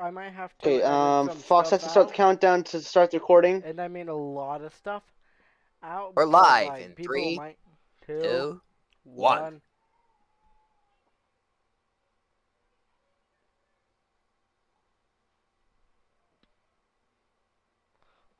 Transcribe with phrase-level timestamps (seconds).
[0.00, 0.68] I might have to.
[0.68, 3.62] Okay, um, Fox has to start the countdown to start the recording.
[3.64, 5.02] And I mean a lot of stuff
[5.82, 6.14] out.
[6.16, 7.58] We're live like, in people three, might,
[8.06, 8.60] two, Two.
[9.04, 9.40] one.
[9.42, 9.62] one.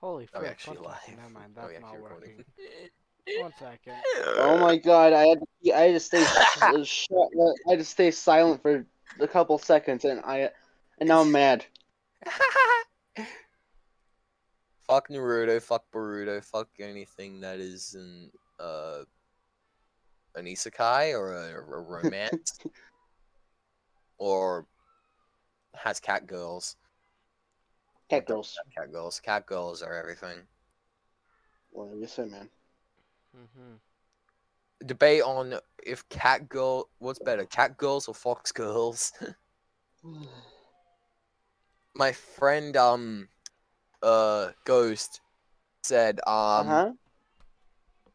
[0.01, 0.43] Holy Are frick!
[0.43, 1.17] we actually one live?
[1.17, 2.45] Never mind, that's not actually working.
[3.39, 3.95] One second.
[4.39, 7.29] Oh my god, I had to, I had to stay s- shut,
[7.69, 8.85] I had to stay silent for
[9.21, 10.51] a couple seconds, and I
[11.01, 11.65] and now I'm mad.
[14.87, 18.31] fuck Naruto, fuck Boruto, fuck anything that is an
[18.61, 19.03] uh
[20.37, 22.59] an isekai or a, a romance
[24.19, 24.67] or
[25.75, 26.77] has cat girls.
[28.09, 29.21] Cat girls, Cat girls.
[29.21, 30.39] Cat girls are everything.
[31.71, 32.49] whatever you say, man.
[33.35, 33.75] hmm
[34.85, 39.13] Debate on if cat girl what's better, cat girls or fox girls.
[42.01, 43.29] My friend um
[44.03, 45.21] uh Ghost
[45.85, 46.93] said um uh huh.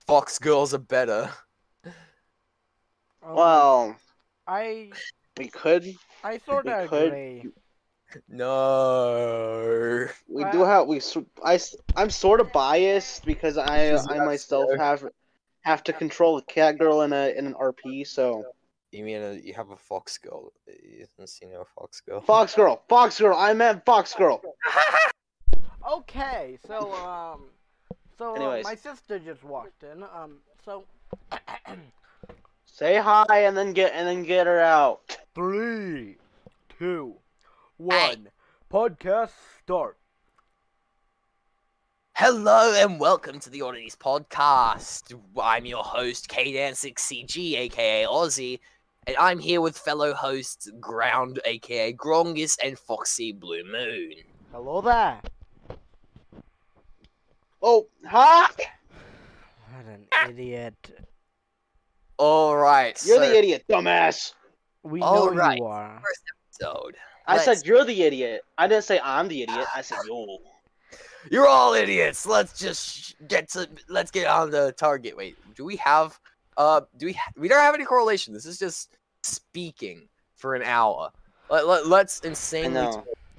[0.08, 1.30] fox girls are better.
[1.86, 3.96] Um, Well,
[4.48, 4.92] I
[5.38, 5.86] we could,
[6.24, 7.52] I sort we of could- agree.
[8.28, 10.08] No.
[10.30, 11.00] we do have we.
[11.44, 11.60] I
[11.96, 14.78] I'm sort of biased because I I myself fair.
[14.78, 15.06] have
[15.62, 18.08] have to control a cat girl in a in an RP.
[18.08, 18.46] So
[18.96, 20.54] You mean a, you have a fox girl?
[20.68, 22.22] You haven't seen a fox girl.
[22.26, 23.36] Fox girl, Fox girl.
[23.38, 24.42] I meant Fox girl.
[25.88, 27.42] Okay, so um,
[28.18, 28.64] so uh, Anyways.
[28.64, 30.02] my sister just walked in.
[30.02, 30.84] Um, so
[32.66, 35.16] Say hi and then get and then get her out.
[35.36, 36.18] three,
[36.80, 37.18] two,
[37.78, 38.30] one,
[38.74, 39.30] podcast
[39.62, 39.98] start.
[42.14, 45.14] Hello and welcome to the Oddities podcast.
[45.40, 48.60] I'm your host, K-Dan6CG, aka Aussie,
[49.08, 54.14] and I'm here with fellow hosts Ground, aka Grongus, and Foxy Blue Moon.
[54.52, 55.20] Hello there.
[57.62, 58.48] Oh, hi!
[59.72, 60.30] What an ah!
[60.30, 60.76] idiot.
[62.18, 64.34] Alright, You're so the idiot, dumbass.
[64.84, 65.58] We know Alright.
[65.58, 66.02] you are.
[66.02, 66.22] First
[66.62, 66.96] episode.
[67.28, 68.42] I Let's- said you're the idiot.
[68.58, 69.66] I didn't say I'm the idiot.
[69.76, 70.38] I said you.
[71.32, 72.26] You're all idiots.
[72.28, 75.18] Let's just get to let's get on the target.
[75.18, 76.20] Wait, do we have
[76.58, 78.34] uh do we ha- we don't have any correlation.
[78.34, 81.12] This is just speaking for an hour.
[81.50, 82.88] Let, let, let's I insanely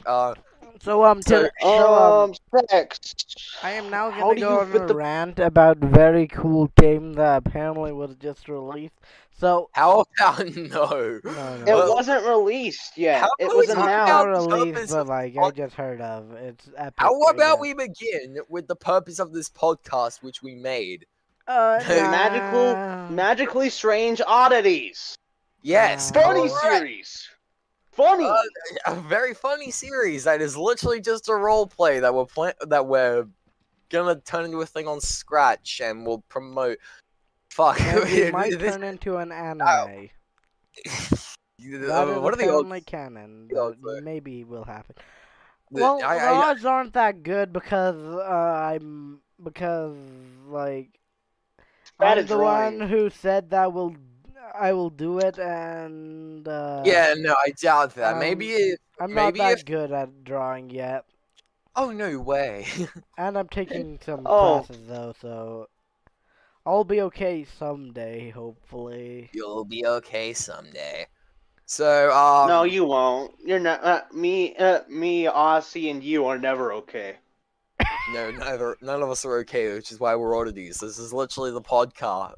[0.07, 0.35] uh
[0.83, 2.35] So um, So, to, so, um, Um,
[2.69, 3.15] sex.
[3.63, 6.71] I am now how gonna do go you on a the- rant about very cool
[6.77, 8.95] game that apparently was just released.
[9.39, 11.21] So how about no?
[11.25, 13.21] no, It Well, wasn't released yet.
[13.23, 14.51] how It was we talk not about announced.
[14.51, 16.33] released, but of like I just heard of.
[16.33, 16.95] It's epic.
[16.97, 17.61] How about guess.
[17.61, 21.07] we begin with the purpose of this podcast which we made?
[21.47, 23.09] Uh, Magical- nah.
[23.11, 25.15] Magically strange oddities.
[25.63, 26.63] Yes, Uh, Funny correct.
[26.79, 27.29] series.
[27.93, 28.25] Funny.
[28.27, 28.37] Uh,
[28.87, 32.87] a very funny series that is literally just a role play that we're play- that
[32.87, 33.27] we're
[33.89, 36.79] gonna turn into a thing on Scratch and we'll promote.
[37.51, 37.79] Fuck.
[37.81, 39.67] it might this- turn into an anime.
[39.67, 39.87] uh,
[41.59, 42.61] That is what are the odds?
[42.61, 43.49] apparently canon.
[43.49, 44.95] the odds maybe will happen.
[45.71, 48.21] The- Well, I- the I- odds aren't that good because uh,
[48.73, 49.97] I'm because
[50.49, 50.91] like
[51.99, 52.79] Bad I'm at the drawing.
[52.79, 53.95] one who said that will
[54.55, 58.19] I will do it, and uh, yeah, no, I doubt that.
[58.19, 58.79] maybe um, if.
[59.01, 61.05] I'm maybe not that if- good at drawing yet,
[61.75, 62.67] Oh no way.
[63.19, 64.65] and I'm taking some Oh.
[64.67, 65.69] classes though, so
[66.65, 69.29] I'll be okay someday, hopefully.
[69.33, 71.07] You'll be okay someday.
[71.67, 72.49] So um.
[72.49, 73.35] no, you won't.
[73.45, 73.83] You're not.
[73.85, 77.17] Uh, me, uh, me, Aussie, and you are never okay.
[78.13, 80.79] No, neither none of us are okay, which is why we're oddities.
[80.79, 82.35] This is literally the podcast.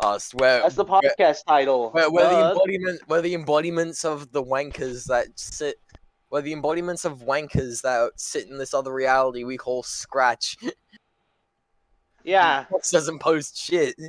[0.00, 1.90] Us where That's the where- podcast title.
[1.92, 2.48] Where, where the Duh.
[2.50, 5.76] embodiment, where the embodiments of the wankers that sit,
[6.30, 10.56] where the embodiments of wankers that sit in this other reality we call Scratch.
[12.24, 12.64] yeah.
[12.64, 13.94] Fox doesn't post shit.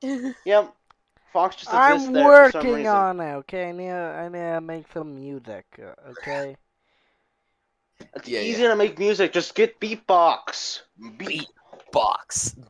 [0.00, 0.72] Yep.
[1.32, 3.32] Fox just exists I'm there for some working on it.
[3.38, 5.66] Okay, I need to, I need to make some music.
[5.82, 6.56] uh, Okay.
[8.14, 9.32] It's Yeah, easy to make music.
[9.32, 10.80] Just get beatbox.
[11.16, 11.28] Beat.
[11.28, 11.46] Beat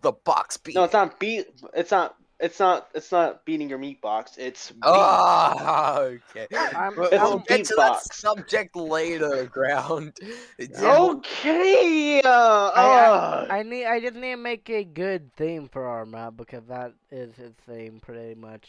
[0.03, 0.75] the box beat.
[0.77, 1.47] No, it's not beat.
[1.75, 2.15] It's not.
[2.41, 2.89] It's not.
[2.95, 4.37] It's not beating your meat box.
[4.39, 4.79] It's beat.
[4.85, 6.47] Ah, okay.
[6.55, 8.13] I'm- We'll, It's we'll get to that beatbox.
[8.15, 10.13] subject later, ground.
[10.61, 12.21] Okay.
[12.25, 12.29] Uh,
[12.75, 13.87] I, uh, I, I need.
[13.87, 17.53] I just need to make a good theme for our map because that is his
[17.69, 18.69] theme pretty much.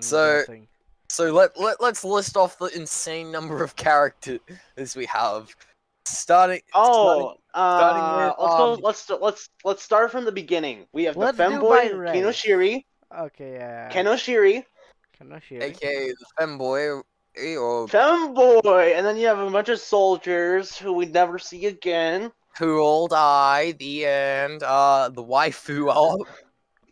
[0.00, 0.44] So-
[1.08, 4.40] So let, let let's list off the insane number of characters
[4.96, 5.54] we have.
[6.06, 6.60] Starting.
[6.74, 8.72] oh, starting uh, with, let's go.
[8.74, 10.86] um, Let's let's let's start from the beginning.
[10.92, 12.16] We have the do femboy by race.
[12.16, 12.84] Kinoshiri.
[13.18, 13.90] Okay, yeah.
[13.90, 14.64] Kenoshiri.
[15.16, 15.62] Can I share?
[15.62, 17.02] aka the femboy,
[17.58, 22.32] or Femboy, and then you have a bunch of soldiers who we never see again.
[22.58, 23.72] who all die.
[23.78, 24.62] The end.
[24.62, 26.26] Uh, the waifu op,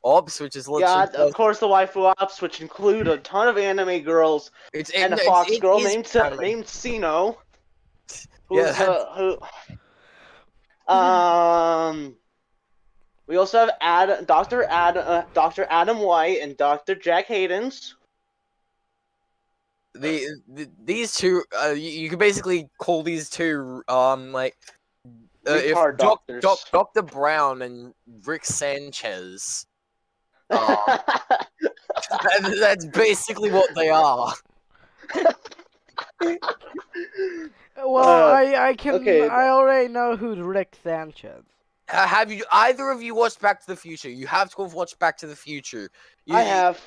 [0.05, 4.01] ops, which is Yeah, of course the waifu ops, which include a ton of anime
[4.03, 6.41] girls it's and a it's- fox it girl named anime.
[6.41, 7.39] named Sino.
[8.51, 9.37] Yeah, uh,
[10.87, 10.93] who?
[10.93, 12.17] Um,
[13.27, 17.95] we also have Ad, Doctor Ad, uh, Doctor Adam White and Doctor Jack Hayden's.
[19.95, 24.57] the, the these two uh, you, you could basically call these two um like
[25.49, 26.43] uh, if Doc, doctors.
[26.43, 27.03] Doc, Dr.
[27.03, 27.93] Brown and
[28.25, 29.67] Rick Sanchez
[30.51, 30.83] Oh.
[32.11, 34.33] that- that's basically what they are
[37.93, 39.27] Well, Uh, I I can okay.
[39.29, 41.43] I already know who's Rick Sanchez.
[41.89, 44.75] Ha- have you either of you watched Back to the Future you have to have
[44.75, 45.91] watched Back to the Future
[46.27, 46.79] you, I have.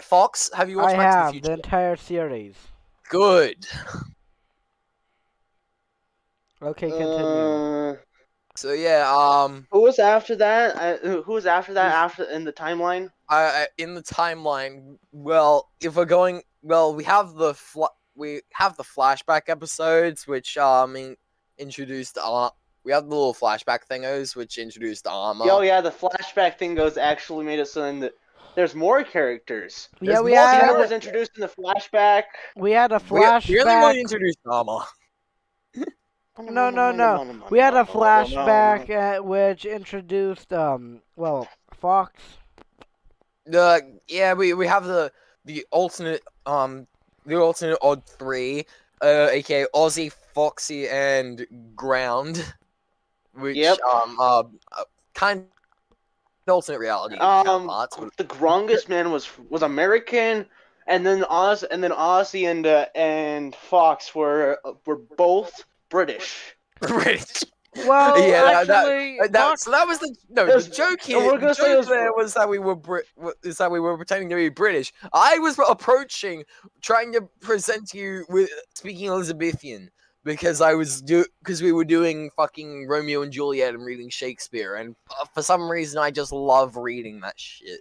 [0.00, 2.56] Fox have you watched I Back to have the the Future entire series.
[3.10, 3.66] good
[6.62, 7.26] Okay, continue.
[7.26, 7.96] Uh,
[8.54, 10.76] so yeah um who was after that?
[10.76, 11.92] Uh, who who was after that?
[11.92, 13.10] After in the timeline?
[13.28, 18.40] I, I- in the timeline, well, if we're going, well, we have the fl- we
[18.52, 21.16] have the flashback episodes, which um in-
[21.58, 22.50] introduced uh
[22.84, 25.44] we have the little flashback thingos, which introduced armor.
[25.48, 28.12] Oh yeah, the flashback thing goes actually made it so then that
[28.54, 29.88] there's more characters.
[30.00, 30.82] yeah, there's we more had characters.
[30.82, 32.24] was introduced in the flashback.
[32.56, 33.48] we had a flashback.
[33.48, 33.80] we, we only flashback.
[33.88, 34.78] really introduced armor.
[36.38, 37.42] No, no, no.
[37.50, 41.46] We had a flashback uh, which introduced um well
[41.78, 42.12] Fox.
[43.52, 45.12] Uh, yeah, we we have the
[45.44, 46.86] the alternate um
[47.26, 48.66] the alternate odd three,
[49.02, 52.54] uh, aka Aussie, Foxy, and Ground,
[53.34, 53.78] which Yep.
[53.80, 54.42] um uh,
[54.72, 54.84] uh
[55.14, 55.46] kind
[56.46, 60.46] of alternate reality Um, the strongest man was was American,
[60.86, 66.56] and then Oz and then Aussie and uh, and Fox were were both British.
[66.80, 67.44] British.
[67.74, 70.44] Well, Yeah, that- that- actually, that, Fox, so that was the no.
[70.46, 72.74] There's- The joke here, we're the gonna say joke there's- there was that we were
[72.76, 73.06] Brit,
[73.42, 74.92] is that we were pretending to be British.
[75.14, 76.44] I was approaching,
[76.82, 79.90] trying to present you with speaking Elizabethan
[80.22, 84.74] because I was do because we were doing fucking Romeo and Juliet and reading Shakespeare,
[84.74, 84.94] and
[85.32, 87.80] for some reason I just love reading that shit.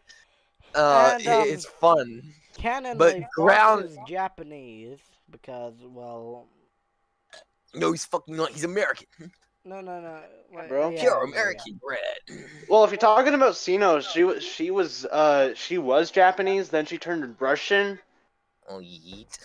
[0.73, 2.33] Uh, And, um, it's fun.
[2.57, 4.99] canonly but ground- is Japanese
[5.29, 6.47] because well
[7.73, 8.51] No, he's fucking not.
[8.51, 9.07] He's American.
[9.65, 10.19] no no no
[10.51, 10.91] wait, Bro.
[10.91, 11.33] yeah, Pure yeah, yeah.
[11.33, 12.39] American bread.
[12.69, 16.85] Well, if you're talking about Sino, she was she was uh she was Japanese, then
[16.85, 17.99] she turned Russian,
[18.67, 19.39] Oh, yeet.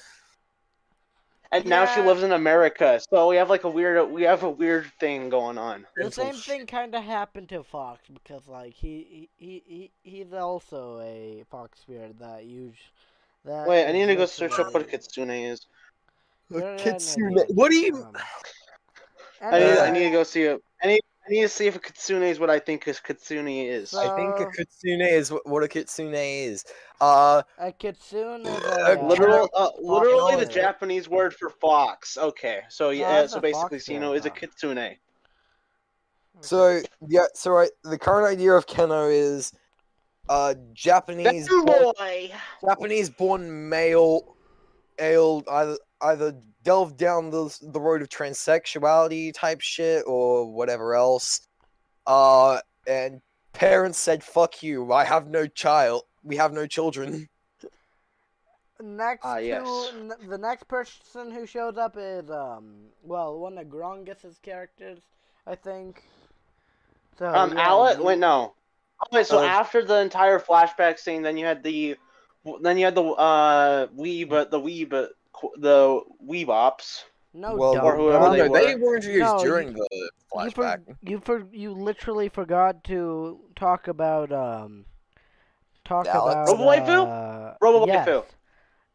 [1.52, 3.00] and now she lives in America.
[3.10, 5.86] So we have like a weird we have a weird thing going on.
[5.96, 10.32] The same thing kind of happened to Fox because like he he, he, he he's
[10.32, 12.92] also a Fox spirit that huge.
[13.44, 15.66] That Wait, I need to go search up what a kitsune is.
[16.50, 17.34] Yeah, yeah, Kitsune.
[17.54, 18.06] What do you?
[19.42, 20.60] I need, I need to go see it.
[20.82, 23.48] I need I need to see if a kitsune is what I think is kitsune
[23.48, 23.90] is.
[23.90, 26.64] So- I think a Uh, kitsune is what, what a kitsune is.
[27.00, 30.54] Uh, a kitsune is Uh, a, uh, Literal, uh, literally the color.
[30.54, 32.16] Japanese word for fox.
[32.16, 34.96] Okay, so yeah, that's so a basically, fox Sino there, is a kitsune.
[36.40, 39.52] so yeah, so right, the current idea of Keno is,
[40.28, 42.30] uh, Japanese born, boy.
[42.64, 44.35] Japanese born male,
[45.00, 51.40] male either either delve down the the road of transsexuality type shit or whatever else.
[52.06, 53.20] Uh, and
[53.52, 54.92] parents said, "Fuck you!
[54.92, 56.02] I have no child.
[56.22, 57.28] We have no children."
[58.78, 59.92] Next Ah, to yes.
[59.94, 64.98] n- the next person who shows up is um well one of Grongus's characters,
[65.46, 66.02] I think.
[67.18, 67.98] So Um, yeah, Alec.
[67.98, 68.52] you- Wait, no.
[69.06, 71.96] Okay, so Uh, after the entire flashback scene, then you had the,
[72.62, 77.04] then you had the uh weeb, the weeb, the weeb ops.
[77.34, 78.36] no well, dumb or whoever well, dumb.
[78.36, 78.60] they were.
[78.66, 80.84] they were introduced No, you- during the You, flashback.
[80.86, 84.84] for, you for you literally forgot to talk about um
[85.84, 86.50] talk Alex?
[86.50, 87.06] about Robo Waifu?
[87.06, 88.08] uh, Robo yes.
[88.08, 88.24] Waifu.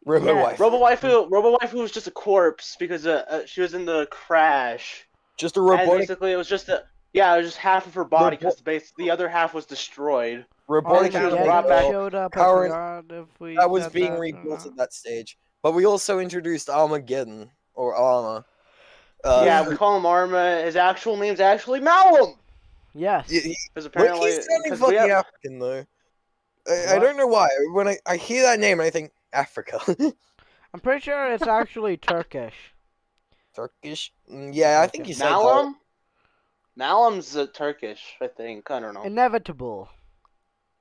[0.05, 0.43] Robo Yeah.
[0.43, 0.59] wife.
[0.59, 4.07] Robo Waifu, Robo Waifu was just a corpse because uh, uh, she was in the
[4.09, 5.07] crash.
[5.37, 8.03] Just a And basically, it was just a yeah, it was just half of her
[8.03, 10.45] body because the base the other half was destroyed.
[10.67, 12.31] robotic she was brought back- showed up.
[12.35, 15.37] I Power- forgot if we that was being that rebuilt at that stage.
[15.63, 18.45] But we also introduced Armageddon or Armor.
[19.23, 20.61] Uh, yeah, we call him Arma.
[20.63, 22.35] His actual name's actually Malum.
[22.95, 23.29] Yes.
[23.29, 25.85] he- he- Because look, apparently, he's sounding 'cause fucking we have- African though.
[26.67, 27.47] I, I don't know why.
[27.73, 29.79] When I, I hear that name, I think Africa.
[30.73, 32.55] I'm pretty sure it's actually Turkish.
[33.55, 34.13] Turkish.
[34.31, 35.31] Mm, Yeah, I think he's you that.
[35.31, 35.75] Malum.
[36.75, 38.71] Malum's uh, Turkish, I think.
[38.71, 39.03] I don't know.
[39.03, 39.89] Inevitable.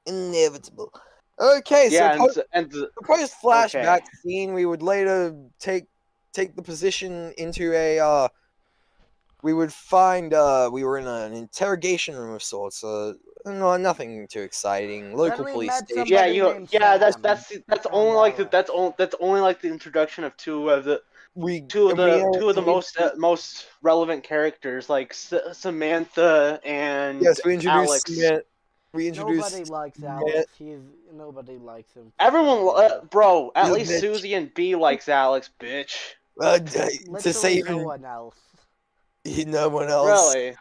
[0.07, 0.93] Inevitable.
[1.41, 5.85] Okay, yeah, so and, post, and s- post flashback scene, we would later take
[6.33, 7.99] take the position into a.
[7.99, 8.29] Uh,
[9.43, 12.85] we would find uh, we were in an interrogation room of sorts.
[12.85, 13.15] Uh,
[13.47, 15.17] no, nothing too exciting.
[15.17, 16.07] Local police station.
[16.07, 17.23] yeah, you named yeah, that's Sam.
[17.23, 20.69] that's that's Sam only like the, that's only that's only like the introduction of two
[20.69, 21.01] of the
[21.35, 25.33] We two of the two of the and most uh, most relevant characters like S-
[25.53, 27.89] Samantha and Yes, we introduced.
[27.89, 28.03] Alex.
[28.15, 28.45] Samantha-
[28.93, 29.53] we introduced.
[29.53, 30.53] Nobody likes Samantha- Alex.
[30.59, 30.79] He's
[31.13, 32.13] nobody likes him.
[32.19, 34.01] Everyone, uh, bro, at You least bitch.
[34.01, 35.97] Susie and B likes Alex, bitch.
[36.41, 38.37] uh, d- to Literally say no one else.
[39.25, 40.35] He, no one else.
[40.35, 40.57] Really?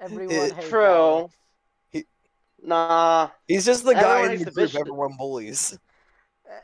[0.00, 0.82] Everyone It- hates True.
[0.84, 1.34] Alex.
[2.64, 3.30] Nah.
[3.48, 5.78] He's just the guy Everyone in the the group bitch everyone bullies.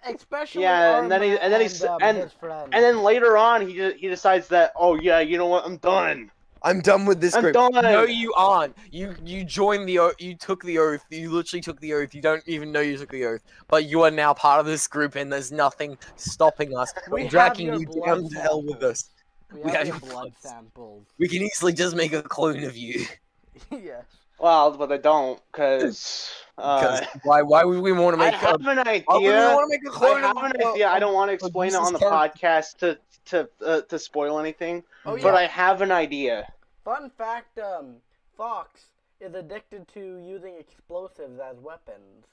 [0.04, 2.32] Especially Yeah, and then he- and then he's- and- his.
[2.42, 5.76] And then later on, he de- he decides that oh yeah, you know what, I'm
[5.78, 6.30] done.
[6.60, 7.54] I'm done with this I'm group.
[7.54, 7.70] done.
[7.72, 8.76] No, you aren't.
[8.90, 10.14] You you joined the oath.
[10.18, 11.04] You took the oath.
[11.08, 12.12] You literally took the oath.
[12.14, 13.42] You don't even know you took the oath.
[13.68, 17.28] But you are now part of this group, and there's nothing stopping us We from
[17.30, 19.04] dragging you blood down to hell with us.
[19.52, 20.32] we we have have your your blood blood.
[20.40, 21.06] samples.
[21.18, 23.06] We can easily just make a clone of you.
[23.70, 24.04] yes.
[24.38, 27.42] Well, but I don't, cause uh, why?
[27.42, 28.40] Why would we want to I make?
[28.40, 29.54] have A, an why would we idea.
[29.54, 30.88] want to make a I clone have of an of- idea.
[30.88, 34.38] I don't want to explain it on the Lisa's podcast to to uh, to spoil
[34.38, 35.22] anything, Oh yeah.
[35.22, 36.50] but I have an idea.
[36.84, 37.96] Fun fact: um,
[38.36, 38.80] Fox
[39.20, 42.24] is addicted to using explosives as weapons.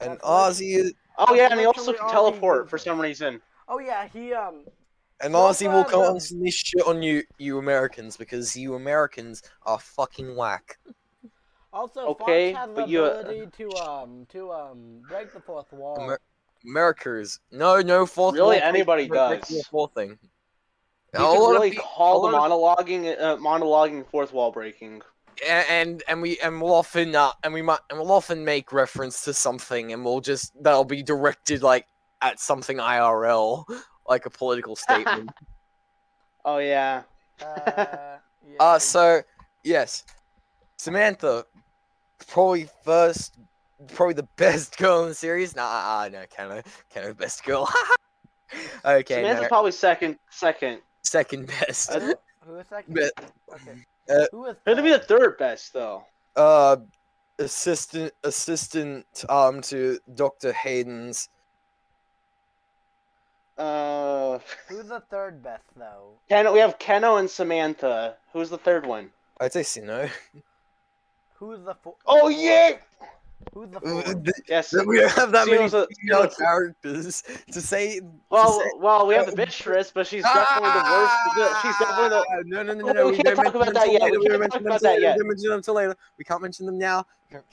[0.00, 3.40] And That's Ozzy is, Oh yeah, and he also literally can teleport for some reason.
[3.68, 4.64] Oh yeah, he um.
[5.20, 9.42] and Well, Ozzy will uh, the- constantly shit on you, you Americans, because you Americans
[9.64, 10.78] are fucking whack.
[11.72, 15.40] Also, Okay, Fox has the but you, uh, ability to um to um break the
[15.40, 15.96] fourth wall.
[16.02, 16.20] Amer-
[16.64, 18.34] America's no, no fourth.
[18.34, 19.48] Really, wall anybody break- break does.
[19.48, 20.18] the fourth thing.
[21.14, 24.52] You A could lot of really pe- call a the monologuing uh, monologuing fourth wall
[24.52, 25.02] breaking.
[25.42, 28.72] A- and and we and we'll often uh, and we might and we'll often make
[28.72, 31.86] reference to something and we'll just that'll be directed like
[32.20, 33.64] at something IRL
[34.06, 35.30] like a political statement.
[36.44, 37.02] Oh yeah.
[37.40, 39.22] Uh, yeah, uh so
[39.64, 40.04] yes.
[40.78, 41.44] Samantha
[42.22, 43.34] probably first
[43.94, 45.56] probably the best girl in the series.
[45.56, 46.62] Nah, uh, no, Kano,
[46.92, 47.68] Kano best girl.
[48.84, 50.18] okay, Samantha's no, probably second.
[50.30, 50.80] Second.
[51.02, 51.90] second best.
[51.90, 52.14] Uh, who,
[52.46, 52.94] who is second?
[52.94, 53.12] But,
[53.54, 53.84] Okay.
[54.10, 55.20] Uh, who is Who'd be the third?
[55.20, 56.04] third best though?
[56.36, 56.76] uh,
[57.38, 60.52] assistant assistant um to Dr.
[60.52, 61.28] Hayden's.
[63.58, 64.38] Uh,
[64.68, 66.14] Who's the third best though?
[66.28, 66.52] Ken.
[66.52, 68.16] We have Keno and Samantha.
[68.32, 69.10] Who's the third one?
[69.40, 70.08] I'd say Sino.
[71.42, 71.96] Who's the fourth?
[72.06, 72.76] Oh yeah.
[73.52, 74.24] Who's the Uh, fourth?
[74.24, 74.72] th- Yes.
[74.86, 77.98] we have that many Sino's a- female characters to say.
[77.98, 81.62] to Well, say- well, we have the mistress, but she's definitely the worst.
[81.62, 82.24] She's definitely the.
[82.30, 83.04] Ah, No, no, no, no.
[83.06, 84.02] we We can't talk mention about them that yet.
[84.02, 84.12] later.
[84.12, 85.00] We We can't mention talk them about till that later.
[85.02, 85.14] yet.
[85.16, 85.96] We don't mention them till later.
[86.18, 87.06] We can't mention them now.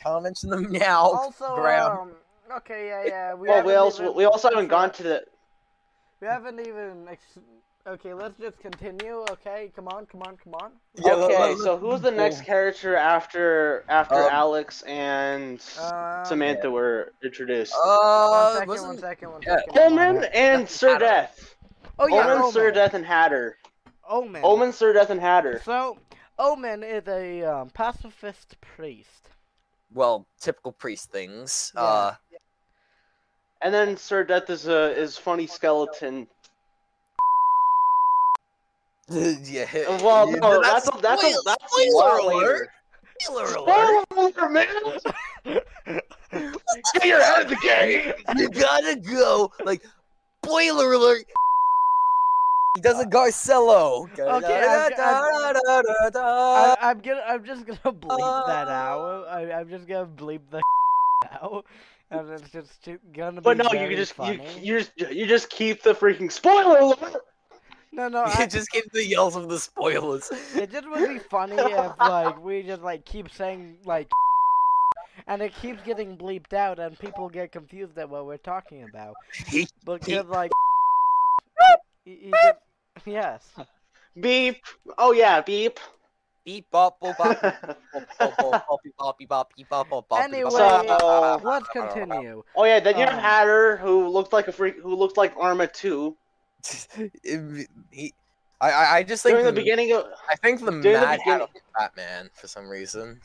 [0.03, 1.01] Can't mention them now.
[1.01, 1.91] Also, Graham.
[1.97, 2.11] um,
[2.57, 3.33] okay, yeah, yeah.
[3.33, 5.25] We Well, we also even- we also haven't gone to the.
[6.21, 7.07] We haven't even.
[7.09, 7.39] Ex-
[7.89, 9.25] okay, let's just continue.
[9.31, 10.71] Okay, come on, come on, come on.
[10.95, 16.23] Yeah, let- okay, let- so who's the next character after after Um, Alex and Uh,
[16.23, 17.73] Samantha were introduced?
[17.73, 19.57] One Uh, second, one wasn't one yeah.
[19.59, 19.77] second.
[19.79, 21.05] Omen and That's Sir Hatter.
[21.05, 21.55] Death.
[21.97, 23.57] Oh yeah, Omen, Sir Death, and Hatter.
[24.07, 24.41] Omen.
[24.43, 25.61] Omen, Sir Death, and Hatter.
[25.65, 25.97] So,
[26.39, 29.29] Omen is a um, pacifist priest.
[29.93, 31.71] well, typical priest things.
[31.75, 31.81] Yeah.
[31.81, 32.15] Uh,
[33.61, 36.27] And then Sir Death is a is funny skeleton.
[39.43, 39.65] yeah.
[40.03, 42.69] Well, yeah, no, that's a, that's a, that's a spoiler alert.
[43.19, 44.05] spoiler alert.
[44.11, 44.51] Spoiler alert,
[45.45, 45.61] man!
[46.93, 48.13] Get your head of the game.
[48.37, 49.51] You gotta go.
[49.65, 49.81] Like,
[50.45, 51.25] spoiler alert.
[52.75, 54.03] He does a Garcello.
[54.11, 54.41] Okay, I'm-
[57.01, 57.23] gonna.
[57.27, 58.71] I'm just gonna bleep that Uh.
[58.71, 59.25] out.
[59.27, 60.61] I, I'm just gonna bleep the
[61.41, 61.65] out,
[62.11, 63.43] and it's just too- gonna be.
[63.43, 66.77] But no, you very can just you, you just you just keep the freaking spoiler
[66.79, 67.15] alert.
[67.91, 68.23] No, no.
[68.25, 68.45] I...
[68.45, 70.29] just give the yells of the spoilers.
[70.55, 74.09] It just would be funny if like we just like keep saying like,
[75.27, 79.15] and it keeps getting bleeped out, and people get confused at what we're talking about.
[79.85, 80.51] Because like,
[82.05, 82.33] you, you
[83.05, 83.47] yes.
[84.19, 84.63] Beep.
[84.97, 85.79] Oh yeah, beep.
[86.45, 88.39] Beep bop bop bop bop
[88.97, 92.43] bop bop bop Anyway, uh, let's continue.
[92.55, 95.33] Oh yeah, then you um, have Hatter, who looks like a freak who looks like
[95.37, 96.15] Arma 2.
[97.91, 98.13] he,
[98.61, 101.39] I, I, just think During the the, beginning of I think the During the Hatter
[101.39, 103.21] was Batman for some reason.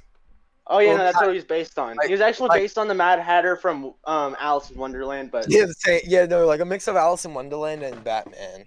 [0.67, 1.97] Oh yeah, Well, no, that's I- what he's based on.
[2.01, 5.47] I- he was actually based on the Mad Hatter from um Alice in Wonderland, but
[5.49, 8.67] yeah, the same, yeah, no, like a mix of Alice in Wonderland and Batman.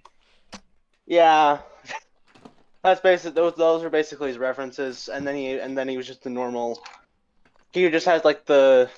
[1.06, 1.58] yeah.
[2.84, 3.34] That's basic.
[3.34, 6.30] Those those are basically his references, and then he and then he was just the
[6.30, 6.80] normal.
[7.72, 8.88] He just has like the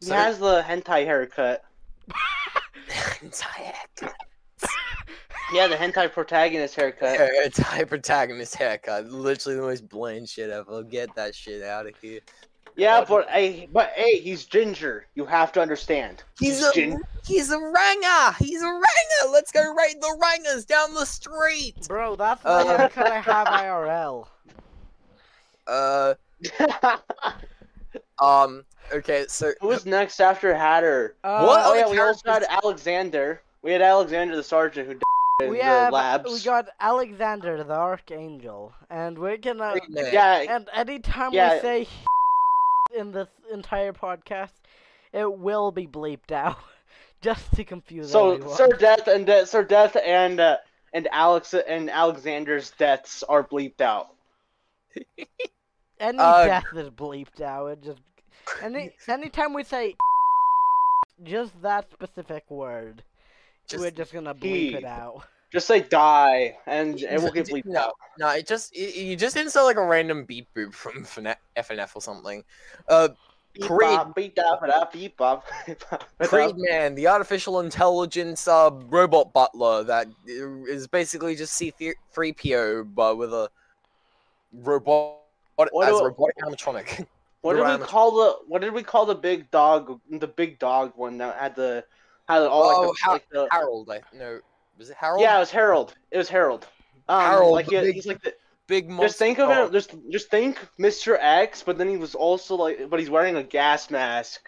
[0.00, 1.64] He So- has the hentai haircut.
[3.22, 3.72] Entire
[5.52, 7.14] Yeah, the hentai protagonist haircut.
[7.18, 9.06] Yeah, it's high protagonist haircut.
[9.06, 10.82] Literally the most bland shit ever.
[10.84, 12.20] Get that shit out of here.
[12.76, 15.06] Yeah, but hey, but hey, he's ginger.
[15.16, 16.22] You have to understand.
[16.38, 18.32] He's a gin- he's a ranger.
[18.38, 19.32] He's a ranger.
[19.32, 21.88] Let's go raid the rangers down the street.
[21.88, 24.26] Bro, that's the Uh, haircut I have IRL.
[25.66, 26.14] Uh,
[28.22, 31.16] um, okay, so Who's next after Hatter?
[31.24, 33.42] Uh, What Oh yeah, we also had Alexander.
[33.62, 36.30] We had Alexander the sergeant who died in We the have labs.
[36.30, 41.54] we got Alexander the Archangel, and we're gonna Yeah, and anytime Yeah.
[41.54, 41.88] we say
[42.96, 44.52] in this entire podcast,
[45.12, 46.58] it will be bleeped out,
[47.22, 48.56] just to confuse so everyone.
[48.56, 50.56] Sir Death and De- Sir Death and uh,
[50.92, 54.08] and Alex and Alexander's deaths are bleeped out.
[56.00, 57.66] Any Uh, death is bleeped out.
[57.68, 58.00] It just
[58.62, 59.96] any anytime we say
[61.22, 63.04] just that specific word,
[63.70, 64.74] Just- we're just gonna bleep He.
[64.74, 65.22] it out.
[65.52, 67.94] Just say die, and it will get bleeped no, out.
[68.18, 71.96] no, it just it, you just insert like a random beep boop from FNF, FNF
[71.96, 72.44] or something.
[72.88, 73.08] Uh,
[73.52, 73.80] Beep Creed.
[73.90, 75.44] bop, beep bop, bop, beep bop.
[76.22, 83.32] Creed Man, the artificial intelligence uh, robot butler that is basically just C3PO but with
[83.34, 83.50] a
[84.52, 85.16] robot
[85.56, 87.06] What as a do- robotic animatronic.
[87.42, 89.98] What did we call the What did we call the big dog?
[90.10, 91.84] The big dog one that had the
[92.34, 94.40] had all like, Oh, the, Har- like the Harold, I no,
[94.78, 95.20] was it Harold?
[95.22, 95.94] yeah, it was Harold.
[96.10, 96.66] It was Harold.
[97.08, 98.34] Um, Harold, like the he, big he's like the,
[98.66, 99.06] big monster.
[99.08, 99.66] just think of dog.
[99.68, 99.72] him.
[99.72, 101.16] Just just think Mr.
[101.20, 104.40] X, but then he was also like, but he's wearing a gas mask,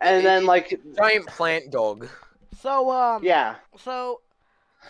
[0.00, 2.08] and then like giant plant dog.
[2.60, 4.20] So um yeah, So,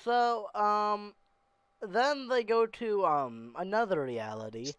[0.05, 1.15] so, um,
[1.83, 4.73] then they go to, um, another reality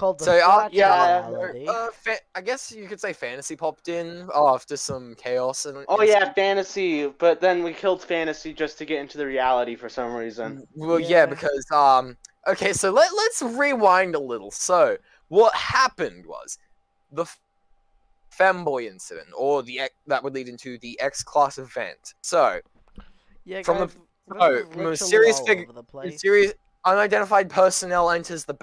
[0.00, 1.28] called the So uh, Flat yeah,
[1.68, 5.84] uh, fa- I guess you could say fantasy popped in after some chaos and.
[5.88, 7.06] oh and yeah, fantasy.
[7.06, 10.66] But then we killed fantasy just to get into the reality for some reason.
[10.74, 11.08] Well, yeah.
[11.08, 11.26] Yeah.
[11.26, 12.16] because um,
[12.48, 14.50] okay, so let let's rewind a little.
[14.50, 14.96] So
[15.28, 16.58] what happened was
[17.12, 17.38] the f-
[18.36, 22.14] femboy incident, or the X, that would lead into the X class event.
[22.22, 22.60] So
[23.44, 26.54] yeah, from the- guys, oh, this from a serious all fig- over the a serious
[26.86, 28.54] unidentified personnel enters the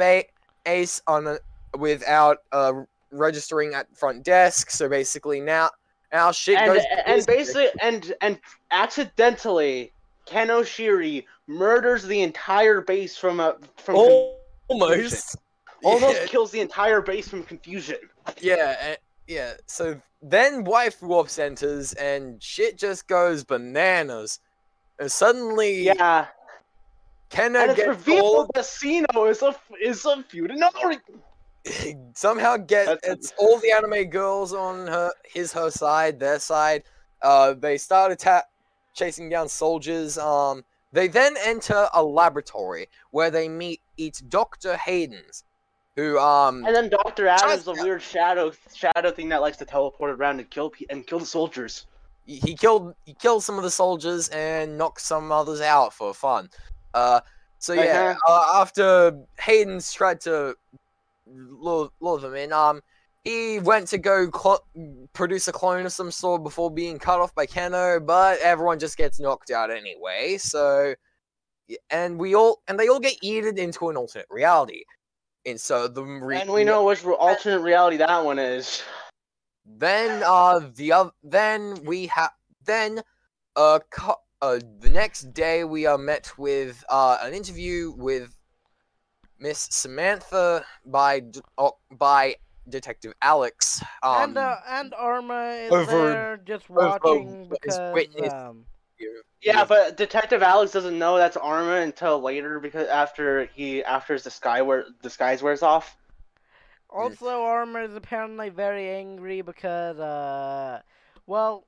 [0.68, 1.38] base on a,
[1.78, 2.74] without uh
[3.12, 4.70] registering at front desk.
[4.70, 5.70] So basically now.
[6.12, 6.84] Now shit and goes.
[7.06, 7.38] and ballistic.
[7.38, 8.40] basically and and
[8.72, 9.92] accidentally
[10.26, 13.96] Ken Oshiri murders the entire base from a from
[14.68, 15.38] almost
[15.84, 16.28] almost Yeah.
[16.28, 17.98] kills the entire base from confusion.
[18.40, 18.96] Yeah, eh,
[19.28, 19.54] yeah.
[19.68, 24.40] So then wife warp enters and shit just goes bananas.
[25.00, 26.28] And suddenly, Yeah,
[27.30, 31.00] Kenna and it's gets revealed all, that Sino is a is a Futanari.
[32.14, 36.84] somehow get it's all the anime girls on her his her side, their side.
[37.22, 38.46] Uh, they start attack
[38.94, 40.18] chasing down soldiers.
[40.18, 40.64] Um,
[40.94, 45.44] they then enter a laboratory where they meet eat Doctor Hayden's,
[45.96, 50.12] who um And then Doctor Adam's the weird shadow shadow thing that likes to teleport
[50.12, 51.86] around and kill pe- and kill the soldiers.
[52.26, 56.14] he he killed he killed some of the soldiers and knocked some others out for
[56.14, 56.50] fun.
[56.94, 57.22] Uh,
[57.60, 60.56] so yeah, uh, after Hayden's tried to
[61.26, 62.82] lure, lure them in, um,
[63.24, 64.64] he went to go clo-
[65.14, 68.98] produce a clone of some sort before being cut off by Kano, but everyone just
[68.98, 70.38] gets knocked out anyway.
[70.38, 70.96] So,
[71.90, 74.84] and we all and they all get yeeted into an alternate reality.
[75.46, 78.84] And so the re- and we know which alternate reality that one is.
[79.66, 82.32] Then uh the other then we have
[82.64, 83.02] then
[83.58, 88.36] uh, co- uh the next day we are met with uh an interview with
[89.40, 92.36] Miss Samantha by D- oh, by
[92.70, 93.82] Detective Alex.
[94.04, 98.66] Um, and uh, and Arma is over- there just watching is because witness- um,
[99.00, 104.14] you- Yeah, but Detective Alex doesn't know that's Arma until later because after he after
[104.14, 105.96] his disguise wear disguise wears off.
[106.90, 110.82] also Arma is apparently very angry because uh,
[111.28, 111.68] well,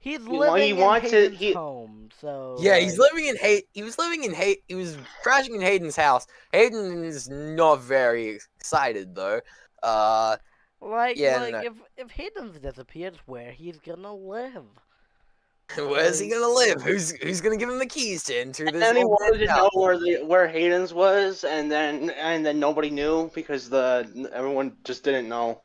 [0.00, 3.26] he's He wa- living he in wants it- Hayden's he- home, so yeah, he's living
[3.26, 3.64] in hate.
[3.72, 4.62] He was living in hate.
[4.68, 6.26] He was crashing in Hayden's house.
[6.52, 9.40] Hayden is not very excited though.
[9.82, 10.36] Uh,
[10.80, 11.60] like yeah, like no.
[11.62, 14.64] if if Hayden's disappeared, where he's gonna live?
[15.76, 16.80] where's he gonna live?
[16.82, 18.80] Who's who's gonna give him the keys to enter And this?
[18.80, 22.90] then he wanted to know where the where Hayden's was, and then and then nobody
[22.90, 25.60] knew because the everyone just didn't know.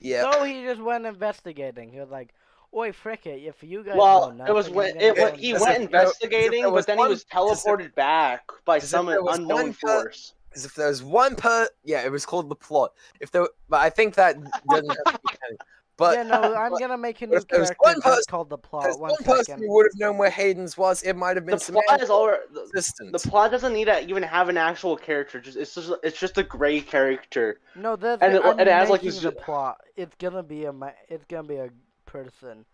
[0.00, 0.30] Yeah.
[0.32, 1.90] So he just went investigating.
[1.92, 2.34] He was like,
[2.74, 3.42] "Oi, frick it!
[3.44, 5.90] If you guys Well, know it was nothing, when it go went, he went if
[5.90, 7.28] there- as if investigating, there was but then he was as if-
[7.64, 10.34] teleported back by some unknown force.
[10.48, 12.92] Because if there was one per, yeah, it was called the plot.
[13.20, 14.36] If there, but I think that
[14.68, 15.56] doesn't have to be.
[15.96, 18.22] But yeah, no, I'm but gonna make a new if there's character one just person-
[18.28, 18.82] called the plot.
[18.82, 21.04] there's One one person who would have known where Hayden's was.
[21.04, 24.24] It might have been The plot is already the, the plot doesn't need to even
[24.24, 25.40] have an actual character.
[25.40, 27.60] Just it's just it's just a gray character.
[27.76, 29.82] No, there's And it- I'm it has, like, making this the ju- plot.
[29.94, 31.70] It's gonna be a ma- it's gonna be a
[32.14, 32.64] person.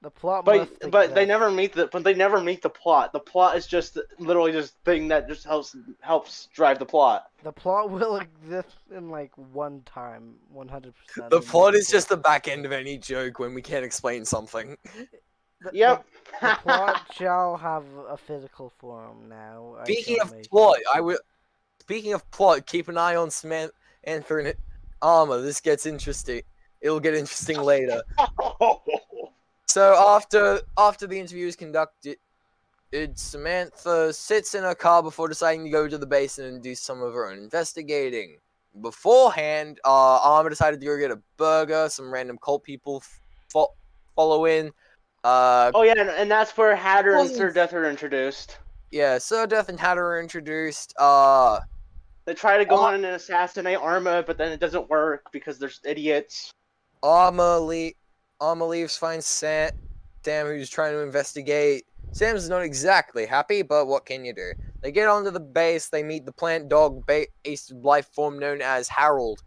[0.00, 3.12] The plot But must but they never meet the but they never meet the plot.
[3.12, 7.30] The plot is just literally just thing that just helps helps drive the plot.
[7.42, 11.30] The plot will exist in like one time, one hundred percent.
[11.30, 14.76] The plot is just the back end of any joke when we can't explain something.
[15.72, 16.06] Yep.
[16.40, 19.78] The, plot shall have a physical form now.
[19.82, 20.50] Speaking of make it.
[20.50, 21.18] plot, I will.
[21.80, 24.24] Speaking of plot, keep an eye on Samantha and
[25.02, 25.40] armor.
[25.40, 26.42] This gets interesting.
[26.80, 28.02] It'll get interesting later.
[29.70, 32.16] So after after the interview is conducted,
[32.90, 36.74] it, Samantha sits in her car before deciding to go to the basin and do
[36.74, 38.38] some of her own investigating.
[38.80, 41.88] Beforehand, uh, Armor decided to go get a burger.
[41.90, 43.74] Some random cult people f- fo-
[44.16, 44.72] follow in.
[45.22, 48.58] Uh, oh yeah, and, and that's where Hatter and Wasn't- Sir Death are introduced.
[48.90, 50.94] yeah, Sir Death and Hatter are introduced.
[50.98, 51.60] Uh,
[52.24, 52.84] They try to go Oh.
[52.84, 56.50] on and assassinate Arma, but then it doesn't work because they're idiots.
[57.02, 57.92] Armor, le-
[58.40, 59.70] Armor leaves, finds Sam,
[60.24, 61.84] Sam, who's trying to investigate.
[62.12, 64.52] Sam's not exactly happy, but what can you do?
[64.80, 65.88] They get onto the base.
[65.88, 69.42] They meet the plant dog based life form known as Harold.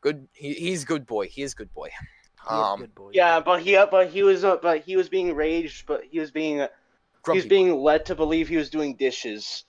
[0.00, 1.28] Good, he, he's good boy.
[1.28, 1.90] He is good boy.
[2.48, 3.10] Um, good boy.
[3.12, 6.30] Yeah, but he but he was uh, but he was being raged, but he was
[6.30, 6.66] being
[7.26, 9.64] he was being led to believe he was doing dishes,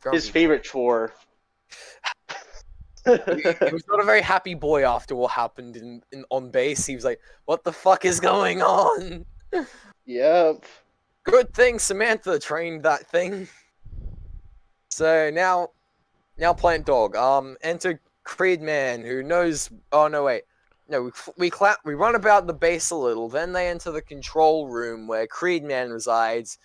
[0.00, 0.16] grumpy.
[0.16, 1.12] his favorite chore.
[3.04, 6.86] he was not a very happy boy after what happened in, in on base.
[6.86, 9.24] He was like, "What the fuck is going on?"
[10.06, 10.64] yep.
[11.24, 13.48] Good thing Samantha trained that thing.
[14.90, 15.68] So now,
[16.36, 17.16] now Plant Dog.
[17.16, 19.70] Um, enter Creedman, who knows.
[19.90, 20.42] Oh no, wait.
[20.88, 21.78] No, we we clap.
[21.84, 23.28] We run about the base a little.
[23.28, 26.58] Then they enter the control room where Creedman resides.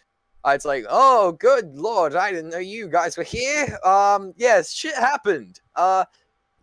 [0.46, 3.80] Uh, It's like, oh, good lord, I didn't know you guys were here.
[3.84, 5.60] Um, yes, shit happened.
[5.76, 6.06] Uh,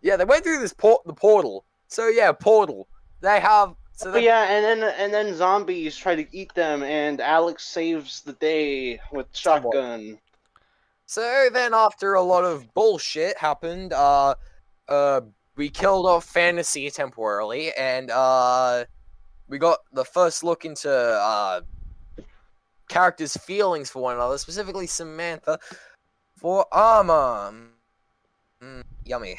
[0.05, 1.65] yeah, they went through this port, the portal.
[1.87, 2.87] So yeah, portal.
[3.21, 3.73] They have.
[3.93, 8.21] So But yeah, and then and then zombies try to eat them, and Alex saves
[8.21, 10.19] the day with shotgun.
[11.07, 14.35] So then, after a lot of bullshit happened, uh,
[14.87, 15.21] uh,
[15.55, 18.85] we killed off Fantasy temporarily, and uh,
[19.47, 21.61] we got the first look into uh,
[22.89, 25.57] characters' feelings for one another, specifically Samantha
[26.35, 27.53] for Armor.
[28.61, 29.37] Mm, yummy.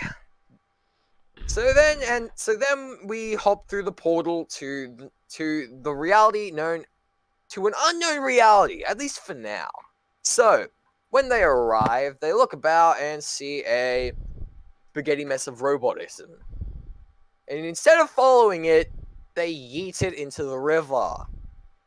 [1.46, 6.84] So then, and so then we hop through the portal to to the reality known
[7.50, 9.68] to an unknown reality, at least for now.
[10.22, 10.66] So
[11.10, 14.12] when they arrive, they look about and see a
[14.90, 16.30] spaghetti mess of robotism.
[17.48, 18.90] And instead of following it,
[19.34, 21.14] they yeet it into the river.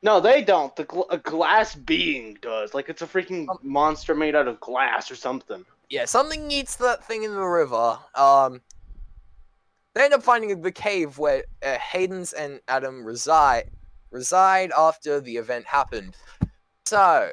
[0.01, 0.73] No, they don't.
[0.75, 2.73] The gl- a glass being does.
[2.73, 5.65] Like it's a freaking monster made out of glass or something.
[5.89, 7.97] Yeah, something eats that thing in the river.
[8.15, 8.61] Um,
[9.99, 13.69] they end up finding the cave where uh, Hayden's and Adam reside
[14.11, 16.15] reside after the event happened.
[16.85, 17.31] So,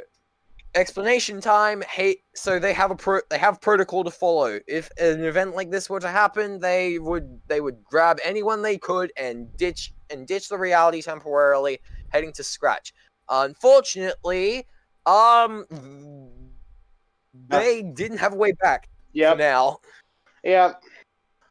[0.74, 1.84] explanation time.
[1.88, 4.58] Hey, so they have a pro- they have protocol to follow.
[4.66, 8.78] If an event like this were to happen, they would they would grab anyone they
[8.78, 12.92] could and ditch and ditch the reality temporarily, heading to Scratch.
[13.28, 14.66] Unfortunately,
[15.06, 15.66] um,
[17.48, 19.34] they didn't have a way back Yeah.
[19.34, 19.78] Now.
[20.42, 20.74] Yeah.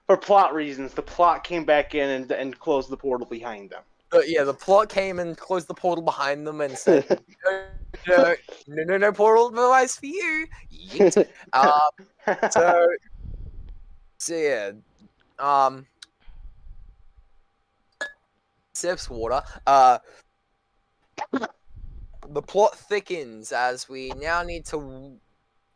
[0.07, 3.81] For plot reasons, the plot came back in and, and closed the portal behind them.
[4.11, 7.67] But yeah, the plot came and closed the portal behind them and said, no,
[8.07, 8.35] no,
[8.67, 10.47] no, no, no portal device for you.
[10.71, 11.27] Yeet.
[11.53, 12.87] um, so,
[14.19, 14.71] so yeah,
[15.39, 15.87] um,
[18.75, 19.41] sips water.
[19.65, 19.97] Uh,
[22.29, 25.17] the plot thickens as we now need to w-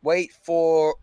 [0.02, 0.94] wait for.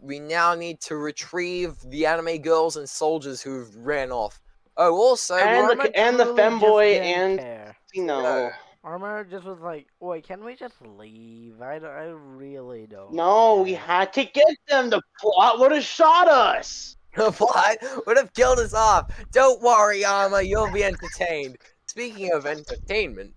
[0.00, 4.40] We now need to retrieve the anime girls and soldiers who've ran off.
[4.76, 7.76] Oh, also, And we're- the- and the femboy and- care.
[7.92, 8.22] you know.
[8.22, 8.50] No.
[8.84, 11.60] Armor just was like, wait, can we just leave?
[11.60, 13.12] I, don't- I really don't.
[13.12, 14.88] No, we had to get them.
[14.88, 16.94] The plot would have shot us.
[17.16, 19.10] The plot would have killed us off.
[19.32, 21.56] Don't worry, Armor, you'll be entertained.
[21.86, 23.32] Speaking of entertainment,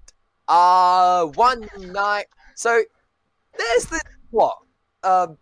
[0.48, 2.28] uh, one night.
[2.54, 2.84] So,
[3.58, 4.58] there's this plot.
[5.04, 5.38] Um,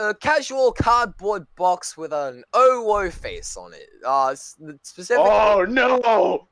[0.00, 3.88] a casual cardboard box with an OO face on it.
[4.04, 6.48] Uh, specifically Oh no!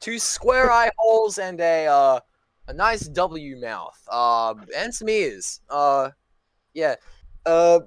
[0.00, 2.20] two square eye holes and a uh,
[2.66, 3.98] a nice W mouth.
[4.10, 5.60] Um, and some ears.
[5.70, 6.10] Uh,
[6.74, 6.96] yeah.
[7.46, 7.80] Uh,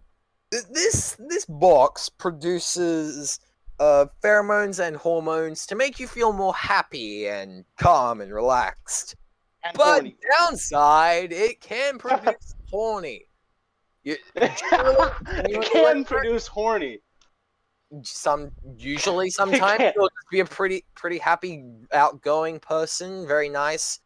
[0.50, 3.40] this this box produces
[3.80, 9.16] uh, pheromones and hormones to make you feel more happy and calm and relaxed.
[9.64, 10.16] And But horny.
[10.40, 13.26] downside, it can produce horny.
[14.04, 17.00] You, it can produce horny.
[18.04, 24.00] some usually sometimes you'll just be a pretty pretty happy outgoing person very nice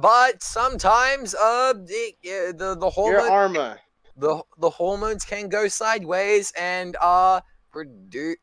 [0.00, 3.80] but sometimes uh it, uh, the the Your armor.
[4.16, 7.40] the the hormones can go sideways and uh
[7.72, 8.36] produce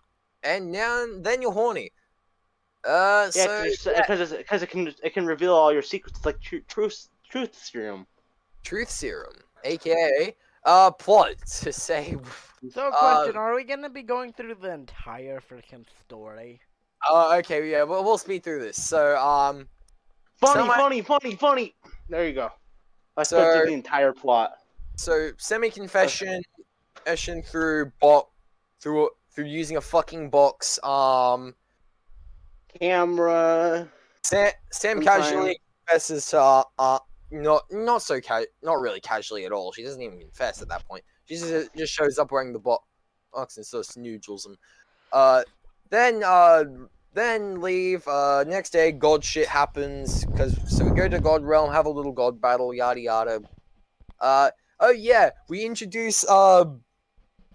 [0.44, 1.92] and now then you're horny
[2.86, 3.64] uh Yeah, so
[3.96, 6.26] because because it can it can reveal all your secrets.
[6.26, 8.06] Like tru- truth truth serum.
[8.64, 12.16] truth serum aka uh plot to say
[12.72, 12.92] So, Uh,
[13.22, 16.62] question: Are we gonna be going through the entire freaking story?
[17.10, 19.68] uh okay yeah we'll, we'll speed through this so um
[20.42, 21.76] Funny, Someone- funny, funny, funny.
[22.08, 22.50] There you go.
[23.18, 24.54] I So- spoke the entire plot.
[24.96, 26.42] So semi confession,
[26.96, 28.30] confession through bot,
[28.80, 30.80] through through using a fucking box.
[30.84, 31.56] Um,
[32.80, 33.88] Camera.
[34.24, 37.00] Sam, Sam casually confesses to uh, uh
[37.32, 39.72] not not so ca- not really casually at all.
[39.72, 41.04] She doesn't even confess at that point.
[41.26, 42.84] She just just shows up wearing the bo-
[43.34, 44.58] box and starts snoodles and
[45.14, 45.44] uh
[45.90, 46.64] then uh
[47.14, 48.08] then leave.
[48.08, 51.90] Uh, next day, God shit happens because so we go to God realm, have a
[51.90, 53.42] little God battle, yada yada.
[54.20, 56.66] Uh, oh yeah, we introduce uh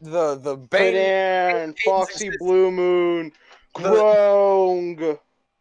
[0.00, 2.37] the the bane, in Foxy existence.
[2.40, 3.32] Blue Moon.
[3.76, 4.96] The- Grong.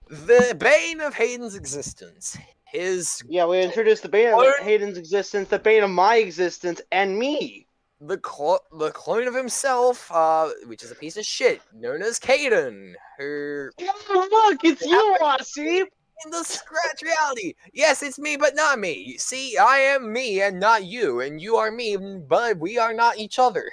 [0.09, 2.37] the bane of Hayden's existence.
[2.73, 4.53] His Yeah, we introduced the bane of Clone?
[4.61, 7.67] Hayden's existence, the bane of my existence, and me.
[8.01, 12.19] the clo- the clone of himself, uh, which is a piece of shit, known as
[12.19, 15.85] Caden, who Oh, look, it's you, Aussie.
[16.25, 17.53] in the scratch reality.
[17.73, 19.17] Yes, it's me, but not me.
[19.17, 23.17] See, I am me and not you, and you are me, but we are not
[23.17, 23.69] each other.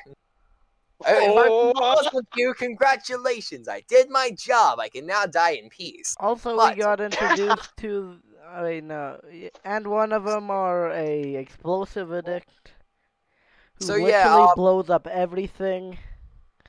[1.05, 3.67] Uh, If I'm Oh, with you, congratulations.
[3.69, 4.79] I did my job.
[4.79, 6.15] I can now die in peace.
[6.21, 8.19] Also, But- we got introduced to.
[8.53, 9.19] I mean, uh,
[9.65, 12.73] and one of them are a explosive addict.
[13.79, 15.99] Who So, literally yeah, um, blows up everything.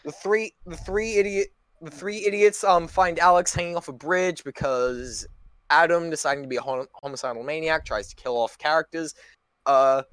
[0.04, 1.48] The three, the three idiot,
[1.82, 5.28] the three idiots, um, find Alex hanging off a bridge because
[5.70, 9.16] Adam, deciding to be a hom- homicidal maniac, tries to kill off characters.
[9.66, 10.04] Uh,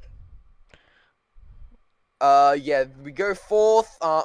[2.21, 3.97] uh, yeah, we go forth.
[4.01, 4.23] Uh,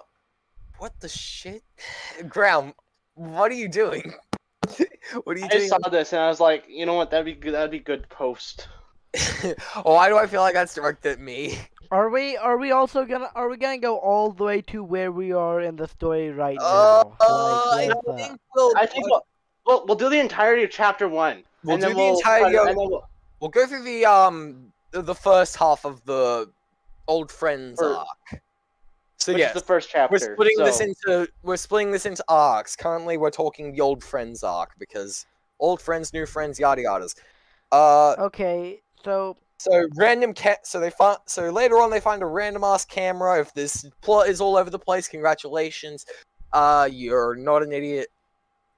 [0.77, 1.63] what the shit?
[2.27, 2.73] Ground,
[3.15, 4.13] what are you doing?
[5.23, 5.67] what are you I doing?
[5.67, 7.11] saw this and I was like, you know what?
[7.11, 7.53] That'd be good.
[7.53, 8.67] That'd be good post.
[9.83, 11.57] Why do I feel like that's directed at me?
[11.91, 12.35] Are we?
[12.37, 13.29] Are we also gonna?
[13.35, 16.57] Are we gonna go all the way to where we are in the story right
[16.59, 17.15] Uh, now?
[17.19, 19.25] uh, I Like, with, uh, think we'll, I think we'll,
[19.67, 21.43] we'll, we'll do the entirety of chapter one.
[21.63, 23.07] we'll do the we'll, entirety and of we'll,
[23.39, 26.49] We'll go through the um the, the first half of the
[27.07, 28.41] old friends Or- arc.
[29.23, 30.11] So which yes, is the first chapter.
[30.11, 32.75] we're splitting this into we're splitting this into arcs.
[32.75, 35.25] Currently, we're talking the old friends arc because
[35.59, 37.15] old friends, new friends, yada yadas.
[37.71, 40.67] Uh, okay, so so random cat.
[40.67, 41.17] So they find.
[41.25, 43.39] So later on, they find a random ass camera.
[43.39, 46.05] If this plot is all over the place, congratulations.
[46.51, 48.07] Uh, you're not an idiot.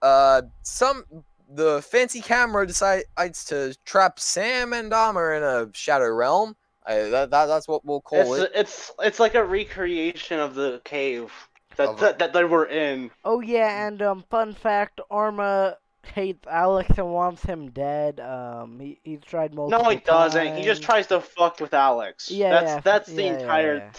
[0.03, 1.03] Uh, some
[1.49, 6.55] the fancy camera decides to trap Sam and Dahmer in a shadow realm.
[6.87, 8.51] I, that, that that's what we'll call it's, it.
[8.53, 11.31] it's it's like a recreation of the cave
[11.77, 13.11] that Of- that, that they were in.
[13.23, 15.77] oh yeah, and um, fun fact: Arma
[16.13, 18.19] hates Alex and wants him dead.
[18.19, 19.83] Um, he he's tried multiple.
[19.83, 20.57] No, he doesn't.
[20.57, 22.31] He just tries to fuck with Alex.
[22.31, 23.91] Yeah, that's yeah, that's the yeah, yeah, entire yeah.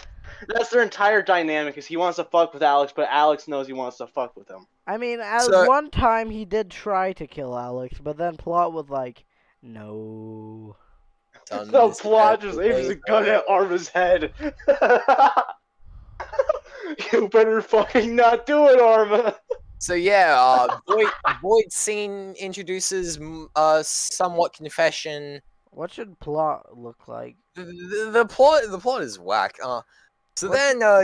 [0.47, 1.77] that's their entire dynamic.
[1.77, 4.49] Is he wants to fuck with Alex, but Alex knows he wants to fuck with
[4.49, 4.65] him.
[4.85, 8.73] I mean, at So- one time he did try to kill Alex, but then Plot
[8.73, 9.25] was like,
[9.61, 10.77] "No."
[11.49, 14.33] Done The plot just aims a gun at Arma's head.
[17.13, 19.35] you better fucking not do it, Arma.
[19.79, 21.07] So yeah, uh, Void
[21.41, 23.19] Void scene introduces
[23.55, 25.41] uh somewhat confession.
[25.71, 27.35] What should Plot look like?
[27.53, 29.55] The, the, the plot the plot is whack.
[29.63, 29.81] Uh,
[30.35, 31.03] so What- then uh,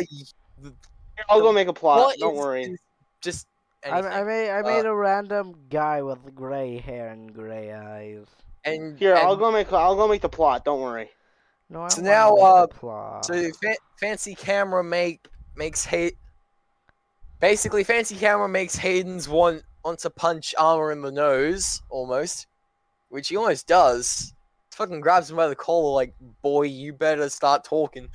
[0.63, 0.71] y-
[1.29, 1.99] I'll go make a plot.
[1.99, 2.63] plot Don't is- worry.
[2.63, 2.79] is
[3.21, 3.45] just
[3.85, 3.99] I.
[4.01, 8.25] I made I Uh, made a random guy with gray hair and gray eyes.
[8.65, 10.65] And Here, I'll go make I'll go make the plot.
[10.65, 11.09] Don't worry.
[11.69, 13.25] No, I So wanna now, make uh, the plot.
[13.25, 16.15] So fa- fancy camera make makes hate.
[17.39, 22.47] Basically, fancy camera makes Hayden's want want to punch armor in the nose almost,
[23.09, 24.33] which he almost does.
[24.71, 28.07] Fucking grabs him by the collar, like, "Boy, you better start talking."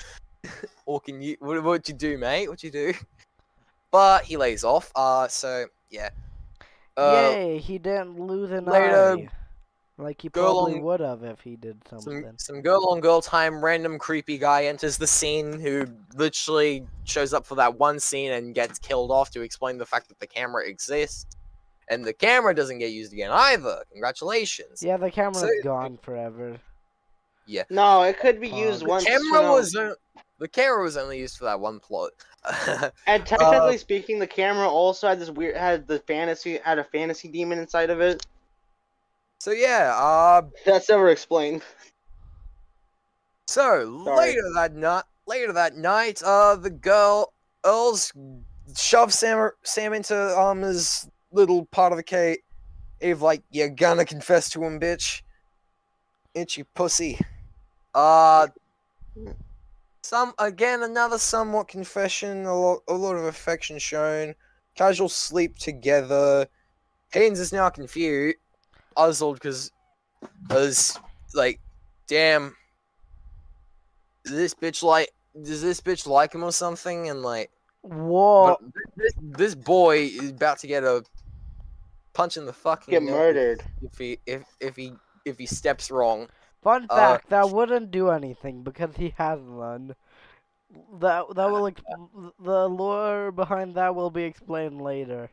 [0.87, 1.37] or can you?
[1.41, 2.49] What what'd you do, mate?
[2.49, 2.95] What'd you do?
[3.91, 4.91] But he lays off.
[4.95, 6.11] Uh, so yeah.
[6.97, 9.29] Uh, Yay, he didn't lose an later- eye.
[10.01, 12.23] Like he Girl probably on- would have if he did something.
[12.23, 17.35] some some girl on girl time random creepy guy enters the scene who literally shows
[17.35, 20.27] up for that one scene and gets killed off to explain the fact that the
[20.27, 21.27] camera exists
[21.91, 26.59] and the camera doesn't get used again either congratulations Yeah, the camera's So- gone forever.
[27.47, 27.65] Yeah.
[27.71, 29.05] No, it could be Uh, used the the once.
[29.05, 29.97] you camera know- was o-
[30.39, 32.13] the camera was only used for that one plot
[33.09, 36.85] And technically Uh, speaking, the camera also had this weird had the fantasy had a
[36.85, 38.25] fantasy demon inside of it.
[39.38, 41.62] So yeah uh That's never explained.
[43.48, 44.16] So Sorry.
[44.18, 47.33] later that night, later that night, uh, the girl
[47.64, 48.12] Earls
[48.77, 52.38] shoves Sam Sam into um his little part of the cave.
[53.01, 55.22] Eve like, you're gonna confess to him, bitch.
[56.35, 57.18] Itchy pussy.
[57.94, 58.48] Uh,
[60.03, 62.44] some again another somewhat confession.
[62.44, 64.35] A lot, a lot of affection shown.
[64.74, 66.46] Casual sleep together.
[67.12, 68.37] Haynes is now confused,
[68.99, 69.71] puzzled because,
[70.51, 70.99] as
[71.35, 71.61] like,
[72.09, 72.57] damn
[74.25, 75.11] this bitch like
[75.43, 77.51] does this bitch like him or something and like
[77.83, 78.45] Whoa!
[78.45, 78.59] but
[78.97, 81.05] this, this boy is about to get a
[82.15, 83.65] punch in the fucking Get murdered.
[83.83, 86.29] if he if if he if he steps wrong
[86.63, 89.97] Fun uh, fact: that wouldn't do anything because he has none.
[90.71, 91.83] That that will ex-
[92.39, 95.31] the lore behind that will be explained later.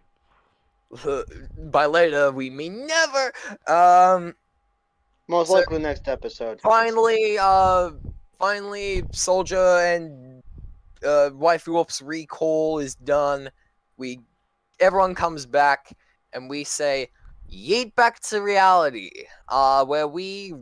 [1.71, 3.31] by later we mean never
[3.67, 4.35] um
[5.27, 6.61] Most So- likely next episode.
[6.61, 7.91] finally uh
[8.39, 10.43] finally soldier and
[11.03, 13.49] uh waifu whoops recall is done
[13.97, 14.19] we
[14.79, 15.95] everyone comes back
[16.33, 17.09] and we say
[17.51, 19.09] yeet back to reality
[19.49, 20.53] uh where we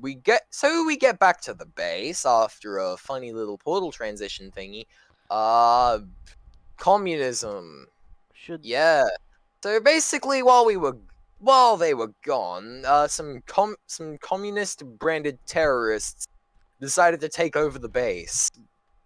[0.00, 4.50] we get so we get back to the base after a funny little portal transition
[4.56, 4.86] thingy
[5.30, 5.98] uh
[6.76, 7.86] communism
[8.32, 9.04] Should yeah.
[9.62, 10.96] So basically, while we were
[11.38, 16.26] while they were gone, uh, some com some communist branded terrorists
[16.80, 18.50] decided to take over the base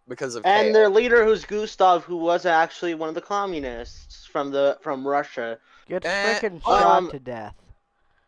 [0.09, 0.75] because of And chaos.
[0.75, 5.59] their leader, who's Gustav, who was actually one of the communists from the from Russia.
[5.89, 7.55] get Eh, frickin' shot um, to death.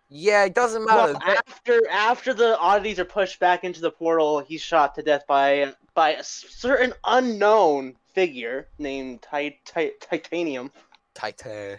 [0.09, 1.13] Yeah, it doesn't matter.
[1.15, 5.25] Well, after after the oddities are pushed back into the portal, he's shot to death
[5.29, 10.71] by by a certain unknown figure named Ti- Ti- Titanium.
[11.15, 11.79] Titan.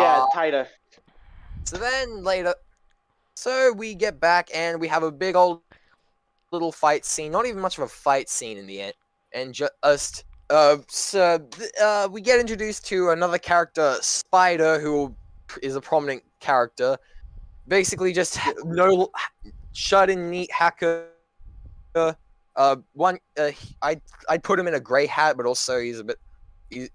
[0.00, 0.68] Yeah, Uh, Tita.
[1.64, 2.54] So then later,
[3.34, 5.60] so we get back and we have a big old
[6.52, 7.30] little fight scene.
[7.30, 8.94] Not even much of a fight scene in the end,
[9.32, 11.46] and just uh, so
[11.80, 15.14] uh, we get introduced to another character, Spider, who
[15.62, 16.98] is a prominent character.
[17.68, 19.10] Basically, just no
[19.72, 21.06] shut in neat hacker.
[21.94, 23.50] Uh, one uh,
[23.82, 26.18] I'd I'd put him in a gray hat, but also he's a bit.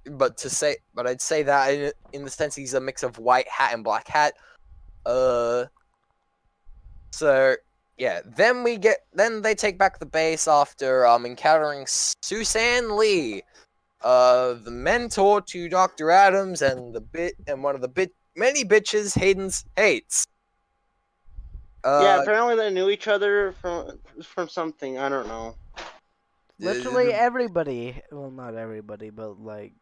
[0.05, 3.19] But to say, but I'd say that in, in the sense he's a mix of
[3.19, 4.33] white hat and black hat.
[5.05, 5.65] Uh.
[7.11, 7.55] So
[7.97, 13.41] yeah, then we get then they take back the base after um encountering Susan Lee,
[14.01, 18.65] uh, the mentor to Doctor Adams and the bit and one of the bit many
[18.65, 20.27] bitches Hayden's hates.
[21.83, 24.97] Uh, yeah, apparently they knew each other from from something.
[24.97, 25.55] I don't know.
[26.59, 28.01] Literally uh, everybody.
[28.11, 29.73] Well, not everybody, but like,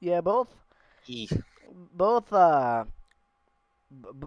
[0.00, 0.48] yeah, both
[1.04, 1.28] he-
[1.94, 2.84] both uh.
[3.90, 4.26] B- b-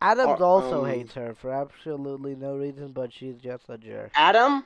[0.00, 4.12] Adams Uh, also um, hates her for absolutely no reason, but she's just a jerk.
[4.14, 4.64] Adam.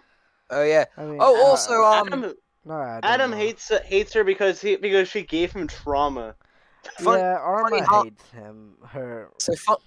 [0.50, 0.84] Oh yeah.
[0.96, 2.06] I mean, Oh, uh, also um.
[2.06, 2.34] Adam,
[2.64, 3.36] no, Adam, Adam no.
[3.36, 6.36] hates hates her because he because she gave him trauma.
[6.98, 8.76] fun- yeah, Arma funny how- hates him.
[8.86, 9.30] Her.
[9.38, 9.82] So fu-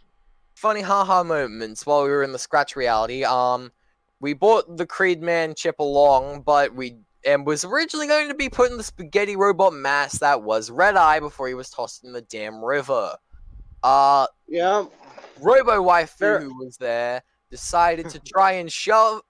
[0.56, 3.24] funny haha moments while we were in the scratch reality.
[3.24, 3.72] Um,
[4.20, 8.50] we bought the Creed Man chip along, but we and was originally going to be
[8.50, 12.14] put in the spaghetti robot mass that was Red Eye before he was tossed in
[12.14, 13.16] the damn river.
[13.84, 14.86] Uh, Yeah.
[15.40, 19.22] Robo Waifu, There- who was there, decided to try and shove,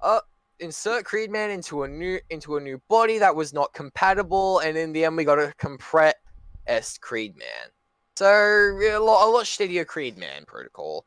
[0.00, 0.20] uh,
[0.60, 4.76] insert Creed Man into a new into a new body that was not compatible, and
[4.76, 7.70] in the end, we got a compressed Creed Man.
[8.16, 11.04] So a lot, a lot shittier Creed Man protocol.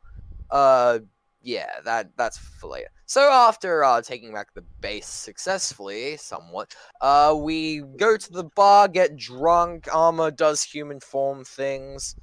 [0.51, 0.99] Uh,
[1.41, 2.89] yeah, that that's for later.
[3.05, 8.87] So after uh, taking back the base successfully, somewhat, uh, we go to the bar,
[8.87, 9.87] get drunk.
[9.93, 12.15] Armor does human form things.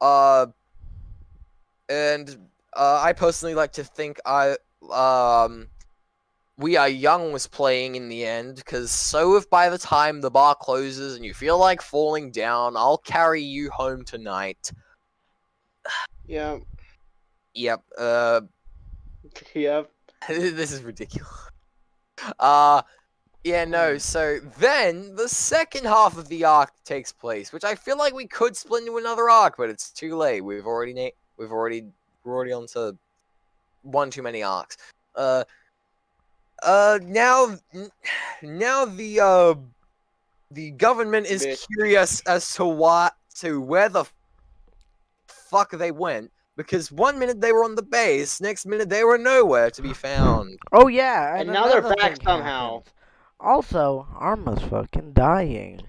[0.00, 0.46] Uh,
[1.88, 2.36] and
[2.76, 4.56] uh, I personally like to think I
[4.92, 5.68] um
[6.56, 10.30] we are young was playing in the end because so if by the time the
[10.30, 14.70] bar closes and you feel like falling down, I'll carry you home tonight.
[16.26, 16.58] Yeah.
[17.54, 17.82] Yep.
[17.98, 18.40] Uh,
[19.54, 19.82] Yeah.
[20.28, 21.30] this is ridiculous.
[22.38, 22.82] Uh
[23.44, 23.98] yeah, no.
[23.98, 28.26] So then the second half of the arc takes place, which I feel like we
[28.26, 30.40] could split into another arc, but it's too late.
[30.40, 31.84] We've already na- we've already
[32.24, 32.96] we're already on to
[33.82, 34.78] one too many arcs.
[35.14, 35.44] Uh,
[36.62, 37.56] uh, now,
[38.42, 39.54] now the uh,
[40.50, 41.66] the government is Bitch.
[41.66, 44.06] curious as to what to where the
[45.26, 49.18] fuck they went because one minute they were on the base, next minute they were
[49.18, 50.58] nowhere to be found.
[50.72, 52.78] Oh yeah, And now they're another back somehow.
[52.78, 52.94] happens.
[53.40, 55.80] Also, Arma's fucking dying.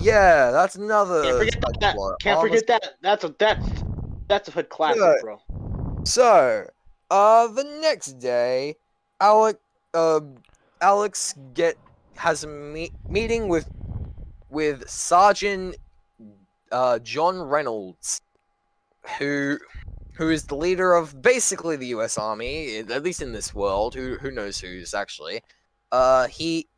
[0.00, 1.22] Yeah, that's another.
[1.22, 1.94] Can't forget side that.
[1.96, 2.20] plot.
[2.20, 2.94] Can't Almost- forget that.
[3.02, 3.66] That's a that's
[4.28, 5.14] that's a hood classic, Yeah.
[5.22, 5.40] bro.
[6.04, 6.66] So,
[7.10, 8.76] uh, the next day,
[9.20, 9.58] Alec,
[9.94, 10.20] uh,
[10.80, 11.76] Alex get
[12.16, 13.68] has a meet, meeting with
[14.50, 15.76] with Sergeant
[16.70, 18.20] uh, John Reynolds,
[19.18, 19.58] who
[20.14, 22.18] who is the leader of basically the U.S.
[22.18, 23.94] Army, at least in this world.
[23.94, 25.42] Who who knows who's actually?
[25.92, 26.68] Uh, he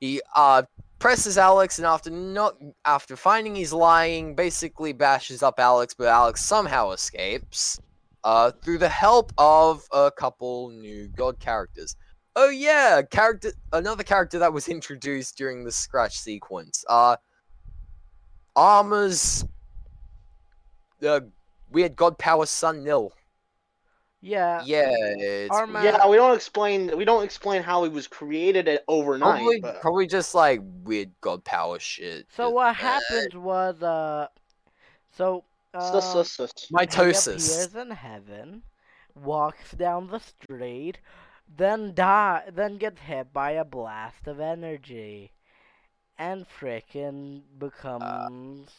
[0.00, 0.62] he uh
[0.98, 6.44] presses Alex, and after not after finding he's lying, basically bashes up Alex, but Alex
[6.44, 7.80] somehow escapes
[8.24, 11.96] uh, through the help of a couple new god characters.
[12.36, 16.84] Oh yeah, character another character that was introduced during the scratch sequence.
[16.88, 17.16] Uh,
[18.56, 19.44] Armor's
[21.04, 21.20] uh,
[21.70, 23.12] weird god power son Nil.
[24.20, 24.62] Yeah.
[24.64, 26.96] Yeah, it's Arma- Yeah, we don't explain.
[26.96, 29.36] We don't explain how he was created at overnight.
[29.40, 32.26] probably but- probably just like weird god power shit.
[32.34, 34.28] So what uh, happened was uh,
[35.16, 35.44] so
[35.74, 36.52] uh, Sus, sus, sus.
[36.68, 37.50] he Mitosis.
[37.52, 38.62] appears in heaven,
[39.14, 40.98] walks down the street,
[41.54, 45.32] then die, then gets hit by a blast of energy,
[46.16, 48.70] and frickin' becomes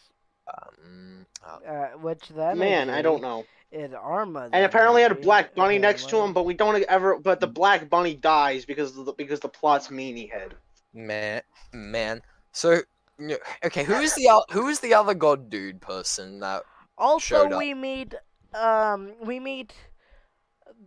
[0.47, 3.45] Um, uh, which then Man, I don't know.
[3.71, 4.49] is Arma.
[4.51, 7.17] And apparently had a black bunny next to him, but we don't ever.
[7.19, 10.55] But the black bunny dies because of the, because the plot's meanie head.
[10.93, 11.41] man,
[11.73, 12.21] man.
[12.51, 12.81] So,
[13.63, 16.63] okay, who is the who is the other god dude person that
[16.97, 17.59] Also, up.
[17.59, 18.13] we meet
[18.53, 19.73] um, we meet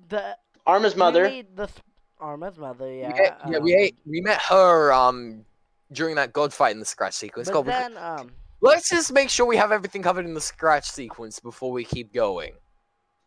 [0.08, 0.36] the
[0.66, 1.28] Arma's we mother.
[1.28, 1.68] meet the
[2.20, 2.92] Arma's mother.
[2.92, 3.12] Yeah.
[3.12, 5.44] We ate- yeah, we um, ate, we met her um
[5.92, 7.48] during that god fight in the scratch sequence.
[7.48, 8.30] But God, we- then um.
[8.68, 12.12] Let's just make sure we have everything covered in the scratch sequence before we keep
[12.12, 12.52] going.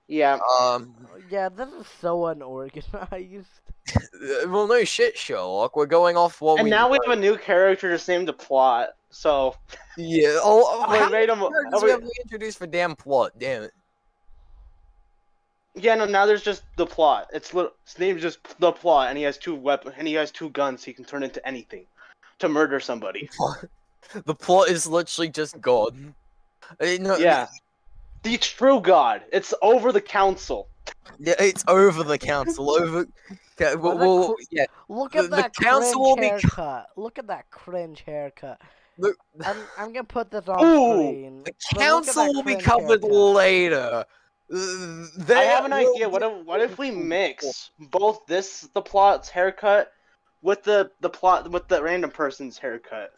[0.08, 0.39] Yeah.
[0.62, 0.96] Um,
[1.30, 3.48] Yeah, this is so unorganized.
[4.48, 5.76] well, no shit, Sherlock.
[5.76, 8.28] We're going off what we And we now we have a new character just named
[8.28, 8.89] the plot.
[9.10, 9.56] So
[9.98, 10.38] yeah.
[10.42, 11.39] Oh, we how made him.
[11.39, 13.32] many characters we- we have to introduce for damn plot?
[13.39, 13.72] Damn it.
[15.76, 16.06] yeah, no.
[16.06, 17.28] Now there's just the plot.
[17.34, 20.30] It's lit- his name's just the plot, and he has two weapons, and he has
[20.32, 20.84] two guns.
[20.84, 21.86] He can turn into anything
[22.39, 23.30] to murder somebody.
[24.26, 25.95] The plot is literally just God.
[26.80, 27.47] Uh, no, Yeah.
[28.24, 29.24] The true God.
[29.32, 30.68] It's over the council.
[31.20, 32.70] Yeah, it's over the council.
[32.72, 33.06] Over.
[33.60, 34.66] Okay, well, Well, the yeah.
[34.89, 36.88] Look at the that council will cringe be- haircut.
[36.97, 38.60] Look at that cringe haircut.
[38.97, 39.14] The,
[39.45, 41.43] I'm, I'm gonna put this on Ooh, screen.
[41.43, 43.12] the but look at council will be covered haircut.
[43.12, 44.06] later.
[44.49, 46.10] They I have an will idea.
[46.10, 49.91] What if what if we mix both this the plot's haircut
[50.41, 53.14] with the the plot with the random person's haircut?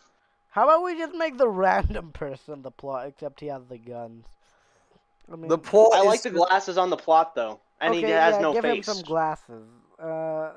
[0.53, 4.25] How about we just make the random person the plot, except he has the guns.
[5.31, 8.05] I mean, The plot I is like the glasses on the plot though, and okay,
[8.05, 8.87] he has yeah, no give face.
[8.87, 9.63] him some glasses.
[9.99, 10.51] Uh,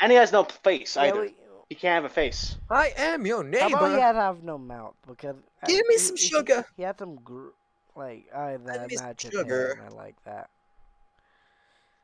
[0.00, 1.20] and he has no face yeah, either.
[1.22, 1.34] we-
[1.70, 2.56] He can't have a face.
[2.68, 4.00] I am your how about he neighbor.
[4.00, 6.66] has have no mouth because uh, Give me he- some he- sugar.
[6.76, 7.54] He had some gr-
[7.96, 9.74] like I Give me some imagine sugar.
[9.76, 10.50] him, I like that.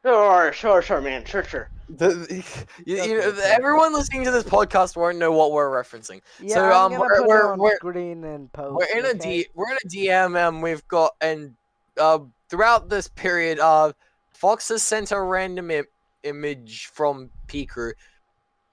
[0.07, 1.69] Sure, sure, sure, man, sure, sure.
[1.89, 5.69] The, the- you, you know, the- everyone listening to this podcast won't know what we're
[5.71, 6.21] referencing.
[6.41, 8.75] Yeah, So, I'm um, we're- put we're- it on we're- screen and post.
[8.77, 9.19] We're in a okay?
[9.43, 9.47] D.
[9.55, 11.55] We're in a DM, and we've got and
[11.99, 13.93] uh throughout this period, uh,
[14.33, 15.87] Fox has sent a random Im-
[16.23, 17.93] image from Picrew.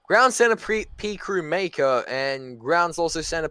[0.07, 3.47] Ground sent a pre- Picrew maker, and Grounds also sent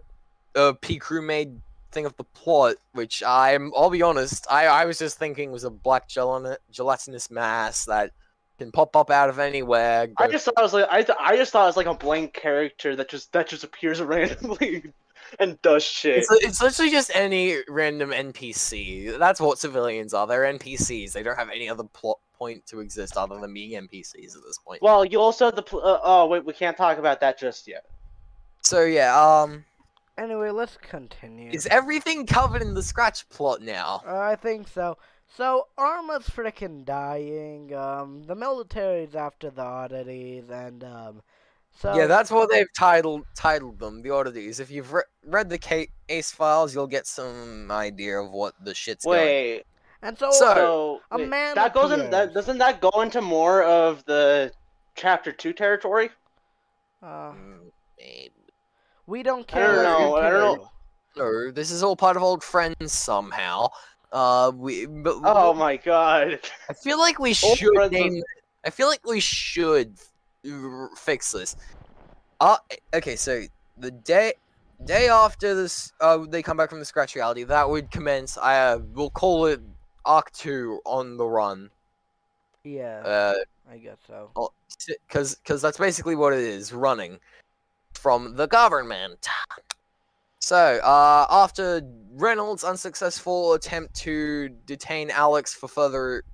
[0.55, 1.59] a, a Picrew made
[1.93, 3.71] thing of the plot, which I'm.
[3.75, 8.11] I'll be honest, I I was just thinking was a black gelat- gelatinous mass that
[8.57, 10.07] can pop up out of anywhere.
[10.17, 11.93] I just thought it was like I, th- I just thought it was like a
[11.93, 14.93] blank character that just that just appears randomly
[15.39, 16.19] and does shit.
[16.19, 19.17] It's, it's literally just any random NPC.
[19.17, 20.27] That's what civilians are.
[20.27, 21.11] They're NPCs.
[21.11, 24.57] They don't have any other plot point to exist other than being NPCs at this
[24.65, 24.81] point.
[24.81, 27.67] Well, you also have the pl- uh, oh wait, we can't talk about that just
[27.67, 27.85] yet.
[28.61, 29.65] So yeah, um,
[30.17, 31.49] Anyway, let's continue.
[31.51, 34.01] is everything covered in the scratch plot now?
[34.07, 34.97] Uh, I think so.
[35.35, 37.73] So Arma's freaking dying.
[37.73, 41.21] Um, the military's after the oddities, and um,
[41.75, 44.59] so yeah, that's what they've titled titled them, the oddities.
[44.59, 48.75] If you've re- read the Ca- Ace files, you'll get some idea of what the
[48.75, 49.17] shit's going.
[49.19, 49.63] Wait,
[50.03, 53.21] and so, So- so a wait, man that goes in that doesn't that go into
[53.21, 54.51] more of the
[54.93, 56.11] chapter two territory?
[57.01, 58.31] uh, Mm, maybe.
[59.07, 59.75] We don't I care.
[59.75, 60.69] don't know, I don't know.
[61.15, 63.67] No, this is all part of old friends somehow.
[64.11, 64.85] Uh, we.
[64.85, 66.39] But, Oh my god.
[66.69, 68.21] I feel like we should name.
[68.65, 69.95] I feel like we should
[70.49, 71.55] r- fix this.
[72.39, 72.57] Uh,
[72.93, 73.43] okay, so
[73.77, 74.33] the day
[74.85, 77.43] day after this, uh, they come back from the scratch reality.
[77.43, 78.37] That would commence.
[78.37, 79.61] I uh, we'll call it
[80.05, 81.69] Arc Two on the run.
[82.63, 83.33] Yeah, Uh,
[83.71, 84.31] I guess so.
[85.07, 87.19] because because that's basically what it is, running
[88.03, 89.29] from the government.
[90.39, 91.81] So, uh, after
[92.11, 96.25] Reynolds' unsuccessful attempt to detain Alex for further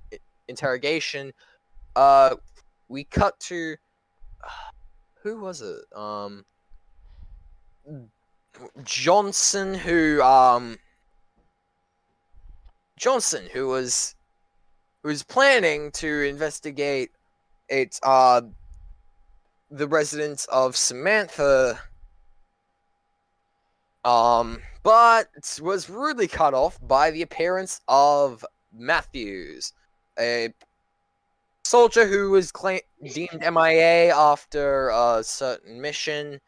[0.48, 1.32] interrogation,
[1.94, 2.34] uh,
[2.88, 3.76] we cut to
[5.22, 5.78] who was it?
[5.96, 6.44] Um,
[8.82, 10.76] Johnson, who um,
[12.96, 14.16] Johnson, who was
[15.04, 17.12] who was planning to investigate
[17.68, 18.40] it uh
[19.70, 21.80] the residents of Samantha.
[24.04, 25.28] Um but
[25.60, 29.72] was rudely cut off by the appearance of Matthews
[30.18, 30.52] a
[31.64, 36.40] soldier who was claimed deemed MIA after a certain mission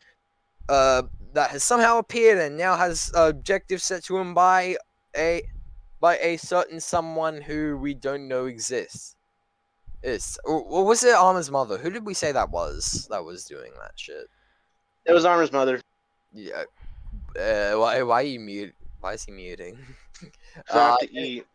[0.68, 1.02] uh
[1.34, 4.76] that has somehow appeared and now has objectives set to him by
[5.16, 5.42] a
[6.00, 9.14] by a certain someone who we don't know exists
[10.02, 11.78] it's or, was it Arma's mother?
[11.78, 13.06] Who did we say that was?
[13.10, 14.28] That was doing that shit.
[15.04, 15.80] It was Armor's mother.
[16.32, 16.64] Yeah.
[17.38, 18.02] Uh, why?
[18.02, 18.74] Why are you mute?
[19.00, 19.78] Why is he muting?
[20.72, 21.46] I Uh, to eat.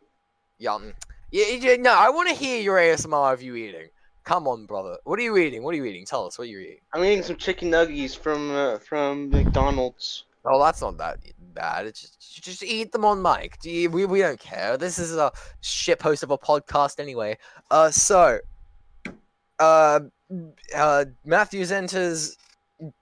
[0.60, 0.94] Yum.
[1.32, 3.90] Yeah, yeah, no, I want to hear your ASMR of you eating.
[4.24, 4.98] Come on, brother.
[5.04, 5.64] What are you eating?
[5.64, 6.06] What are you eating?
[6.06, 6.80] Tell us what you're eating.
[6.94, 10.26] I'm eating some chicken nuggies from uh, from McDonald's.
[10.46, 11.20] Oh, that's not that
[11.58, 11.88] bad.
[11.88, 13.60] It's just, just eat them on mic.
[13.60, 14.78] Do you, we we don't care.
[14.78, 15.32] This is a
[15.62, 17.38] shit post of a podcast anyway.
[17.72, 18.40] Uh, so,
[19.60, 20.00] uh,
[20.76, 22.38] uh, Matthews enters,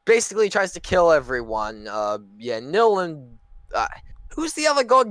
[0.05, 1.87] basically tries to kill everyone.
[1.89, 3.37] Uh, yeah, Nil and
[3.73, 3.87] uh,
[4.35, 5.07] who's the other god?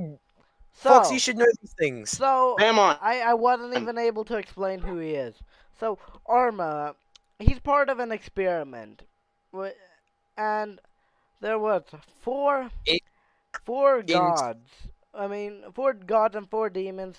[0.76, 2.10] So, Fox, you should know these things.
[2.10, 2.96] so Come on.
[3.00, 5.34] I I wasn't even able to explain who he is.
[5.78, 6.94] So Arma,
[7.38, 9.02] he's part of an experiment,
[10.36, 10.80] and
[11.40, 11.82] there was
[12.22, 12.98] four In-
[13.64, 14.70] four in- gods.
[15.12, 17.16] I mean, four gods and four demons.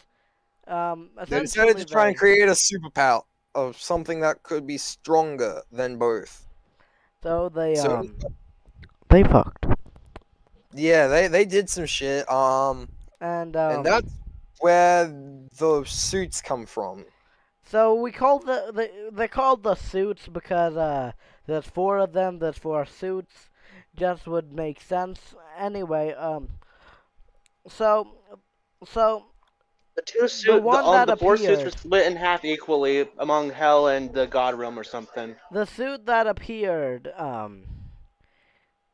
[0.67, 3.23] Um, They decided essentially to try and create a superpower
[3.53, 6.45] of something that could be stronger than both.
[7.23, 8.17] So they So- um
[9.09, 9.65] they fucked,
[10.73, 12.29] Yeah, they they did some shit.
[12.29, 12.89] Um,
[13.21, 14.11] and um, and that's
[14.59, 15.05] where
[15.57, 17.05] the suits come from.
[17.63, 21.13] So we call the, the they called the suits because uh
[21.47, 22.39] there's four of them.
[22.39, 23.49] There's four suits.
[23.95, 26.13] Just would make sense anyway.
[26.13, 26.49] Um.
[27.67, 28.07] So,
[28.85, 29.25] so
[29.95, 31.79] The two suit, the, one um, that the four suits were appeared.
[31.79, 35.35] split in half equally among Hell and the God Realm or something.
[35.51, 37.65] the suit that appeared um.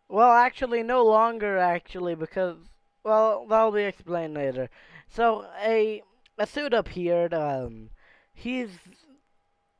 [0.09, 2.57] Well, actually, no longer actually because
[3.03, 4.69] well that'll be explained later.
[5.09, 6.03] So a
[6.37, 7.33] a suit appeared.
[7.33, 7.89] Um,
[8.33, 8.69] he's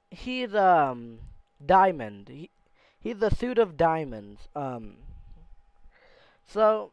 [0.10, 1.20] he's um
[1.66, 2.30] diamond.
[2.30, 2.50] He,
[3.00, 4.48] he's a suit of diamonds.
[4.56, 4.98] Um.
[6.52, 6.92] So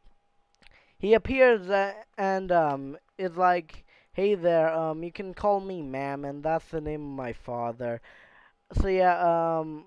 [0.99, 1.69] he appears
[2.17, 6.43] and um is like, "Hey there, um, you can call me Mammon.
[6.43, 8.01] That's the name of my father."
[8.75, 9.19] So yeah,
[9.61, 9.87] um,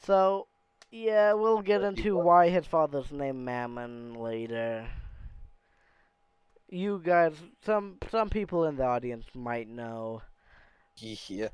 [0.00, 0.48] so
[0.90, 4.88] yeah, we'll get into why his father's name Mammon later.
[6.70, 10.22] You guys, some some people in the audience might know.
[11.00, 11.48] Yeah.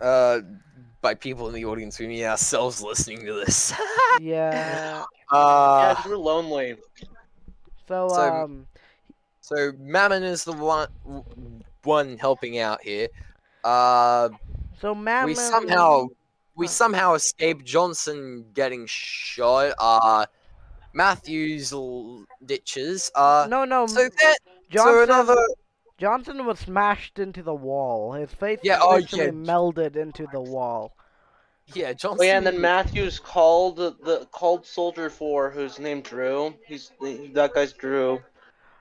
[0.00, 0.40] Uh,
[1.00, 3.72] by people in the audience, we mean ourselves listening to this.
[4.12, 5.04] Yeah.
[5.32, 6.76] Uh, yeah, 'cause we're lonely.
[7.88, 8.66] So So, um,
[9.40, 10.88] so Mammon is the one
[11.82, 13.08] one helping out here.
[13.64, 14.30] Uh,
[14.80, 15.26] so Mammon.
[15.26, 16.06] we somehow
[16.56, 19.74] we somehow escaped Johnson getting shot.
[19.78, 20.26] Uh,
[20.92, 23.10] Matthews l- ditches.
[23.14, 23.84] Uh, No, no.
[23.86, 24.38] so m- that
[24.76, 25.04] so Johnson.
[25.04, 25.36] another
[26.00, 28.12] Johnson was smashed into the wall.
[28.14, 29.30] His face Yeah, oh, literally yeah.
[29.32, 30.96] melded into the wall.
[31.74, 32.18] yeah Johnson.
[32.20, 36.54] Oh yeah, and then Matthews called the, the called Soldier Four, who's named Drew.
[36.66, 36.90] He's
[37.34, 38.20] that guy's Drew.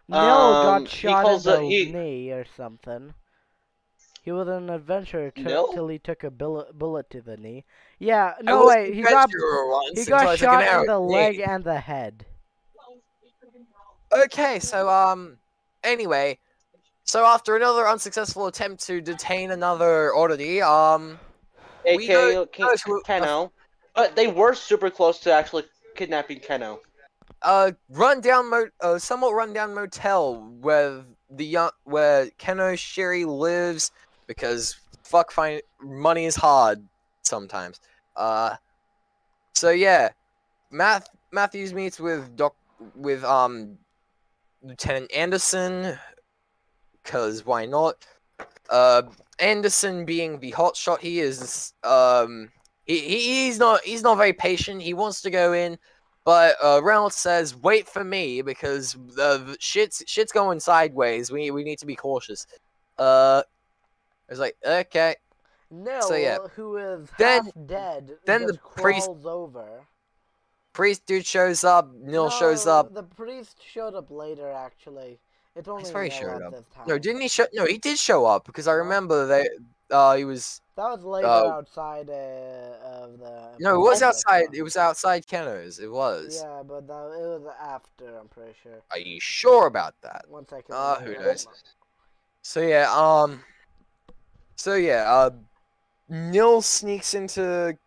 [0.07, 3.13] No, Um, got shot in the it- he- knee or something.
[4.23, 5.71] He was an adventurer t- Nil?
[5.73, 7.63] till he took a bullet bullet to the knee.
[7.99, 9.29] Yeah, no was wait, he got
[9.95, 11.13] he got shot in the at me.
[11.15, 12.25] leg and the head.
[14.11, 15.37] Okay, so um,
[15.83, 16.39] anyway,
[17.09, 21.19] so after another unsuccessful attempt to detain another oddity, um,
[21.83, 23.51] aka go- go to- Keno.
[23.95, 25.63] But they were super close to actually
[25.95, 26.81] kidnapping Keno.
[27.41, 33.91] uh, rundown mo- uh, somewhat rundown motel where the young where Keno Sherry lives
[34.27, 36.85] because fuck find money is hard
[37.23, 37.79] sometimes.
[38.15, 38.55] Uh,
[39.55, 40.09] so yeah,
[40.69, 42.55] Math Matthews meets with Doc
[42.93, 43.79] with um
[44.61, 45.97] Lieutenant Anderson
[47.09, 48.05] because why not?
[48.69, 49.01] Uh,
[49.39, 52.51] Anderson being the hotshot he is, um,
[52.85, 54.81] he, he he's not he's not very patient.
[54.81, 55.77] He wants to go in,
[56.23, 61.31] but uh, Reynolds says, "Wait for me because the shit's shit's going sideways.
[61.31, 62.45] We we need to be cautious."
[62.99, 63.41] Uh,
[64.27, 65.15] it's like okay.
[65.71, 66.37] Nil, So, yeah.
[66.55, 69.85] who is Then- half dead, then the priest- over.
[70.73, 71.91] Priest dude shows up.
[71.93, 72.93] Nil shows up.
[72.93, 75.19] The priest showed up later, actually.
[75.55, 76.53] It's only swear he showed up.
[76.87, 77.45] No, didn't he show?
[77.53, 79.49] No, he did show up because I remember that
[79.91, 80.61] Uh, he was.
[80.75, 83.55] That was later Uh, outside uh, of the.
[83.59, 84.49] No, it was outside.
[84.53, 85.79] It was outside Keno's.
[85.79, 86.41] It was.
[86.43, 88.17] Yeah, but that, it was after.
[88.17, 88.79] I'm pretty sure.
[88.91, 90.25] Are you sure about that?
[90.29, 90.75] One second.
[90.75, 91.47] Uh, who knows?
[92.43, 93.43] So yeah, um,
[94.55, 95.31] so yeah, uh,
[96.07, 97.77] Nil sneaks into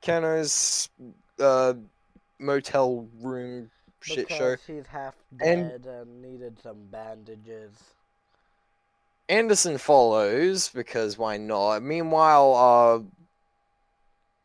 [0.00, 0.88] Keno's
[1.38, 1.74] uh
[2.38, 3.70] motel room
[4.02, 4.52] shit show.
[4.52, 7.72] Because he's half dead and needed some bandages.
[9.28, 11.82] Anderson follows because why not?
[11.82, 13.22] Meanwhile, uh,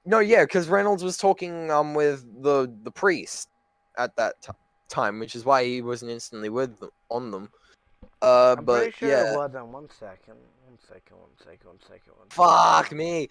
[0.05, 3.49] no, yeah, because Reynolds was talking um with the the priest
[3.97, 4.51] at that t-
[4.87, 7.49] time, which is why he wasn't instantly with them on them.
[8.21, 9.33] Uh, I'm but sure yeah.
[9.33, 9.67] it wasn't.
[9.67, 10.35] One second.
[10.65, 11.17] One second.
[11.17, 11.67] One second.
[11.67, 12.13] One second.
[12.15, 12.33] One second.
[12.33, 13.27] Fuck me.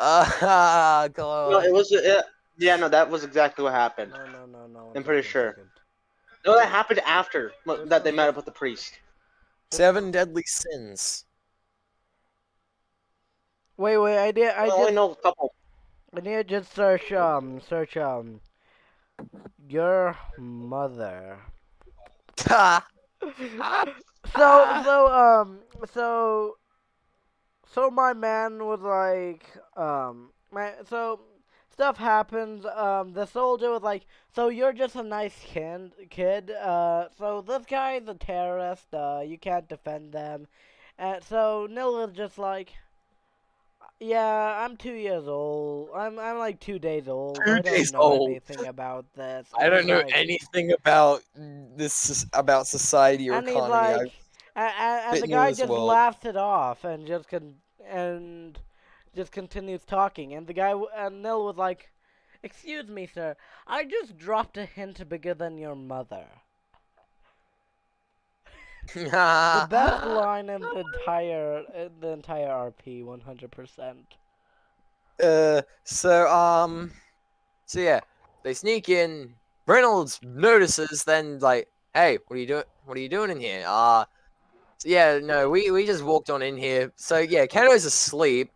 [0.00, 1.50] Uh, God.
[1.52, 1.92] No, it was.
[1.92, 2.24] It,
[2.58, 4.12] yeah, no, that was exactly what happened.
[4.12, 4.92] No, no, no, no.
[4.94, 5.56] I'm pretty sure.
[6.46, 7.52] No, that happened after
[7.86, 8.98] that they met up with the priest.
[9.70, 11.24] Seven deadly sins.
[13.76, 14.18] Wait, wait.
[14.18, 14.54] I did.
[14.54, 14.94] I I only just.
[14.94, 15.54] know a couple.
[16.16, 17.12] I need to just search.
[17.12, 17.60] Um.
[17.60, 17.96] Search.
[17.96, 18.40] Um.
[19.68, 21.38] Your mother.
[22.40, 22.86] Ha!
[24.36, 25.60] So so um
[25.92, 26.56] so
[27.72, 29.44] so my man was like
[29.76, 31.20] um my so
[31.74, 34.04] stuff happens um the soldier was like
[34.34, 39.36] so you're just a nice kid kid uh so this guy's a terrorist uh you
[39.46, 40.46] can't defend them
[40.98, 42.68] and so Nil was just like
[44.00, 47.92] yeah I'm two years old I'm I'm like two days old Two I don't days
[47.92, 48.30] know old.
[48.30, 53.56] anything about this I don't know Like- anything about this about society or and he's
[53.56, 54.04] economy.
[54.04, 54.12] like,
[54.56, 55.84] and, and, and the guy just well.
[55.86, 57.54] laughs it off and just can
[57.88, 58.58] and
[59.14, 60.34] just continues talking.
[60.34, 61.90] And the guy and Nil was like,
[62.42, 63.36] "Excuse me, sir,
[63.66, 66.26] I just dropped a hint bigger than your mother."
[68.92, 74.16] The best line in the entire in the entire RP, one hundred percent.
[75.22, 76.92] Uh, so um,
[77.66, 78.00] so yeah,
[78.42, 79.34] they sneak in.
[79.66, 82.64] Reynolds notices, then like, hey, what are you doing?
[82.84, 83.64] What are you doing in here?
[83.66, 84.04] Uh,
[84.78, 86.92] so yeah, no, we we just walked on in here.
[86.96, 88.50] So yeah, Keno's asleep,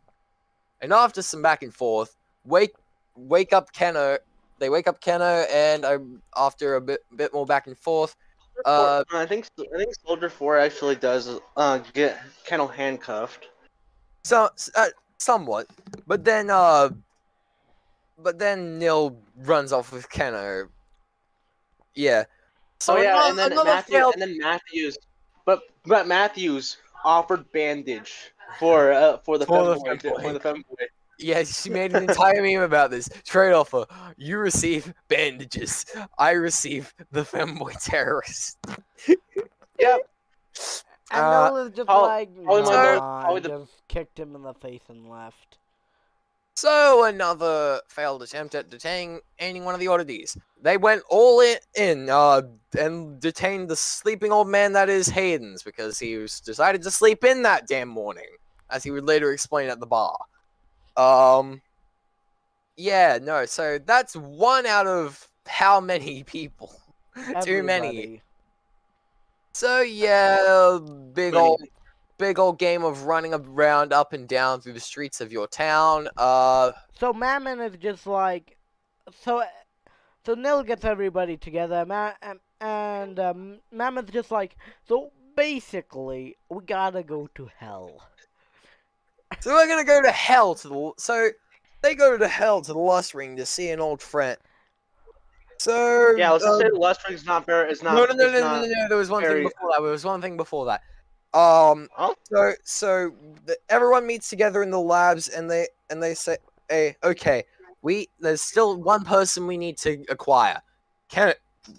[0.80, 2.74] and after some back and forth, wake
[3.16, 4.18] wake up Keno.
[4.58, 8.16] They wake up Keno, and um, after a bit bit more back and forth,
[8.64, 13.48] Uh, I think I think Soldier Four actually does uh get Kennel handcuffed.
[14.24, 15.68] So, uh, somewhat,
[16.06, 16.90] but then, uh,
[18.18, 20.68] but then Nil runs off with Keno.
[21.94, 22.24] Yeah.
[22.80, 24.98] So oh yeah, ano- and then Matthew, failed- and then Matthews,
[25.46, 30.22] but but Matthews offered bandage for uh for the For the femboy, to- femboy.
[30.22, 30.86] for the femboy.
[31.20, 33.08] Yeah, she made an entire meme about this.
[33.24, 33.86] Trade offer:
[34.16, 35.84] you receive bandages,
[36.16, 38.56] I receive the femboy terrorist.
[39.06, 40.00] Yep.
[41.10, 43.88] And Uh, Nil is just probably- like, probably my nah, most- probably and the- just
[43.88, 45.58] kicked him in the face and left.
[46.58, 50.36] So another failed attempt at detaining any one of the oddities.
[50.60, 52.42] They went all in, in uh,
[52.76, 57.22] and detained the sleeping old man that is Hayden's because he was decided to sleep
[57.22, 58.26] in that damn morning,
[58.70, 60.18] as he would later explain at the bar.
[60.96, 61.62] Um,
[62.76, 63.46] yeah, no.
[63.46, 66.72] So that's one out of how many people?
[67.40, 68.20] Too many.
[69.52, 70.80] So yeah,
[71.14, 71.62] big old,
[72.18, 76.08] big old game of running around up and down through the streets of your town.
[76.16, 76.72] Uh.
[76.98, 78.56] So Mammon is just like,
[79.22, 79.42] so,
[80.26, 84.56] so Nil gets everybody together, Ma- and, and um, Mammon's just like,
[84.86, 88.02] so basically, we gotta go to hell.
[89.40, 90.92] So we're gonna go to hell to the.
[90.96, 91.28] So
[91.82, 94.38] they go to hell to the lust ring to see an old friend.
[95.58, 97.70] So Yeah, let's just say Lust Ring's not very.
[97.70, 97.94] It's not.
[97.94, 98.88] no, no, no, it's no, not- no, no, no.
[98.88, 99.82] There was one very- thing before that.
[99.82, 100.80] There was one thing before that.
[101.34, 101.88] Um.
[101.98, 102.14] Oh?
[102.24, 103.12] So so
[103.44, 107.44] the, everyone meets together in the labs, and they and they say, "Hey, okay,
[107.82, 110.60] we there's still one person we need to acquire.
[111.08, 111.34] Ken,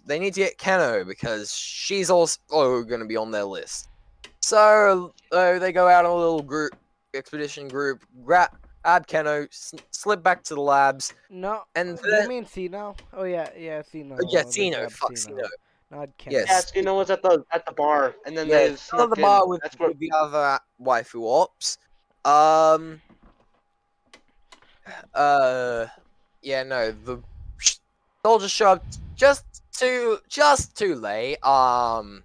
[0.05, 3.89] they need to get Keno because she's also going to be on their list."
[4.41, 6.73] So uh, they go out on a little group
[7.13, 8.49] expedition group, grab
[8.83, 12.95] grab Keno, s- slip back to the labs, No, and you then mean Sino?
[13.13, 14.15] Oh yeah, yeah, Sino.
[14.15, 14.77] Oh, yeah, they Sino.
[14.77, 15.43] grabbed Fuck Sino.
[15.91, 16.31] Not Ken.
[16.33, 16.45] Yes.
[16.47, 19.15] Yes, you know what's at the at the bar, and then Yeah, they at the
[19.19, 19.49] bar in.
[19.49, 21.77] with, That's where with the other waifu ops.
[22.25, 23.01] Um.
[25.13, 25.85] Uh.
[26.41, 26.63] Yeah.
[26.63, 26.91] No.
[26.91, 27.21] The
[28.25, 28.85] soldiers show up
[29.15, 31.37] just too just too late.
[31.43, 32.23] Um.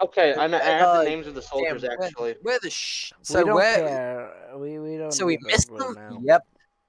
[0.00, 2.34] Okay, I know, I have Uh, the names of the soldiers damn, actually.
[2.42, 4.32] Where the sh- we so don't where care.
[4.56, 5.12] We we don't.
[5.12, 5.94] so we missed them.
[5.94, 6.18] now.
[6.22, 6.46] Yep.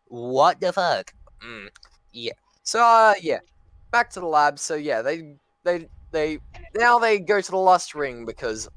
[0.08, 1.14] What the fuck?
[1.41, 1.70] Mm.
[2.12, 2.34] Yeah.
[2.64, 3.39] So uh yeah,
[3.91, 4.58] back to the lab.
[4.60, 6.39] So yeah, they they they
[6.76, 8.70] now they go to the lust ring because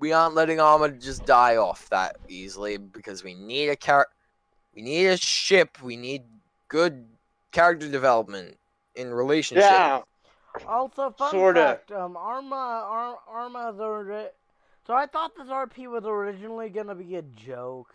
[0.00, 4.08] we aren't letting armor just die off that easily because we need a char
[4.78, 5.82] we need a ship.
[5.82, 6.22] We need
[6.68, 7.06] good
[7.50, 8.56] character development
[8.94, 9.64] in relationship.
[9.70, 10.02] Yeah,
[10.66, 11.60] Also, fun Sorta.
[11.60, 14.30] fact: um, Arma, Ar- Arma, the ori-
[14.86, 17.92] so I thought this RP was originally gonna be a joke.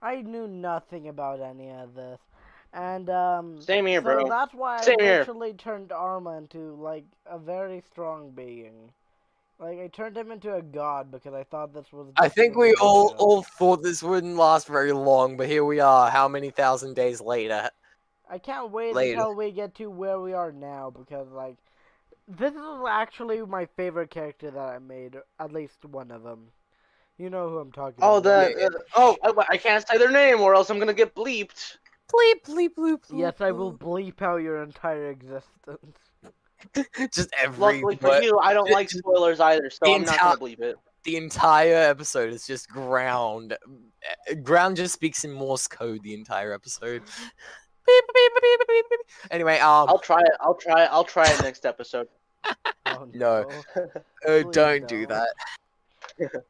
[0.00, 2.18] I knew nothing about any of this,
[2.72, 4.24] and um, same here, so bro.
[4.28, 5.12] that's why Same I here.
[5.12, 8.92] actually turned Arma into like a very strong being.
[9.58, 12.08] Like I turned him into a god because I thought this was.
[12.16, 13.18] I think we all joke.
[13.18, 16.10] all thought this wouldn't last very long, but here we are.
[16.10, 17.70] How many thousand days later?
[18.28, 18.96] I can't wait later.
[18.96, 21.58] until we get to where we are now because like
[22.26, 25.16] this is actually my favorite character that I made.
[25.38, 26.52] At least one of them.
[27.16, 28.54] You know who I'm talking Oh, about.
[28.54, 31.76] the uh, oh, I, I can't say their name or else I'm gonna get bleeped.
[32.12, 32.98] Bleep bleep bleep.
[33.12, 35.96] Yes, I will bleep out your entire existence.
[37.12, 40.60] Just every Luckily for you, I don't like spoilers either, so I'm not gonna bleep
[40.60, 40.76] it.
[41.04, 43.54] the entire episode is just ground.
[44.30, 47.02] Uh, Ground just speaks in Morse code the entire episode.
[47.84, 49.00] Beep, beep, beep, beep, beep, beep.
[49.32, 50.30] Anyway, um, I'll try it.
[50.40, 50.88] I'll try it.
[50.92, 52.08] I'll try it next episode.
[52.86, 53.42] Oh, No.
[53.42, 53.82] no.
[53.84, 55.08] uh, please don't do don't.
[55.08, 55.28] that.
[56.30, 56.42] Dot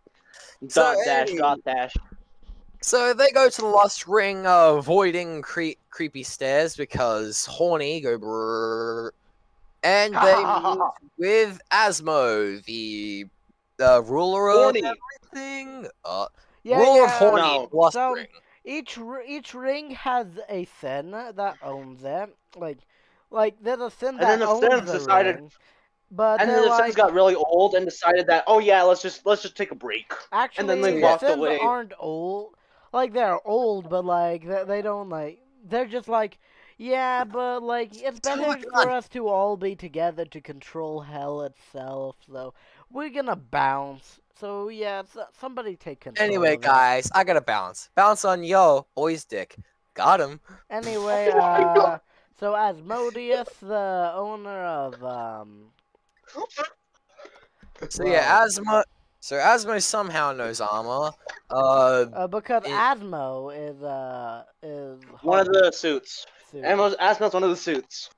[0.68, 1.94] So, dash any- dot dash.
[2.82, 8.18] So they go to the Lust Ring, uh, avoiding cre- creepy stairs because horny go
[8.18, 9.10] brrrr.
[9.84, 10.78] And they meet
[11.18, 13.26] with Asmo, the
[13.78, 14.82] the ruler of Horny.
[15.32, 15.88] everything.
[16.04, 16.26] Uh,
[16.62, 17.68] Yeah, ruler of horny No.
[17.72, 18.26] Lost So, Ring.
[18.64, 22.36] Each r- each ring has a sin that owns it.
[22.56, 22.78] Like,
[23.30, 25.52] like there's a sin And that then the owns Sims the decided- ring.
[26.14, 29.02] But And then the like, Sims got really old and decided that, oh yeah, let's
[29.02, 30.12] just let's just take a break.
[30.30, 31.58] Actually, and then they the walked Sims away.
[31.58, 32.54] aren't old.
[32.92, 35.40] Like they're old, but like they, they don't like.
[35.64, 36.38] They're just like,
[36.76, 42.16] yeah, but like it's better for us to all be together to control hell itself.
[42.30, 42.54] So
[42.90, 44.20] we're gonna bounce.
[44.38, 45.02] So yeah,
[45.38, 46.26] somebody take control.
[46.26, 47.90] Anyway, guys, I gotta bounce.
[47.94, 49.56] Bounce on yo, boy's dick.
[49.94, 50.40] Got him.
[50.70, 51.98] Anyway, uh,
[52.38, 55.70] so Asmodeus, the owner of um,
[57.88, 58.82] So yeah, Asmo.
[59.24, 61.12] So Asmo somehow knows armor.
[61.48, 66.26] Uh, uh because It- Asmo is uh is One of the suits.
[66.50, 66.64] suit.
[66.64, 68.10] Asmo's, Asmo's one of the suits.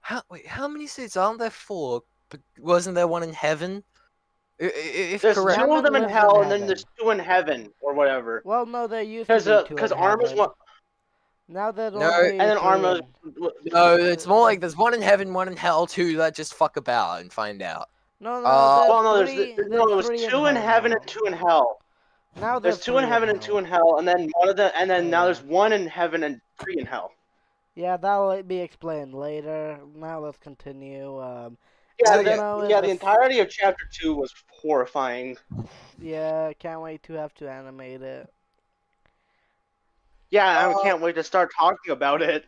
[0.00, 1.50] how wait, how many suits aren't there?
[1.50, 2.02] Four.
[2.30, 3.84] But wasn't there one in heaven?
[4.60, 4.68] I- I-
[5.14, 5.60] If There's correct.
[5.60, 8.42] two of them in lives in hell, and then there's two in heaven or whatever.
[8.44, 10.50] Well, no, there used to Because be two because in Arma's one.
[11.46, 13.00] Now there's No, only And then three Arma's.
[13.72, 16.76] No, it's more like there's one in heaven, one in hell, two that just fuck
[16.76, 17.88] about and find out.
[18.20, 20.56] No, no, Uh, there's Well, no, there's, three, there- no, there's there's three two in
[20.56, 21.80] heaven and two in hell.
[22.36, 24.88] Now There's two in heaven and two in hell, and then one of the, and
[24.88, 27.12] then now there's one in heaven and three in hell.
[27.74, 29.80] Yeah, that'll be explained later.
[29.96, 31.20] Now let's continue.
[31.20, 31.58] Um,
[32.04, 32.66] Yeah, the, yeah.
[32.68, 35.36] yeah, the entirety of chapter two was horrifying.
[35.98, 38.32] yeah, can't wait to have to animate it.
[40.30, 42.46] Yeah, Uh, I can't wait to start talking about it.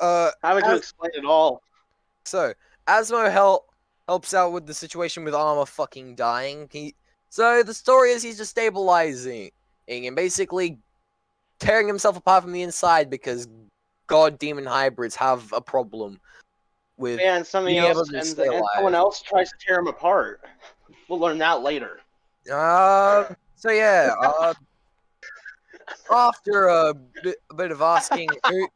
[0.00, 1.60] Uh, Having to explain it all.
[2.24, 2.54] so
[2.86, 3.67] Asmo help
[4.08, 6.68] helps out with the situation with armor fucking dying.
[6.72, 6.94] He
[7.28, 9.50] so the story is he's just stabilizing
[9.86, 10.78] and basically
[11.60, 13.46] tearing himself apart from the inside because
[14.06, 16.18] god demon hybrids have a problem
[16.96, 20.40] with And something else, and, and someone else tries to tear him apart.
[21.08, 22.00] We'll learn that later.
[22.52, 24.54] Uh, so yeah, uh,
[26.10, 28.68] after a bit, a bit of asking, who,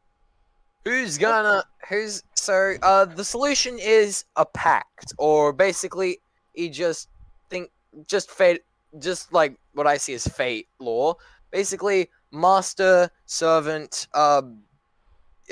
[0.85, 6.19] who's gonna, who's, so, uh, the solution is a pact, or basically,
[6.53, 7.09] you just
[7.49, 7.71] think,
[8.07, 8.61] just fate,
[8.99, 11.15] just like what I see as fate law.
[11.51, 14.63] Basically, master, servant, um,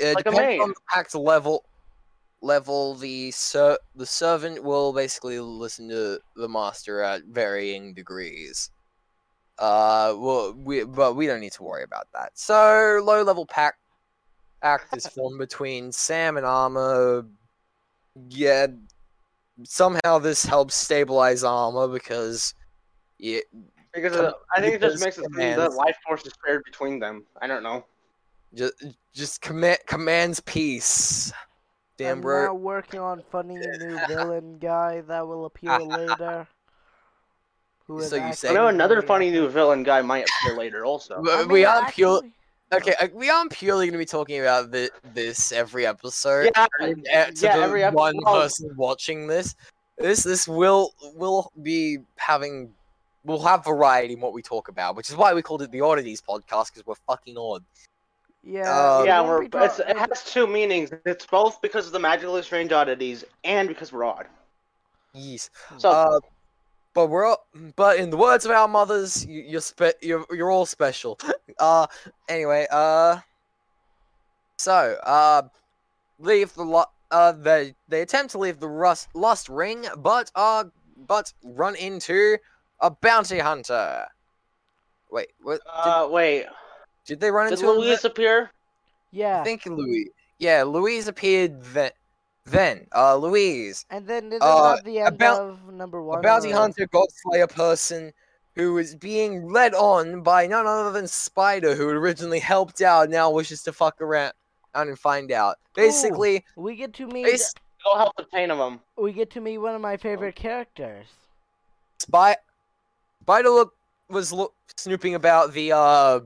[0.02, 0.34] uh, Like on
[0.68, 1.64] the pact level,
[2.40, 8.70] level the ser- the servant will basically listen to the master at varying degrees.
[9.58, 12.32] Uh, well, we but we don't need to worry about that.
[12.34, 13.78] So low level pact
[14.62, 17.24] act is formed between Sam and Alma.
[18.28, 18.66] Yeah,
[19.64, 22.54] somehow this helps stabilize Alma because
[23.18, 23.40] yeah,
[23.94, 25.58] Because Com- uh, I think it just makes it seem commands.
[25.58, 27.24] that life force is shared between them.
[27.40, 27.84] I don't know.
[28.54, 28.74] just
[29.14, 31.32] just command commands peace.
[31.98, 32.46] Damn, I'm bro.
[32.46, 36.46] now working on funny new villain guy that will appear later.
[37.86, 40.56] who is So you I say- actually know another funny new villain guy might appear
[40.56, 41.20] later also.
[41.20, 42.22] We- I we mean, aren't pure.
[42.72, 46.50] Actually- Okay, uh, we aren't purely going to be talking about thi- this every episode.
[46.56, 47.98] Yeah, And, uh, to yeah, the every episode.
[47.98, 49.54] one person watching this,
[49.98, 52.72] this this will will be having
[53.24, 55.80] we'll have variety in what we talk about, which is why we called it the
[55.80, 57.62] oddities podcast because we're fucking odd.
[58.44, 60.90] Yeah, we yeah, we're, be it's, it has two meanings.
[61.06, 64.26] It's both because of the magically strange oddities and because we're odd.
[65.14, 65.50] Yes.
[65.78, 66.20] So Uh,
[66.94, 70.50] but we're all, but in the words of our mothers, you, you're spe- you're you're
[70.50, 71.18] all special.
[71.58, 71.86] Uh,
[72.28, 73.18] anyway, uh,
[74.56, 75.42] so uh,
[76.18, 80.64] leave the lo- uh they they attempt to leave the rust lust ring, but uh
[81.06, 82.36] but run into
[82.80, 84.06] a bounty hunter.
[85.10, 85.60] Wait, what?
[85.84, 86.46] Did, uh, wait,
[87.04, 87.70] did they run did into?
[87.70, 88.50] a- Louise appear?
[89.12, 89.40] yeah.
[89.40, 90.10] I think Louis.
[90.38, 91.90] Yeah, Louise appeared then.
[92.44, 96.18] Then, uh, Louise, And then isn't Uh, the end about- of number one?
[96.18, 98.12] a bounty or- hunter god slayer person
[98.56, 103.30] who is being led on by none other than Spider, who originally helped out, now
[103.30, 104.32] wishes to fuck around
[104.74, 105.58] and find out.
[105.74, 107.24] Basically, We get to meet.
[107.24, 108.80] bas- Go help obtain of them.
[108.96, 111.06] We get to meet one of my favorite characters.
[111.98, 112.36] Spy
[113.22, 113.74] Spider look
[114.08, 116.20] was look, snooping about the uh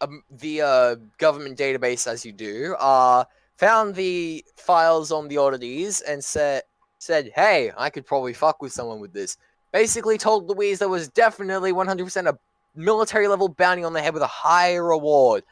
[0.00, 2.74] um, the uh government database as you do.
[2.78, 3.24] Uh
[3.60, 6.62] found the files on the oddities and said
[6.98, 9.36] said, "Hey, I could probably fuck with someone with this."
[9.70, 12.38] Basically told Louise there was definitely 100% a
[12.74, 15.44] military level bounty on the head with a high reward.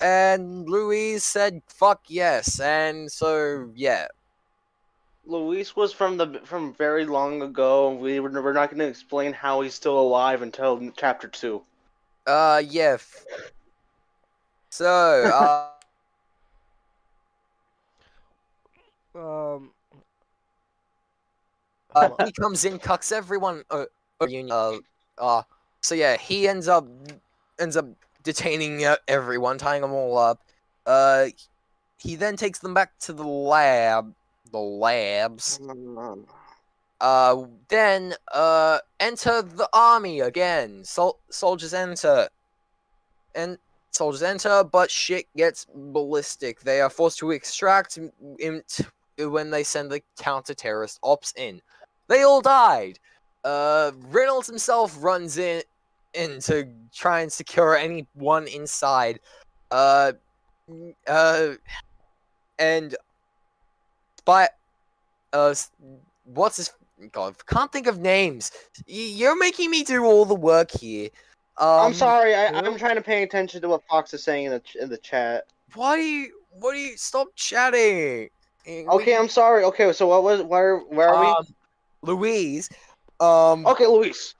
[0.00, 4.06] And Louise said, "Fuck yes." And so, yeah.
[5.24, 7.94] Luis was from the from very long ago.
[7.94, 11.62] We were, we're not going to explain how he's still alive until chapter two.
[12.26, 12.98] Uh, yeah.
[14.70, 14.86] So,
[15.34, 15.77] uh,
[19.18, 19.70] Um.
[21.94, 23.64] uh, he comes in, cucks everyone.
[23.70, 23.86] Uh,
[24.20, 24.26] uh.
[24.50, 24.78] Uh,
[25.18, 25.42] uh,
[25.80, 26.86] so yeah, he ends up
[27.58, 27.86] ends up
[28.22, 30.40] detaining uh, everyone, tying them all up.
[30.86, 31.26] Uh,
[31.98, 34.14] he then takes them back to the lab.
[34.52, 35.60] The labs.
[37.00, 40.84] Uh, then uh, enter the army again.
[40.84, 42.28] Sol- soldiers enter,
[43.34, 43.58] and
[43.90, 46.60] soldiers enter, but shit gets ballistic.
[46.60, 47.98] They are forced to extract
[49.26, 51.60] when they send the counter-terrorist ops in.
[52.08, 52.98] They all died.
[53.44, 55.62] Uh, Reynolds himself runs in
[56.14, 59.20] in to try and secure anyone inside.
[59.70, 60.12] Uh,
[61.06, 61.50] uh,
[62.58, 62.96] and
[64.24, 64.48] by
[65.32, 65.54] uh,
[66.24, 66.72] what's his
[67.12, 68.50] God, can't think of names.
[68.88, 71.10] Y- You're making me do all the work here.
[71.58, 72.34] Um, I'm sorry.
[72.34, 74.88] I, I'm trying to pay attention to what Fox is saying in the ch- in
[74.88, 75.44] the chat.
[75.74, 76.32] Why do you?
[76.50, 76.96] What do you?
[76.96, 78.30] Stop chatting.
[78.68, 79.64] We- Okay, I'm sorry.
[79.64, 81.30] Okay, so what was where where are we?
[81.30, 81.46] um,
[82.02, 82.68] Louise.
[83.20, 84.34] Um, Okay, Louise.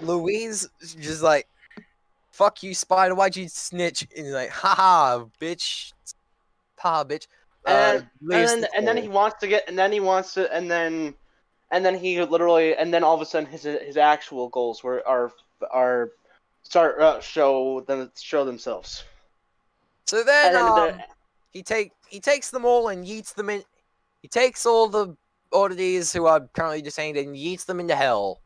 [0.00, 0.68] Louise
[1.00, 1.48] just like,
[2.30, 3.14] fuck you, Spider.
[3.14, 4.06] Why'd you snitch?
[4.16, 5.92] And he's like, haha, bitch.
[6.78, 7.26] Ha, bitch.
[7.66, 10.34] Uh, And, and then the and then he wants to get and then he wants
[10.34, 11.14] to and then
[11.70, 15.06] and then he literally and then all of a sudden his his actual goals were
[15.06, 15.32] are
[15.70, 16.10] are
[16.62, 19.04] start uh, show them show themselves.
[20.06, 21.04] So then, And then um, the-
[21.52, 23.62] he take he takes them all and yeets them in.
[24.22, 25.16] He takes all the
[25.52, 28.40] oddities who are currently detained and yeets them into hell.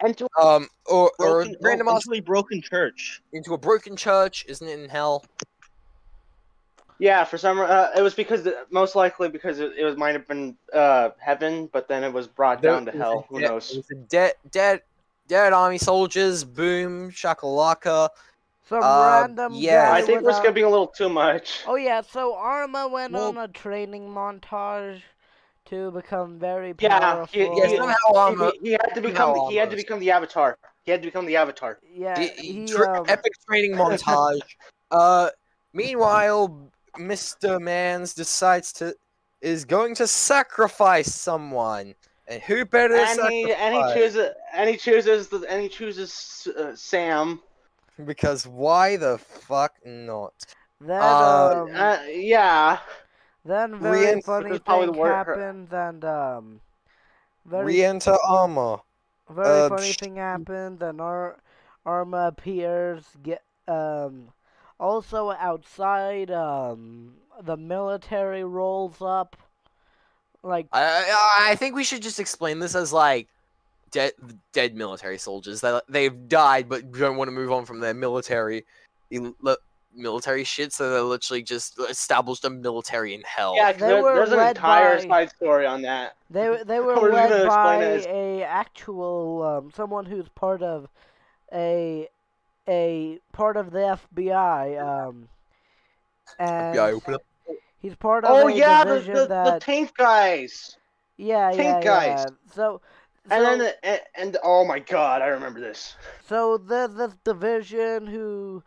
[0.00, 3.22] and Um, or or broken, random oh, ass into a broken church.
[3.32, 5.24] into a broken church, isn't it in hell?
[6.98, 10.26] Yeah, for some uh, it was because most likely because it, it was might have
[10.28, 13.26] been uh heaven, but then it was brought down to There was a hell.
[13.28, 13.70] Who knows?
[13.70, 14.82] there was a Dead, dead,
[15.26, 16.44] dead army soldiers.
[16.44, 18.08] Boom, shakalaka.
[18.68, 19.90] Some Uh, random yeah.
[19.90, 21.62] guy I think we're without- skipping a little too much.
[21.66, 25.02] Oh yeah, so Arma went Well- on a training montage
[25.66, 27.26] to become very Yeah, powerful.
[27.32, 30.10] he, Yeah, he, somehow Arma- he, had to somehow become he had to become the
[30.10, 30.56] avatar.
[30.84, 31.78] He had to become the avatar.
[31.82, 34.40] yeah, The- he, tr- um, epic training montage.
[34.90, 35.30] uh,
[35.72, 37.60] meanwhile, Mr.
[37.60, 38.94] Mans decides to
[39.40, 41.94] is going to sacrifice someone,
[42.28, 45.68] and who better to And he and he chooses and he chooses the and he
[45.68, 47.40] chooses uh, Sam.
[48.06, 50.34] Because why the fuck not?
[50.80, 52.78] then uh, um, Uh, yeah.
[53.44, 56.60] then very re-ent- funny thing the happened, and um,
[57.44, 58.78] very Re-enter armor.
[59.30, 60.80] very uh, funny sh- thing happened.
[60.80, 61.38] Then Ar-
[61.84, 63.04] Arma appears.
[63.22, 64.28] Get um,
[64.78, 66.30] also outside.
[66.30, 69.36] Um, the military rolls up.
[70.42, 73.28] Like I, I I think we should just explain this as like
[73.92, 74.12] dead
[74.52, 78.64] dead military soldiers that they've died but don't want to move on from their military
[79.94, 83.54] military shit, so they literally just established a military in hell.
[83.54, 86.16] Yeah, there- there's an entire by- side story on that.
[86.30, 90.62] They they were We're just gonna led by as- a actual um, someone who's part
[90.62, 90.88] of
[91.52, 92.08] a
[92.68, 94.78] a part of the FBI.
[95.08, 95.28] Um,
[96.38, 97.22] and Yeah, open up.
[97.80, 100.76] he's part of Oh a yeah, the, division the, the tank guys.
[101.18, 102.16] yeah yeah tank yeah.
[102.16, 102.26] guys.
[102.54, 102.80] So
[103.30, 105.94] And then the, and, and oh my god, I remember this.
[106.26, 108.62] so there's this division who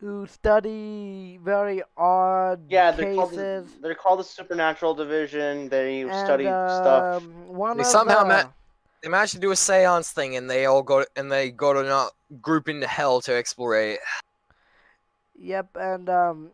[0.00, 5.68] who study very odd Yeah, they're called the, they're called the Supernatural Division.
[5.68, 7.22] They and, study stuff.
[7.22, 8.52] um, One They of somehow the, met-
[9.02, 11.86] They managed to do a seance thing, and they all got and they got a
[11.94, 12.08] uh,
[12.40, 14.00] group into hell to explore it.
[15.38, 16.52] Yep, and um,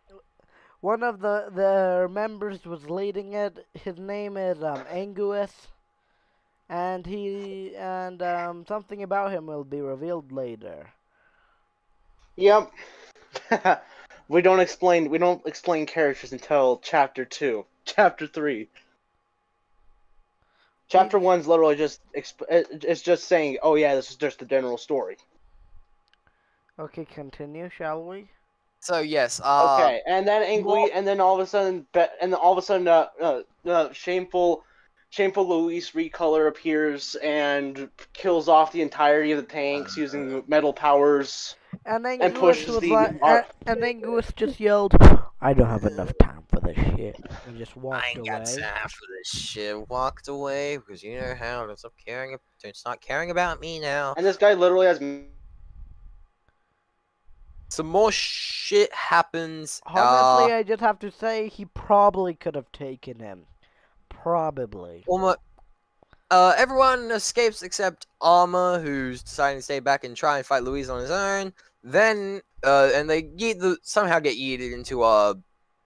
[0.81, 3.67] one of the the members was leading it.
[3.75, 5.69] His name is um Anguis,
[6.69, 10.91] and he and um something about him will be revealed later.
[12.37, 12.71] Yep.
[14.29, 17.67] we don't explain we don't explain characters until chapter two.
[17.85, 18.69] Chapter three.
[20.89, 24.79] Chapter one's literally just exp- it's just saying, oh yeah, this is just the general
[24.79, 25.17] story.
[26.79, 28.29] Okay, continue, shall we?
[28.81, 32.33] So yes, uh, Okay, and then Angry, well- and then all of a sudden, and
[32.33, 34.63] then all of a sudden, uh, uh, uh, shameful,
[35.15, 40.43] shameful Luis Recolor appears and kills off the entirety of the tanks uh, using uh.
[40.49, 41.55] metal powers.
[41.87, 44.95] And Anguis pushes the like, ar- and, and Anguis just yelled,
[45.41, 46.25] "I don't have enough uh.
[46.25, 48.29] time for this shit," and just I walked ain't away.
[48.29, 49.89] got time for this shit.
[49.89, 52.37] Walked away because you know how don't stop caring.
[52.63, 54.15] Don't caring about me now.
[54.17, 55.01] And this guy literally has
[57.69, 59.81] Some more shit happens.
[59.85, 63.47] Honestly, uh, I just have to say he probably could have taken him.
[64.25, 65.05] Probably.
[66.31, 70.89] Uh, everyone escapes except Armor, who's deciding to stay back and try and fight Louise
[70.89, 71.53] on his own.
[71.83, 75.35] Then, uh, and they yeet the, somehow get yeeted into a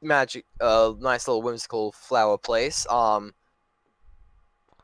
[0.03, 2.87] magic, uh, nice little whimsical flower place.
[2.89, 3.35] Um,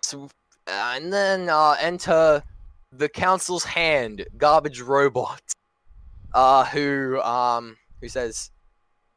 [0.03, 0.29] so,
[0.67, 2.43] and then uh, enter
[2.91, 5.43] the council's hand, garbage robot,
[6.35, 8.51] uh, who um, who says,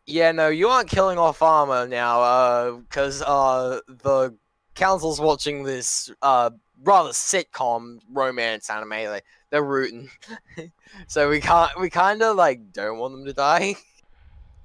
[0.08, 4.36] "Yeah, no, you aren't killing off Armor now, uh, because uh, the
[4.74, 6.52] council's watching this uh
[6.84, 8.90] rather sitcom romance anime.
[8.90, 10.10] Like they're rooting,
[11.08, 13.76] so we can't we kind of like don't want them to die.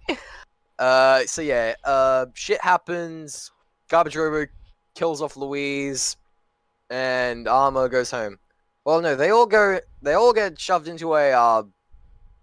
[0.78, 3.50] uh, so yeah, uh, shit happens.
[3.88, 4.50] Garbage Robo
[4.94, 6.16] kills off Louise,
[6.88, 8.38] and Armor goes home.
[8.84, 9.80] Well, no, they all go.
[10.02, 11.62] They all get shoved into a uh,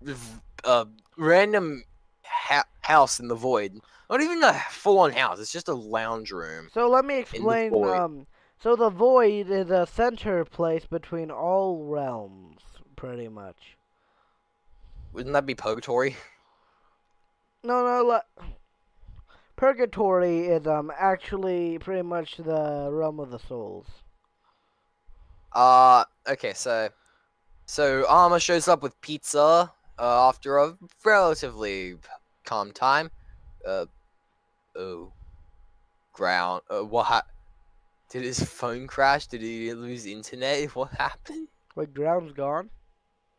[0.01, 0.85] v- uh
[1.17, 1.83] random
[2.49, 3.79] ha- house in the void.
[4.09, 5.39] Not even a full-on house.
[5.39, 6.69] It's just a lounge room.
[6.73, 7.73] So let me explain.
[7.83, 8.25] Um,
[8.61, 12.61] so the void is a center place between all realms,
[12.95, 13.77] pretty much.
[15.13, 16.17] Wouldn't that be purgatory?
[17.63, 18.03] No, no.
[18.03, 18.45] Le-
[19.55, 23.87] Purgatory is um actually pretty much the realm of the souls.
[25.51, 26.89] Uh, okay, so,
[27.65, 31.95] so Armor shows up with pizza uh, after a relatively
[32.49, 33.11] calm time.
[33.65, 33.85] Uh,
[34.75, 35.11] oh,
[36.13, 36.61] ground.
[36.69, 37.05] Uh, what?
[37.05, 37.27] Ha-
[38.09, 39.27] Did his phone crash?
[39.27, 40.69] Did he lose internet?
[40.75, 41.47] What happened?
[41.75, 42.69] Wait, ground's gone.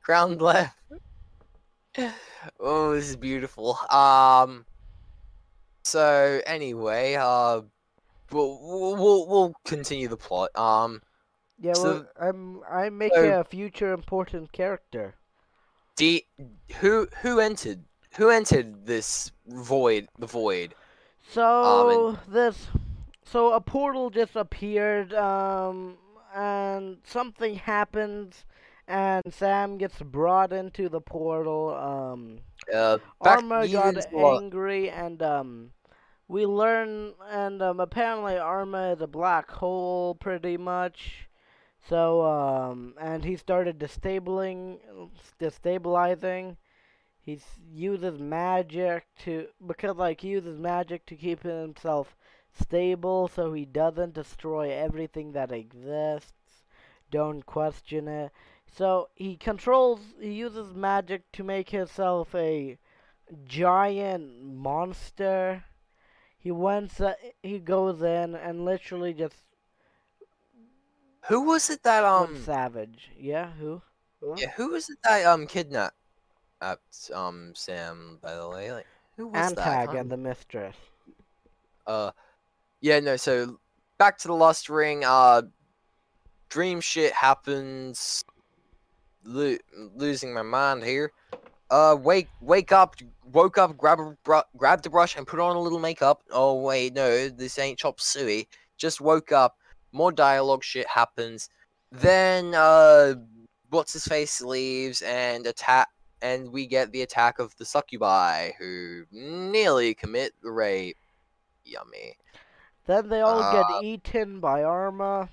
[0.03, 0.77] Ground left.
[2.61, 3.77] oh, this is beautiful.
[3.91, 4.65] Um.
[5.83, 7.63] So anyway, uh,
[8.31, 10.51] we'll we'll we'll, we'll continue the plot.
[10.57, 11.03] Um.
[11.59, 15.15] Yeah, So- well, I'm I'm making so- a future important character.
[15.97, 16.25] D
[16.81, 17.85] who who entered
[18.17, 20.75] who entered this void the void
[21.29, 22.69] So this,
[23.25, 25.97] so a portal just appeared, um,
[26.35, 28.45] and something happens,
[28.89, 31.75] and Sam gets brought into the portal.
[31.75, 32.39] Um,
[32.73, 35.71] uh Arma got angry, and um,
[36.27, 41.29] we learn, and um, apparently Arma is a black hole, pretty much.
[41.89, 44.79] So um, and he started destabilizing,
[45.41, 46.57] destabilizing.
[47.21, 47.41] He
[47.71, 52.17] uses magic to because like he uses magic to keep himself
[52.53, 56.65] stable, so he doesn't destroy everything that exists.
[57.11, 58.33] Don't question it.
[58.67, 60.01] So he controls.
[60.21, 62.79] He uses magic to make himself a
[63.45, 65.65] giant monster.
[66.39, 67.01] He wants.
[67.01, 69.45] Uh, he goes in and literally just
[71.29, 73.11] who was it that went um savage.
[73.17, 73.83] Yeah, who?
[74.21, 74.37] Who?
[74.37, 75.97] yeah who was it that um kidnapped
[76.61, 76.77] uh,
[77.15, 78.87] um Sam by the way like
[79.17, 80.77] who was that Antag and the mistress.
[81.87, 82.11] Uh,
[82.81, 83.17] yeah, no.
[83.17, 83.59] So
[83.99, 85.05] back to the Lust Ring.
[85.05, 85.43] Uh,
[86.49, 88.25] dream shit happens.
[89.25, 89.59] Lo-
[89.97, 91.13] losing my mind here.
[91.71, 92.97] uh, wake, wake up,
[93.33, 96.23] woke up, grab a br- grabbed a brush and put on a little makeup.
[96.33, 98.49] Oh wait, no, this ain't Chop Suey.
[98.79, 99.57] Just woke up.
[99.93, 101.49] More dialogue shit happens.
[101.93, 103.15] Then uh,
[103.69, 105.89] what's his face leaves and attack,
[106.23, 110.97] and we get the attack of the succubi who nearly commit the rape.
[111.65, 112.17] Yummy.
[112.87, 115.29] Then they all Uh, get eaten by Arma.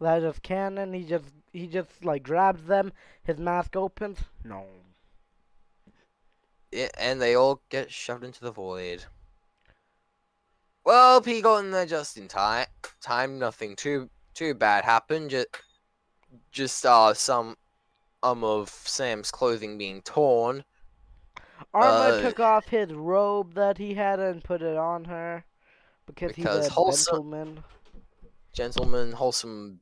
[0.00, 0.94] That is canon.
[0.94, 2.92] He just he just like grabs them.
[3.22, 4.18] His mask opens.
[4.44, 4.66] No.
[6.72, 9.04] Yeah, and they all get shoved into the void.
[10.84, 12.66] Well, P got in there just in time.
[13.00, 15.30] Time, nothing too too bad happened.
[15.30, 15.48] Just,
[16.50, 17.56] just uh, some
[18.22, 20.64] um of Sam's clothing being torn.
[21.74, 25.44] Arma Uh, took off his robe that he had and put it on her
[26.06, 27.64] because, Because he's a wholesome- gentleman.
[28.52, 29.80] Gentleman, wholesome,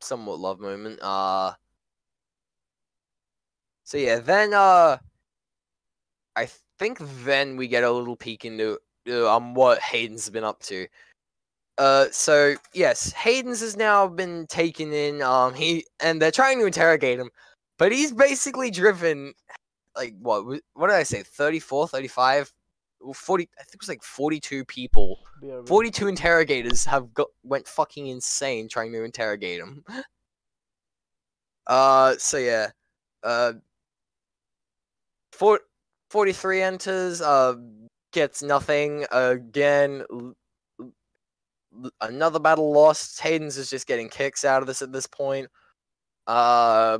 [0.00, 0.98] somewhat love moment.
[1.00, 1.54] Uh.
[3.84, 4.98] So yeah, then uh,
[6.36, 6.48] I
[6.78, 8.78] think then we get a little peek into
[9.08, 10.86] uh, um what Hayden's been up to.
[11.78, 15.22] Uh, so yes, Hayden's has now been taken in.
[15.22, 17.30] Um, he and they're trying to interrogate him,
[17.78, 19.34] but he's basically driven
[19.96, 20.44] like what?
[20.74, 21.22] What did I say?
[21.22, 22.52] 34, 35,
[23.14, 23.48] 40.
[23.58, 25.20] I think it was like forty-two people.
[25.42, 25.68] BRB.
[25.68, 29.84] 42 interrogators have got went fucking insane trying to interrogate him.
[31.68, 32.68] Uh, so yeah,
[33.22, 33.52] uh,
[35.32, 35.60] four,
[36.08, 37.56] 43 enters, uh,
[38.10, 40.02] gets nothing again.
[42.00, 43.20] Another battle lost.
[43.20, 45.48] Hayden's is just getting kicks out of this at this point.
[46.26, 46.98] Uh,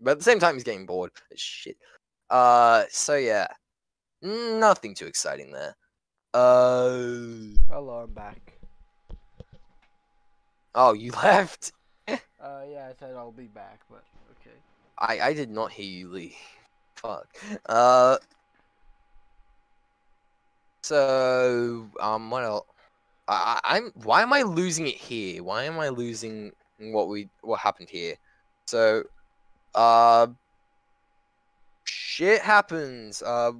[0.00, 1.10] but at the same time, he's getting bored.
[1.34, 1.76] Shit.
[2.30, 3.46] Uh, so yeah,
[4.22, 5.74] nothing too exciting there.
[6.34, 7.56] Uh.
[7.70, 8.58] Hello, I'm back.
[10.74, 11.72] Oh, you left?
[12.08, 14.04] Uh, yeah, I said I'll be back, but
[14.40, 14.56] okay.
[14.98, 16.34] I I did not hear you leave.
[16.96, 17.26] Fuck.
[17.68, 18.18] Uh.
[20.82, 22.66] So um, what else?
[23.28, 23.92] I, I- I'm.
[24.04, 25.42] Why am I losing it here?
[25.42, 28.14] Why am I losing what we what happened here?
[28.66, 29.04] So,
[29.76, 30.26] uh,
[31.84, 33.22] shit happens.
[33.22, 33.52] Uh,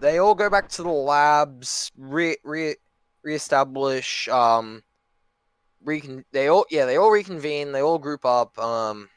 [0.00, 1.90] they all go back to the labs.
[1.98, 2.76] Re re
[3.22, 4.28] reestablish.
[4.28, 4.82] Um,
[5.84, 6.24] recon.
[6.32, 6.86] They all yeah.
[6.86, 7.72] They all reconvene.
[7.72, 8.58] They all group up.
[8.58, 9.08] Um,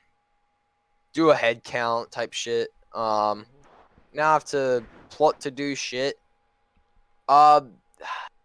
[1.13, 2.69] do a head count type shit.
[2.93, 3.45] Um,
[4.13, 6.17] now I have to plot to do shit.
[7.27, 7.61] Uh,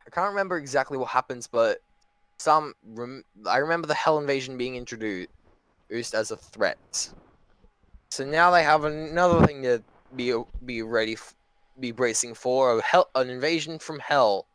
[0.06, 1.78] I can't remember exactly what happens, but
[2.38, 5.28] some rem- I remember the Hell invasion being introduced
[5.90, 7.08] as a threat.
[8.14, 9.82] So now they have another thing to
[10.14, 10.32] be
[10.64, 11.34] be ready, f-
[11.80, 14.46] be bracing for a hell an invasion from Hell.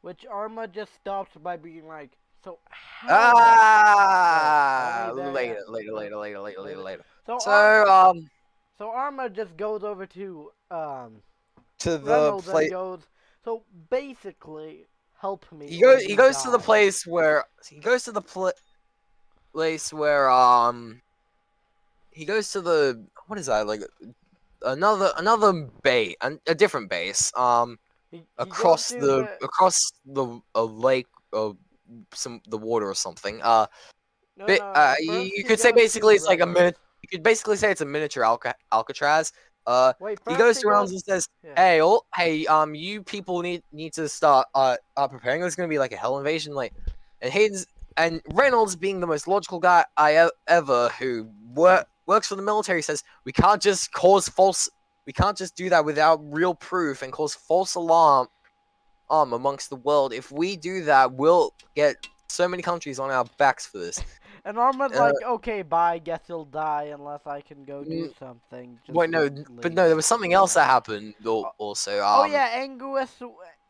[0.00, 2.12] Which Arma just stopped by being like,
[2.42, 3.08] so how?
[3.10, 7.04] Ah, Wait, are we there later, later, later, later, later, later, later.
[7.26, 8.30] So, So Ar- um,
[8.78, 11.20] so Arma just goes over to um
[11.80, 12.70] to the place.
[12.70, 13.00] goes.
[13.44, 14.86] So basically,
[15.20, 15.68] help me.
[15.68, 18.52] he goes he goes to the place where he goes to the pla-
[19.52, 21.02] place where um
[22.14, 23.82] he goes to the what is that like
[24.62, 25.52] another another
[25.82, 27.78] bay an, a different base um
[28.10, 31.56] He- he across the across the a lake of
[32.14, 33.66] some the water or something uh
[34.36, 37.56] no, no, uh, you- you could say basically it's like a minute- you could basically
[37.56, 39.32] say it's a miniature Alca- Alcatraz
[39.66, 41.50] uh Wait, he goes to Reynolds and says yeah.
[41.56, 45.68] hey all hey um you people need need to start uh, uh preparing there's gonna
[45.68, 46.72] be like a hell invasion like
[47.22, 52.28] and Hayden's and Reynolds being the most logical guy I e- ever who work works
[52.28, 54.68] for the military says we can't just cause false
[55.06, 58.28] we can't just do that without real proof and cause false alarm
[59.10, 61.96] um amongst the world if we do that we'll get
[62.28, 64.00] so many countries on our backs for this
[64.46, 65.98] And Arma's uh, like, okay, bye.
[65.98, 68.78] Guess you'll die unless I can go do Mm, something.
[68.84, 69.46] Just wait no leave.
[69.62, 73.22] but no there was something else that happened al- also um Oh yeah, Anguus,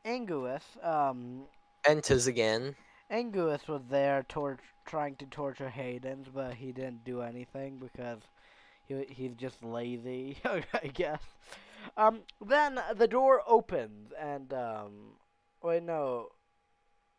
[0.05, 1.45] Anguus, um,
[1.87, 2.75] enters again
[3.09, 8.21] Anguus was there tor- trying to torture Hayden's, but he didn't do anything because
[8.87, 11.23] he he's just lazy, I guess.
[11.97, 15.19] Um, then the door opens and um,
[15.63, 16.31] wait no,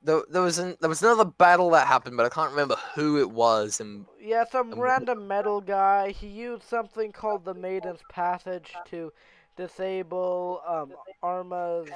[0.01, 3.19] there, there was an, there was another battle that happened, but I can't remember who
[3.19, 3.79] it was.
[3.79, 6.11] And yeah, some Um, random metal guy.
[6.11, 9.11] He used something called the Maiden's Passage to
[9.55, 11.89] disable um Arma's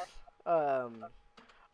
[0.46, 1.10] um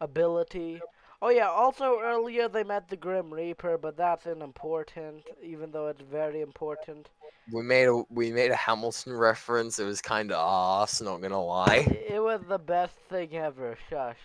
[0.01, 0.85] ability.
[1.21, 6.01] Oh yeah, also earlier they met the Grim Reaper, but that's unimportant, even though it's
[6.01, 7.09] very important.
[7.51, 9.79] we made a we made a Hamilton reference.
[9.79, 11.85] It was kind of ass, not gonna lie.
[12.09, 13.77] It was the best thing ever.
[13.89, 14.17] Shush.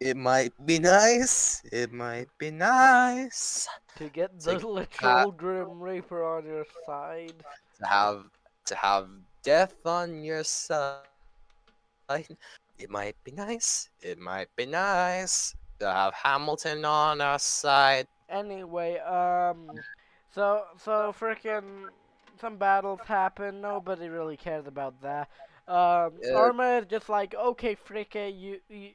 [0.00, 1.62] It might be nice.
[1.72, 3.66] It might be nice
[3.96, 7.44] To get the like, literal Grim Reaper on your side.
[7.80, 8.24] to have
[8.66, 9.08] to have
[9.42, 11.04] death on your side.
[12.78, 13.88] It might be nice.
[14.02, 18.06] It might be nice to have Hamilton on our side.
[18.28, 19.82] Anyway, um,
[20.30, 21.88] so so freaking
[22.40, 23.60] some battles happen.
[23.60, 25.28] Nobody really cares about that.
[25.68, 26.34] Um, Yeah.
[26.34, 28.90] Arma is just like, okay, fricka, you, you,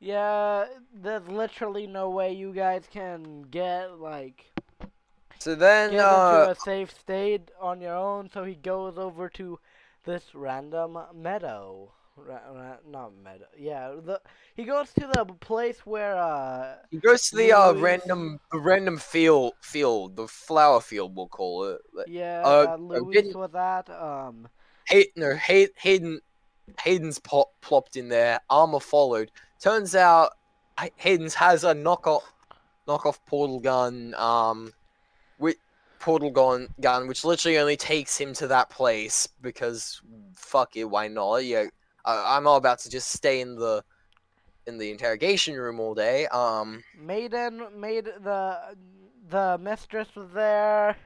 [0.00, 4.52] yeah, there's literally no way you guys can get like
[5.38, 8.28] So then, get uh, into a safe state on your own.
[8.30, 9.58] So he goes over to
[10.04, 11.92] this random meadow.
[12.88, 13.46] Not meadow.
[13.56, 14.20] Yeah, the
[14.54, 18.58] he goes to the place where uh he goes to the uh Louis- random, the
[18.58, 21.80] random field, field, the flower field, we'll call it.
[22.08, 24.48] Yeah Uh, that Luis didn't- um.
[24.86, 26.20] Hay- no, Hay- Hayden,
[26.82, 28.40] Hayden's pop- plopped in there.
[28.50, 29.30] Armor followed.
[29.60, 30.32] Turns out,
[30.96, 32.22] Hayden's has a knockoff,
[32.88, 34.14] knockoff portal gun.
[34.14, 34.72] Um,
[35.38, 35.56] with
[36.00, 40.00] portal gun, gun, which literally only takes him to that place because
[40.34, 41.44] fuck it, why not?
[41.44, 41.66] Yeah,
[42.18, 43.82] I- I'm all about to just stay in the,
[44.66, 46.26] in the interrogation room all day.
[46.28, 48.76] Um, Maiden made the
[49.28, 50.96] the mistress was there,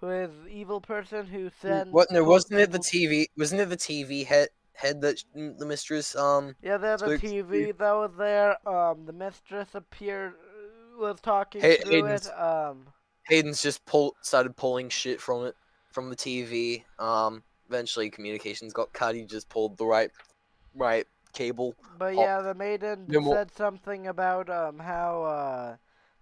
[0.00, 1.90] who is evil person who sent.
[1.90, 2.10] what?
[2.10, 3.26] No, wasn't it the TV?
[3.36, 4.48] Wasn't it the TV head?
[4.74, 8.56] Head that the mistress um Yeah, there's a TV that was there.
[8.66, 10.32] Um, the mistress appeared,
[10.98, 11.68] was talking through
[12.02, 12.32] Aiden's- it.
[12.40, 12.86] Um,
[13.28, 15.54] Hayden's just pull started pulling shit from it
[15.92, 16.84] from the TV.
[16.98, 19.14] Um, eventually communications got cut.
[19.14, 20.10] He just pulled the right
[20.74, 21.74] right cable.
[21.98, 25.76] but yeah, the maiden no more- said something about um how uh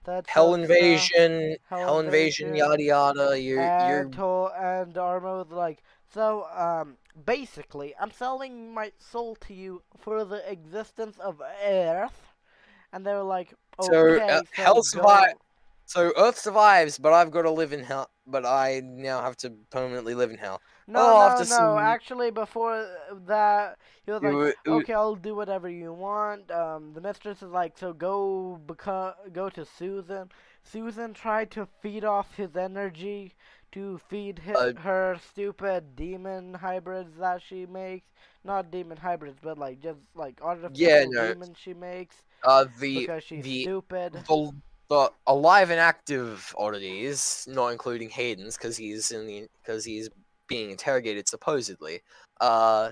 [0.04, 3.40] that Hell some invasion, Hell hell invasion, invasion, yada yada.
[3.40, 3.58] You're
[3.88, 5.82] you're and, to- and Arma was like,
[6.12, 6.96] so um,
[7.26, 12.34] basically, I'm selling my soul to you for the existence of Earth,
[12.92, 15.34] and they were like, So, okay, uh, so Hell survive-
[15.84, 18.08] so Earth survives, but I've got to live in hell.
[18.26, 20.60] But I now have to permanently live in hell.
[20.90, 21.78] No, Oh, no, no.
[21.78, 22.86] some- Actually, before
[23.26, 26.50] that, he was like, wa- it wa- okay, I'll do whatever you want.
[26.50, 30.30] Um, the mistress is like, so go become, go to Susan.
[30.62, 33.34] Susan tried to feed off his energy
[33.72, 38.06] to feed hi- Uh, her stupid demon hybrids that she makes.
[38.44, 41.20] Not demon hybrids, but like just like artificial no.
[41.20, 44.24] demons she makes Uh, the because she's the stupid.
[44.28, 44.52] the,
[44.88, 50.08] the alive and active oddities, not including Hayden's, because he's in the because he's
[50.50, 52.02] being interrogated supposedly.
[52.40, 52.90] Uh,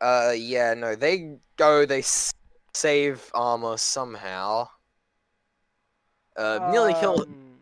[0.00, 2.32] uh, yeah, no, they go, they s-
[2.74, 4.68] save Armor somehow.
[6.36, 7.58] Uh, nearly kill, Um,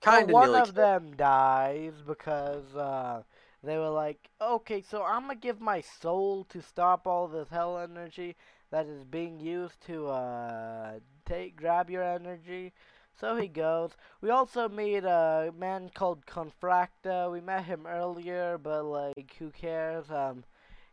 [0.00, 3.22] kind of one of kill- them dies because uh,
[3.64, 7.78] they were like, okay, so I'm gonna give my soul to stop all this hell
[7.78, 8.36] energy
[8.70, 12.72] that is being used to uh, take grab your energy.
[13.20, 13.90] So he goes.
[14.20, 17.30] We also meet a man called Confracta.
[17.30, 20.10] We met him earlier, but like, who cares?
[20.10, 20.44] Um,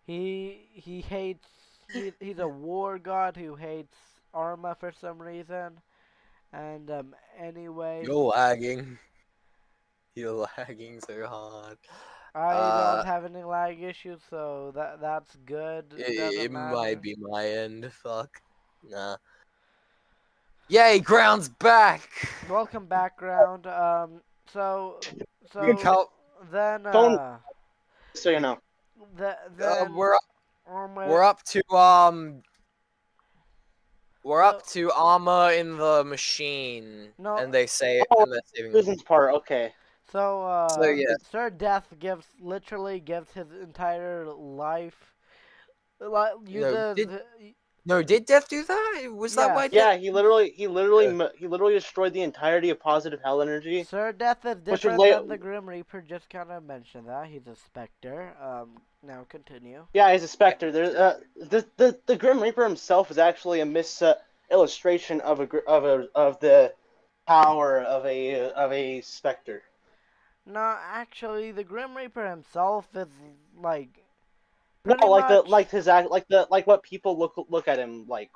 [0.06, 1.48] he he hates.
[1.92, 3.96] He, he's a war god who hates
[4.34, 5.80] Arma for some reason.
[6.54, 8.06] And um, anyway.
[8.06, 8.98] You're lagging.
[10.16, 11.78] You're lagging so hard.
[12.36, 15.86] I Uh, don't have any lag issues, so that that's good.
[15.96, 17.92] It, it might be my end.
[17.94, 18.42] Fuck.
[18.84, 19.18] Nah.
[20.68, 22.10] Yay, ground's back.
[22.50, 23.68] Welcome background.
[23.68, 24.22] Um,
[24.52, 25.00] so
[25.52, 26.12] so Good Cal-
[26.52, 27.38] then Phone- uh,
[28.14, 28.58] So you know.
[29.16, 30.24] the, uh, we're up,
[30.68, 32.42] we're up to um.
[34.24, 37.38] We're up to armor in the machine, No.
[37.38, 38.72] and they say, Oh, and they're saving.
[38.72, 39.72] Susan's part, okay.
[40.12, 41.14] So uh, So, yeah.
[41.32, 45.14] Sir Death gives literally gives his entire life.
[46.00, 47.22] Like uses did-
[47.88, 49.10] No, did Death do that?
[49.16, 49.56] Was that Yeah.
[49.56, 49.68] why?
[49.68, 51.30] Death- Yeah, he literally, he literally, Yeah.
[51.38, 53.84] he literally destroyed the entirety of positive hell energy.
[53.84, 56.02] Sir Death is Which would different lay- than the Grim Reaper.
[56.02, 58.36] Just kind of mentioned that he's a specter.
[58.42, 59.86] Um, now continue.
[59.94, 60.72] Yeah, he's a specter.
[60.72, 64.16] There, uh, the, the the Grim Reaper himself is actually a mis uh,
[64.50, 66.74] illustration of a of a of the
[67.28, 69.62] power of a of a specter.
[70.48, 73.08] No, actually, the Grim Reaper himself is
[73.60, 74.05] like.
[74.86, 77.80] No, pretty like the like his act, like the like what people look look at
[77.80, 78.30] him like.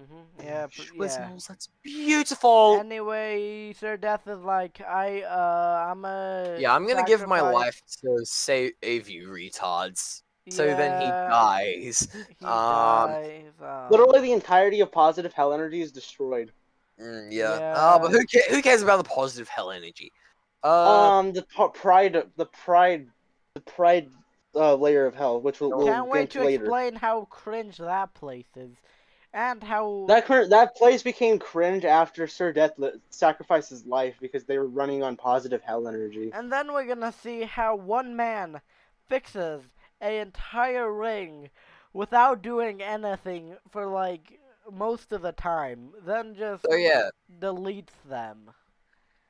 [0.00, 0.42] Mm-hmm.
[0.42, 0.98] yeah, pr- yeah.
[0.98, 2.78] Whistles, that's beautiful.
[2.80, 6.56] Anyway, Sir Death is like, I, uh, I'm a.
[6.58, 10.22] yeah, I'm gonna give my life to save you, retards.
[10.48, 12.08] So then he dies.
[12.38, 13.52] He Um, dies.
[13.60, 16.50] um, Literally, the entirety of positive hell energy is destroyed.
[17.00, 17.74] Mm, yeah.
[17.76, 20.12] Uh, but who ca- who cares about the positive hell energy?
[20.64, 21.42] Uh, um, the
[21.74, 23.06] pride, the pride,
[23.54, 24.08] the pride
[24.54, 26.64] uh, layer of hell, which we'll, we'll Can't wait to later.
[26.64, 28.76] explain how cringe that place is.
[29.32, 34.16] and how That cur- that place became cringe after Sir Death li- sacrificed his life
[34.20, 36.32] because they were running on positive hell energy.
[36.32, 38.60] and then we're gonna see how one man
[39.08, 39.62] fixes
[40.00, 41.50] a entire ring
[41.92, 44.40] without doing anything for like
[44.70, 47.10] most of the time, then just So yeah.
[47.40, 48.50] deletes them.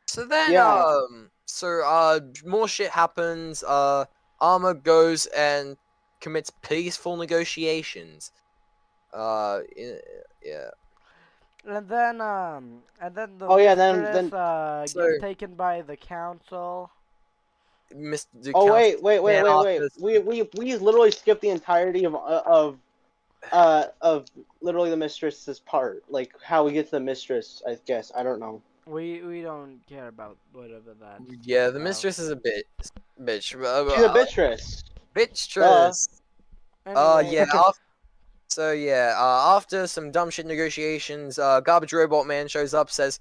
[0.06, 0.60] So then, Yeah.
[0.60, 3.62] um, so uh, more shit happens.
[3.62, 4.06] Uh,
[4.40, 5.76] Armor goes and
[6.20, 8.32] commits peaceful negotiations.
[9.12, 9.60] Uh,
[10.44, 10.70] yeah.
[11.66, 15.82] And then um and then the Oh, yeah, then- then- uh So- gets taken by
[15.82, 16.90] the council.
[17.94, 18.26] Mr.
[18.34, 19.90] the Oh council- wait, wait, wait, wait, wait.
[20.00, 22.78] We we we literally skipped the entirety of uh, of
[23.52, 24.26] uh of
[24.62, 27.62] literally the mistress's part, like how we get to the mistress.
[27.66, 28.62] I guess I don't know.
[28.86, 31.20] We we don't care about whatever that.
[31.42, 31.82] Yeah, the about.
[31.82, 32.64] mistress is a bit
[33.20, 33.54] bitch.
[33.54, 34.82] Uh, She's a uh, bitchtress.
[35.14, 36.08] Bitchtress.
[36.10, 36.16] Uh,
[36.86, 37.44] Anyway, yeah.
[37.68, 37.78] af-
[38.48, 43.20] so yeah, uh, after some dumb shit negotiations, uh, garbage robot man shows up, says,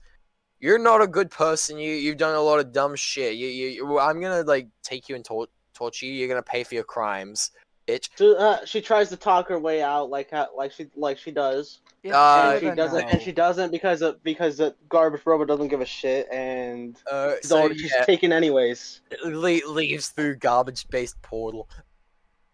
[0.60, 1.78] "You're not a good person.
[1.78, 3.36] You you've done a lot of dumb shit.
[3.36, 6.14] You you, you I'm gonna like take you and tor- torture you.
[6.14, 7.52] You're gonna pay for your crimes,
[7.88, 11.18] bitch." She, uh, she tries to talk her way out, like how, like she like
[11.20, 13.08] she does, it's uh, and she doesn't, now.
[13.08, 17.34] and she doesn't because of because the garbage robot doesn't give a shit, and Uh,
[17.42, 19.02] so already, she's yeah, taken anyways.
[19.26, 21.68] le- leaves through garbage-based portal.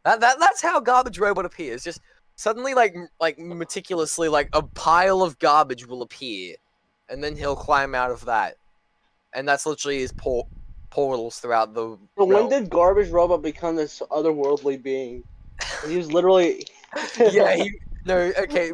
[0.04, 1.84] That that that's how garbage robot appears.
[1.84, 2.02] Just
[2.36, 6.56] suddenly, like like meticulously, like a pile of garbage will appear,
[7.10, 8.56] and then he'll climb out of that,
[9.34, 10.48] and that's literally his por-
[10.90, 11.98] portals throughout the.
[12.16, 15.24] But when did garbage robot become this otherworldly being?
[15.88, 16.66] He was literally.
[17.20, 17.72] yeah, he,
[18.06, 18.72] no, okay.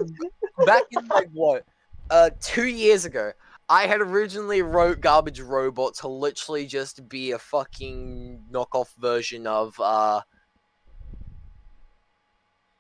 [0.66, 1.66] Back in like what,
[2.10, 3.32] uh, two years ago,
[3.70, 9.80] I had originally wrote Garbage Robot to literally just be a fucking knockoff version of
[9.80, 10.22] uh.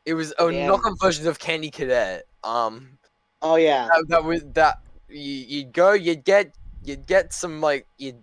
[0.05, 2.25] It was a knockoff version of Candy Cadet.
[2.43, 2.97] Um,
[3.41, 3.87] Oh yeah.
[3.87, 4.79] that, that was that.
[5.09, 8.17] You, you'd go, you'd get, you'd get some like, you'd,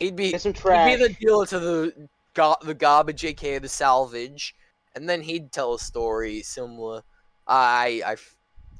[0.00, 4.54] he'd be, He'd be the dealer to the gar- the garbage, aka the salvage,
[4.94, 7.02] and then he'd tell a story similar.
[7.46, 8.16] I, I,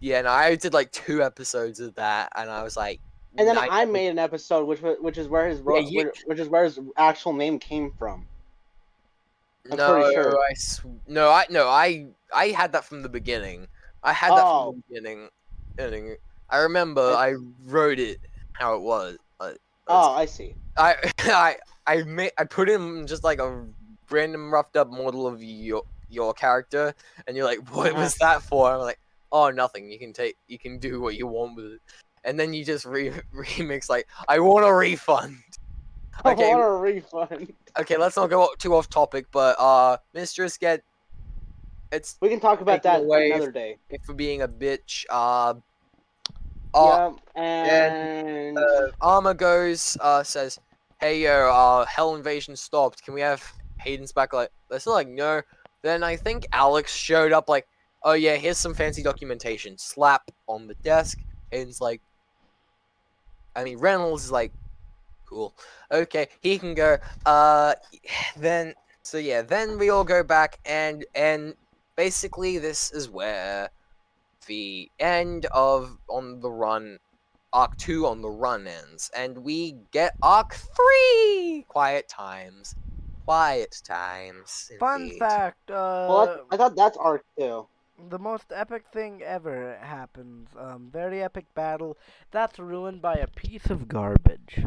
[0.04, 3.00] yeah, and I did like two episodes of that, and I was like,
[3.38, 3.56] And then.
[3.56, 6.78] I made an episode, which which is where his Yeah, you- which, is where his
[6.98, 8.26] actual name came from.
[9.70, 10.38] I'm no, sure.
[10.38, 10.54] I
[11.08, 13.66] no, I no, I I had that from the beginning.
[14.02, 14.72] I had that Oh.
[14.72, 15.28] from the beginning.
[15.74, 16.16] beginning.
[16.50, 18.20] I remember I wrote it
[18.52, 19.16] how it was.
[19.40, 19.52] Uh,
[19.88, 20.54] Oh, I see.
[20.76, 21.56] I I
[21.86, 23.64] I made I put in just like a
[24.10, 26.94] random roughed up model of your your character,
[27.26, 27.96] and you're like, what Uh-huh.
[28.02, 28.70] was was that for?
[28.70, 28.98] I'm like,
[29.34, 29.90] oh, nothing.
[29.90, 31.80] You can take, you can do what you want with it,
[32.22, 35.36] and then you just re- remix like, I want a refund.
[36.24, 37.52] Okay, I want a refund.
[37.78, 40.82] okay, let's not go too off topic, but uh, Mistress get
[41.92, 43.76] it's We can talk about that another day.
[44.04, 45.04] for being a bitch.
[45.10, 45.54] Uh,
[46.74, 50.58] uh, yeah, and uh, Armor goes, uh, says,
[51.00, 53.04] "Hey yo, uh, Hell Invasion stopped.
[53.04, 53.42] Can we have
[53.78, 55.42] Hayden's back?" Like, they're still like, "No."
[55.82, 57.68] Then I think Alex showed up, like,
[58.04, 61.18] "Oh yeah, here's some fancy documentation." Slap on the desk.
[61.50, 62.00] Hayden's like,
[63.56, 64.52] I mean, Reynolds is like,
[65.26, 65.54] "Cool,
[65.90, 67.74] okay, he can go." Uh,
[68.36, 71.54] then so yeah, then we all go back and and
[71.96, 73.70] basically this is where
[74.46, 76.98] the end of on the run
[77.52, 82.74] arc 2 on the run ends and we get arc 3 quiet times
[83.24, 87.66] quiet times Fun fact, uh, well, that's, I thought that's arc two.
[88.10, 90.48] The most epic thing ever happens.
[90.58, 91.96] Um, very epic battle.
[92.30, 94.66] That's ruined by a piece of garbage.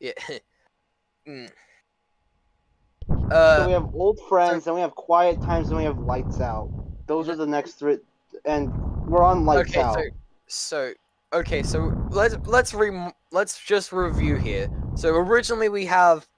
[0.00, 0.12] yeah
[1.28, 1.50] Mm.
[3.48, 6.40] So we uh have old friends, then we have quiet times, then we have lights
[6.40, 6.70] out.
[7.06, 7.98] Those are the next three,
[8.44, 8.72] and
[9.06, 9.94] we're on lights okay out.
[9.94, 10.02] so
[10.46, 10.92] so
[11.32, 12.90] okay so let's let's re
[13.32, 16.28] let's just review here so originally we have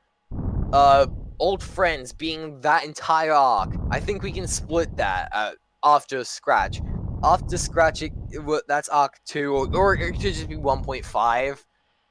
[0.73, 1.06] uh
[1.39, 5.52] old friends being that entire arc i think we can split that uh,
[5.85, 6.82] after scratch
[7.23, 11.65] after scratch it, it that's arc 2 or, or it could just be 1.5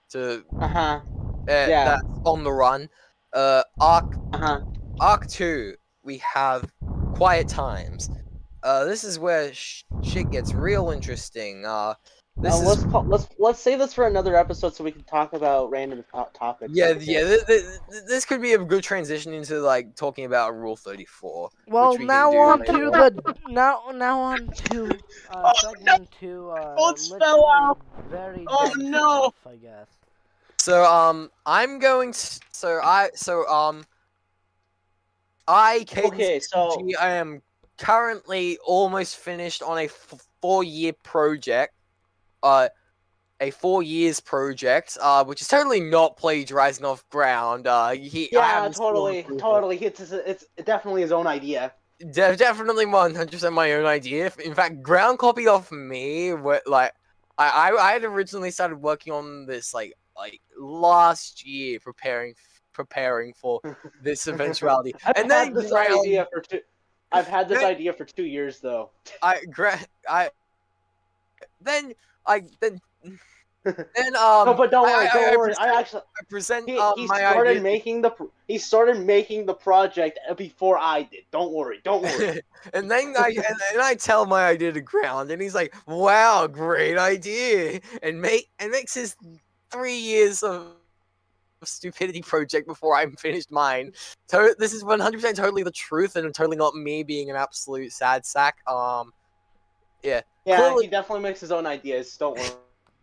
[0.09, 1.01] to Uh huh.
[1.47, 1.83] uh, Yeah.
[1.83, 2.89] that's on the run
[3.33, 4.61] uh arc Uh huh.
[4.99, 6.73] Arc 2, we have
[7.11, 8.09] Quiet Times.
[8.63, 11.65] Uh, this is where sh- shit gets real interesting.
[11.65, 11.95] Uh,
[12.39, 15.03] this Uh, is let's call, let's let's save this for another episode so we can
[15.03, 16.72] talk about random to- topics.
[16.73, 17.23] yeah, like yeah.
[17.23, 17.43] this.
[17.45, 21.49] This, this, this could be a good transition into like talking about Rule 34.
[21.68, 24.85] Well, we now on later to the now now on to
[25.31, 26.49] uh, Oh, segment two.
[26.51, 27.80] Uh, Don't spell out.
[28.09, 29.22] Very Oh, no.
[29.41, 29.88] stuff, I guess.
[30.59, 32.39] So um, I'm going to.
[32.51, 33.85] So I so um,
[35.47, 37.41] I Cadence Okay, so G, I am
[37.77, 41.73] currently almost finished on a f- four year project,
[42.43, 42.69] uh,
[43.39, 47.68] a four years project, uh, which is totally not plagiarizing off ground.
[47.68, 49.77] Uh, he, Yeah, totally, totally.
[49.77, 51.73] It's it's definitely his own idea.
[51.99, 54.31] De- definitely 100% my own idea.
[54.43, 56.34] In fact, ground copy off me.
[56.34, 56.93] What like,
[57.38, 62.34] I, I I had originally started working on this like like last year, preparing
[62.73, 63.59] preparing for
[64.01, 66.59] this eventuality, I've and then had this ground, idea for two.
[67.11, 68.91] I've had this idea for two years though.
[69.22, 69.41] I
[70.09, 70.30] I
[71.61, 71.93] then
[72.27, 72.79] I then
[73.63, 75.53] then um no, but don't worry, I- don't I worry.
[75.53, 77.61] I present- actually I present he, um, he my started idea.
[77.63, 78.11] making the
[78.47, 81.23] he started making the project before I did.
[81.31, 82.41] Don't worry, don't worry.
[82.73, 86.47] and then I and then I tell my idea to ground, and he's like, "Wow,
[86.47, 89.15] great idea!" and make and makes his
[89.71, 90.67] three years of
[91.63, 93.91] stupidity project before I'm finished mine.
[94.29, 98.25] So this is 100% totally the truth, and totally not me being an absolute sad
[98.25, 98.57] sack.
[98.67, 99.11] Um,
[100.03, 100.21] yeah,
[100.56, 102.15] Clearly- he definitely makes his own ideas.
[102.18, 102.49] Don't worry.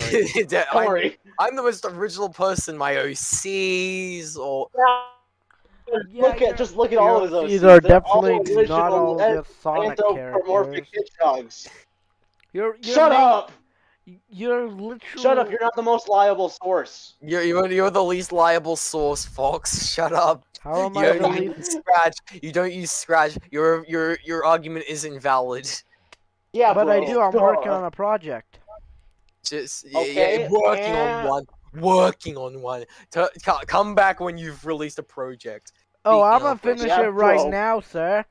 [0.48, 1.18] don't Don't worry.
[1.38, 2.76] I'm the most original person.
[2.78, 7.50] My OCs or Yeah, look at just look at all of those.
[7.50, 11.10] These are They're all definitely original not all and just Sonic anthropomorphic characters.
[11.20, 11.68] hedgehogs.
[12.52, 13.52] You're, you're Shut ma- up!
[14.28, 15.00] You're literally.
[15.16, 15.50] Shut up!
[15.50, 17.14] You're not the most liable source.
[17.22, 19.88] you're you're, you're the least liable source, Fox.
[19.92, 20.44] Shut up.
[20.62, 21.56] How am You I the don't least?
[21.58, 22.16] use scratch.
[22.42, 23.36] You don't use scratch.
[23.50, 25.68] Your your your argument is invalid.
[26.54, 27.02] Yeah, But bro.
[27.02, 27.20] I do.
[27.20, 27.42] I'm Duh.
[27.42, 28.60] working on a project.
[29.44, 31.22] Just yeah, Okay, yeah, working yeah.
[31.24, 31.46] on one.
[31.74, 32.84] Working on one.
[33.10, 35.72] To, co- come back when you've released a project.
[36.04, 37.50] Oh, Speaking I'm gonna finish yeah, it right bro.
[37.50, 38.24] now, sir.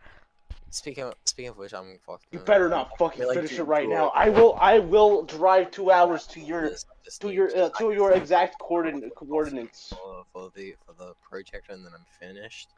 [0.69, 2.25] Speaking of, speaking of which, I'm fucking.
[2.31, 4.11] You better not fucking really finish do it right enjoy now.
[4.15, 4.57] I will.
[4.59, 8.57] I will drive two hours to your this- this to your uh, to your exact
[8.59, 9.89] coordinate coordinates.
[9.89, 12.69] for, for the for the project, and then I'm finished.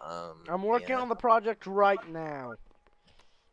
[0.00, 1.00] Um, I'm working yeah.
[1.00, 2.54] on the project right now.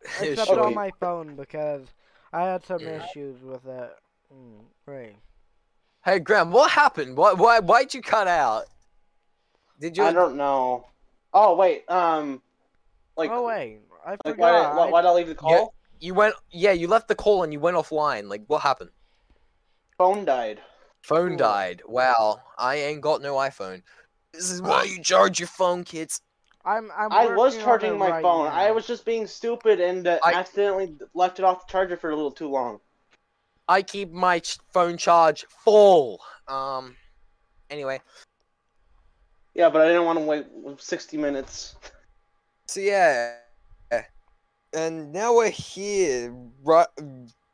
[0.21, 0.65] Yeah, Except sure.
[0.65, 1.87] on my phone because
[2.31, 2.99] I had some Yeah.
[2.99, 3.91] issues with it.
[4.33, 5.15] Mm, right.
[6.03, 7.15] Hey, Graham, what happened?
[7.15, 8.65] Why why why'd you cut out?
[9.79, 10.03] Did you?
[10.03, 10.85] I don't know.
[11.33, 11.89] Oh wait.
[11.89, 12.41] Um.
[13.15, 13.31] Like.
[13.31, 14.75] oh wait, I Like forgot.
[14.75, 14.77] why?
[14.85, 15.73] Why, why did I leave the call?
[15.99, 16.35] You went.
[16.51, 18.27] Yeah, you left the call and you went offline.
[18.27, 18.89] Like, what happened?
[19.97, 20.59] Phone died.
[21.03, 21.37] Phone Ooh.
[21.37, 21.81] died.
[21.85, 23.83] Wow, I ain't got no iPhone.
[24.33, 26.21] This is why you charge your phone, kids.
[26.65, 26.89] I'm.
[26.97, 28.45] I'm I was charging my right phone.
[28.45, 28.51] now.
[28.53, 32.09] I was just being stupid and uh, I- accidentally left it off the charger for
[32.11, 32.79] a little too long.
[33.67, 34.41] I keep my
[34.73, 36.19] phone charge full.
[36.47, 36.95] Um.
[37.69, 37.99] Anyway,
[39.55, 40.45] Yeah, but I didn't want to wait
[40.77, 41.75] 60 minutes.
[42.67, 43.33] so yeah,
[44.73, 46.87] and now we're here, right,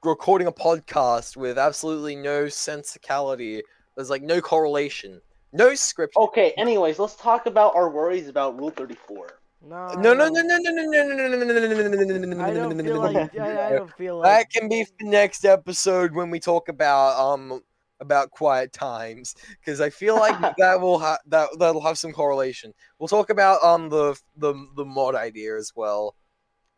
[0.04, 3.62] recording a podcast with absolutely no sensicality.
[3.96, 5.22] There's like no correlation,
[5.54, 6.16] no script.
[6.18, 9.40] Okay, anyways, let's talk about our worries about Rule 34.
[9.62, 9.88] No.
[9.96, 12.04] No, no, I no, don't- no, no, no, no, no, no, no, no, no, no,
[12.04, 13.34] no, no, no, I no, don't no, feel no, like.
[13.34, 13.78] no, I, I no.
[13.80, 14.50] don't feel That like.
[14.52, 17.62] can be for next episode when we talk about um
[18.02, 22.74] about quiet times because I feel like that will ha- that that'll have some correlation.
[22.98, 26.16] We'll talk about um the the the mod idea as well,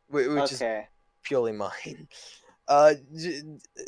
[0.10, 0.88] whi- which is okay.
[1.24, 2.08] purely mine.
[2.68, 3.42] Uh, j-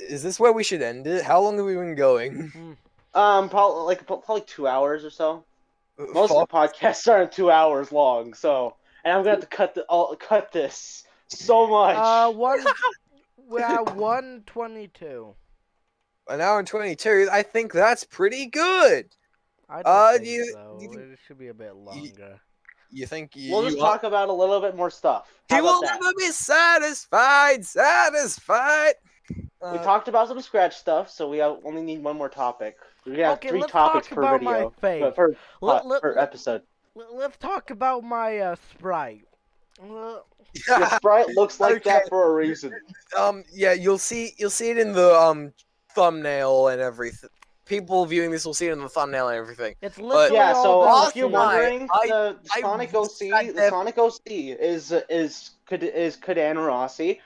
[0.10, 1.24] is this where we should end it?
[1.24, 2.78] How long have we been going?
[3.15, 5.45] Um, probably like probably two hours or so.
[5.98, 6.41] Most Fuck.
[6.44, 9.84] of the podcasts aren't two hours long, so and I'm gonna have to cut the
[9.84, 11.95] all cut this so much.
[11.95, 12.64] Uh, one.
[13.48, 15.35] We're at one twenty-two.
[16.30, 17.27] An hour and twenty-two.
[17.31, 19.10] I think that's pretty good.
[19.69, 20.77] I Uh, think you- so.
[20.81, 22.40] you think- It should be a bit longer.
[22.90, 23.52] You think you?
[23.52, 25.27] we'll you just are- talk about a little bit more stuff.
[25.49, 25.99] How He will that?
[26.02, 27.65] never be satisfied.
[27.65, 28.94] Satisfied.
[29.30, 32.77] We Uh, talked about some scratch stuff, so we only need one more topic.
[33.06, 35.02] We have Okay, three topics per about my video, face.
[35.02, 36.62] but per, Let, uh, let, per let, episode.
[36.96, 39.26] let's talk about my uh, sprite.
[39.82, 40.20] Uh,
[40.68, 41.90] Your sprite looks like Okay.
[41.90, 42.74] that for a reason.
[43.18, 43.44] um.
[43.52, 43.74] Yeah.
[43.74, 44.34] You'll see.
[44.38, 45.52] You'll see it in the um
[45.96, 47.30] thumbnail and everything.
[47.66, 49.74] People viewing this will see it in the thumbnail and everything.
[49.82, 53.32] it's literally Yeah, all so the- if you're wondering, I- the I Sonic was OC,
[53.32, 57.20] at the the- Sonic OC is is Kad- is Kadan Rossi.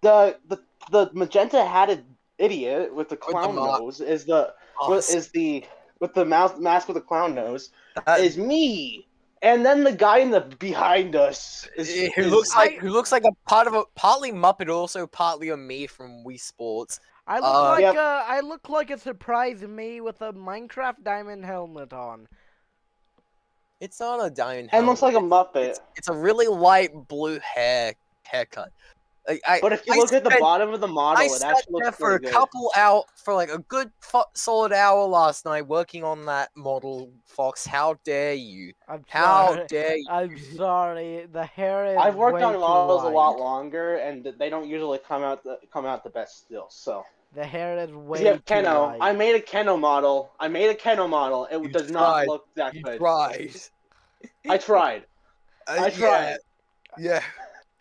[0.00, 0.58] The the
[0.90, 2.04] the magenta hatted
[2.38, 5.64] idiot with the the clown mo- nose is the what is the
[6.00, 7.70] with the mouse mask with the clown nose
[8.18, 9.06] is me.
[9.42, 12.90] And then the guy in the behind us is who is- looks like I- who
[12.90, 16.98] looks like a part of a partly Muppet, also partly a me from Wii Sports.
[17.26, 17.96] I look Uh, like Yep.
[17.96, 22.26] uh, I look like a surprise me with a Minecraft diamond helmet on.
[23.80, 24.70] It's not a diamond.
[24.72, 25.56] and looks like a Muppet.
[25.56, 28.70] It's, it's a really light blue hair haircut.
[29.26, 31.30] Like, I, But if you I look at the bottom of the model, I it
[31.30, 32.30] sat actually there looks for a good.
[32.30, 37.10] couple out for like a good fo- solid hour last night working on that model,
[37.24, 37.64] Fox.
[37.66, 38.74] How dare you?
[38.86, 39.66] I'm How sorry.
[39.68, 40.06] dare you?
[40.10, 41.26] I'm sorry.
[41.32, 41.96] The hair is.
[41.96, 45.42] I've worked way on too models a lot longer, and they don't usually come out
[45.42, 46.66] the, come out the best still.
[46.68, 48.82] So The hair is way yeah, too Keno.
[48.88, 48.98] light.
[49.00, 50.32] I made a Keno model.
[50.38, 51.46] I made a Keno model.
[51.46, 52.26] It You does tried.
[52.26, 52.98] not look that You good.
[52.98, 53.54] tried.
[54.48, 55.04] I tried.
[55.66, 56.36] Uh, I tried.
[56.98, 57.20] Yeah.
[57.22, 57.22] yeah.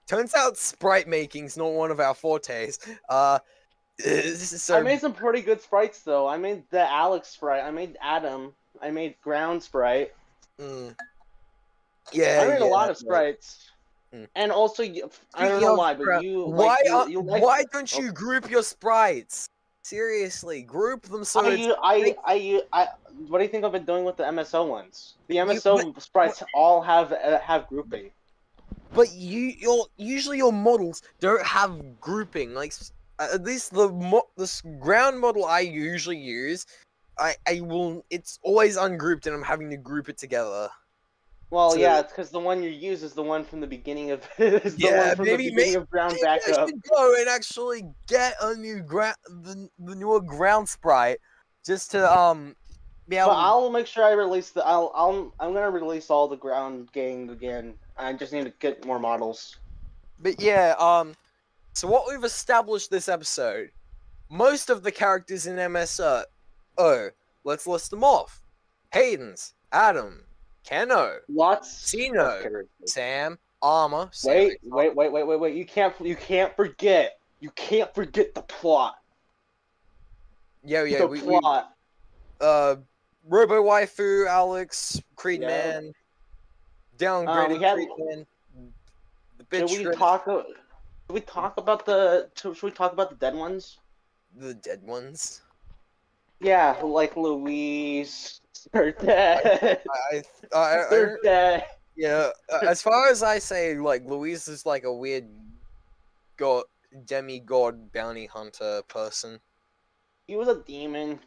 [0.07, 2.79] Turns out sprite making's not one of our fortes.
[3.09, 3.39] Uh,
[3.97, 4.77] this is so.
[4.77, 6.27] I made some pretty good sprites though.
[6.27, 7.63] I made the Alex sprite.
[7.63, 8.53] I made Adam.
[8.81, 10.13] I made Ground sprite.
[10.59, 10.95] Mm.
[12.11, 12.41] Yeah.
[12.43, 13.43] I made a lot of that's right.
[13.43, 13.71] sprites.
[14.13, 14.27] Mm.
[14.35, 14.83] And also,
[15.33, 16.67] I don't know why, but you Why?
[16.67, 19.49] like, are- you like why don't you group your sprites?
[19.83, 22.87] Seriously, group them so I, it's I, I, I,
[23.27, 25.15] what do you think I've been doing with the MSO ones?
[25.27, 28.11] The MSO sprites all have uh, have grouping.
[28.93, 32.53] But you, your usually your models don't have grouping.
[32.53, 32.73] Like
[33.19, 36.65] at least the mo- the ground model I usually use,
[37.17, 38.05] I I will.
[38.09, 40.69] It's always ungrouped, and I'm having to group it together.
[41.49, 44.11] Well, So- yeah, it's because the one you use is the one from the beginning
[44.11, 47.15] of is the Yeah, one from maybe- the beginning of Ground Maybe I should go
[47.19, 51.17] and actually get a new ground, the, the newer ground sprite,
[51.65, 52.55] just to um
[53.07, 53.29] be able.
[53.29, 54.63] But to- I'll make sure I release the.
[54.65, 54.91] I'll.
[54.93, 55.33] I'll.
[55.39, 57.73] I'm gonna release all the Ground gang again.
[57.97, 59.57] I just need to get more models.
[60.19, 61.15] But yeah, um,
[61.73, 63.71] so what we've established this episode,
[64.29, 66.23] most of the characters in MSO,
[66.77, 67.09] oh,
[67.43, 68.41] let's list them off:
[68.93, 70.23] Hayden's, Adam,
[70.63, 71.71] Keno, Lots.
[71.71, 72.41] Sino.
[72.85, 74.09] Sam, Armor.
[74.11, 75.55] Sam, Wait, wait, wait, wait, wait, wait!
[75.55, 75.93] You can't.
[76.01, 77.19] You can't forget.
[77.39, 78.95] You can't forget the plot.
[80.63, 81.73] Yeah, yeah, the we, we plot.
[82.39, 82.77] uh,
[83.27, 85.47] Robo Waifu, Alex, Creed Yeah.
[85.47, 85.93] Man,
[87.03, 88.25] downgraded we had- Creed Man,
[89.49, 90.27] the Should we Shred- talk?
[90.27, 92.29] uh, Should we talk about the?
[92.35, 93.77] Should we talk about the dead ones?
[94.35, 95.41] the dead ones.
[96.41, 98.41] Yeah, like Louise.
[98.71, 99.81] They're dead.
[99.93, 100.23] I,
[100.53, 101.65] I, I, They're dead.
[101.95, 105.27] Yeah, uh, as far as I say, like Louise is like a weird
[106.37, 106.63] god,
[107.05, 109.39] demigod bounty hunter person.
[110.25, 111.19] He was a demon.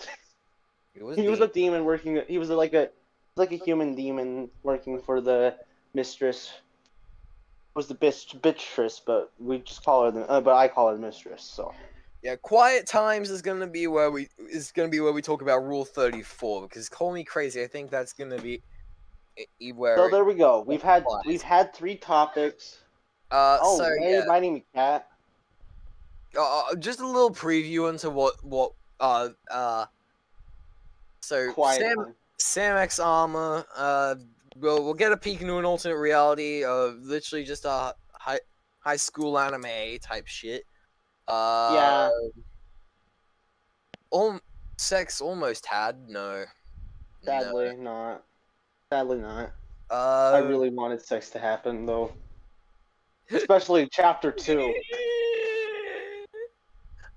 [0.95, 2.21] He was, He was a demon working.
[2.27, 2.89] He was like a
[3.37, 5.55] like a human demon working for the
[5.97, 6.53] mistress.
[7.75, 10.31] Was the bitch mistress, but we just call her the.
[10.31, 11.43] Uh, but I call her mistress.
[11.43, 11.75] So
[12.23, 12.37] yeah.
[12.37, 15.85] Quiet times is gonna be where we is gonna be where we talk about Rule
[15.85, 17.63] Thirty Four because call me crazy.
[17.63, 18.63] I think that's gonna be
[19.75, 19.97] where.
[19.97, 20.63] so there we go.
[20.67, 21.23] We've had applies.
[21.27, 22.79] we've had three topics.
[23.31, 25.09] uh, Oh, so hey, yeah, my name is Cat.
[26.39, 29.87] uh, just a little preview into what what uh uh.
[31.21, 31.81] So Quiet.
[31.81, 32.15] Sam.
[32.39, 34.15] Sam X Armor, uh,
[34.61, 38.41] we'll, we'll get a peek into an alternate reality of literally just a high
[38.81, 40.65] high school anime type shit.
[41.29, 42.11] Uh, Yeah.
[44.13, 44.41] Al-
[44.79, 46.45] sex almost had no.
[47.25, 48.23] Sadly, not.
[48.93, 49.53] Sadly, not.
[49.91, 52.13] Uh, I really wanted sex to happen though.
[53.31, 54.73] Especially chapter two.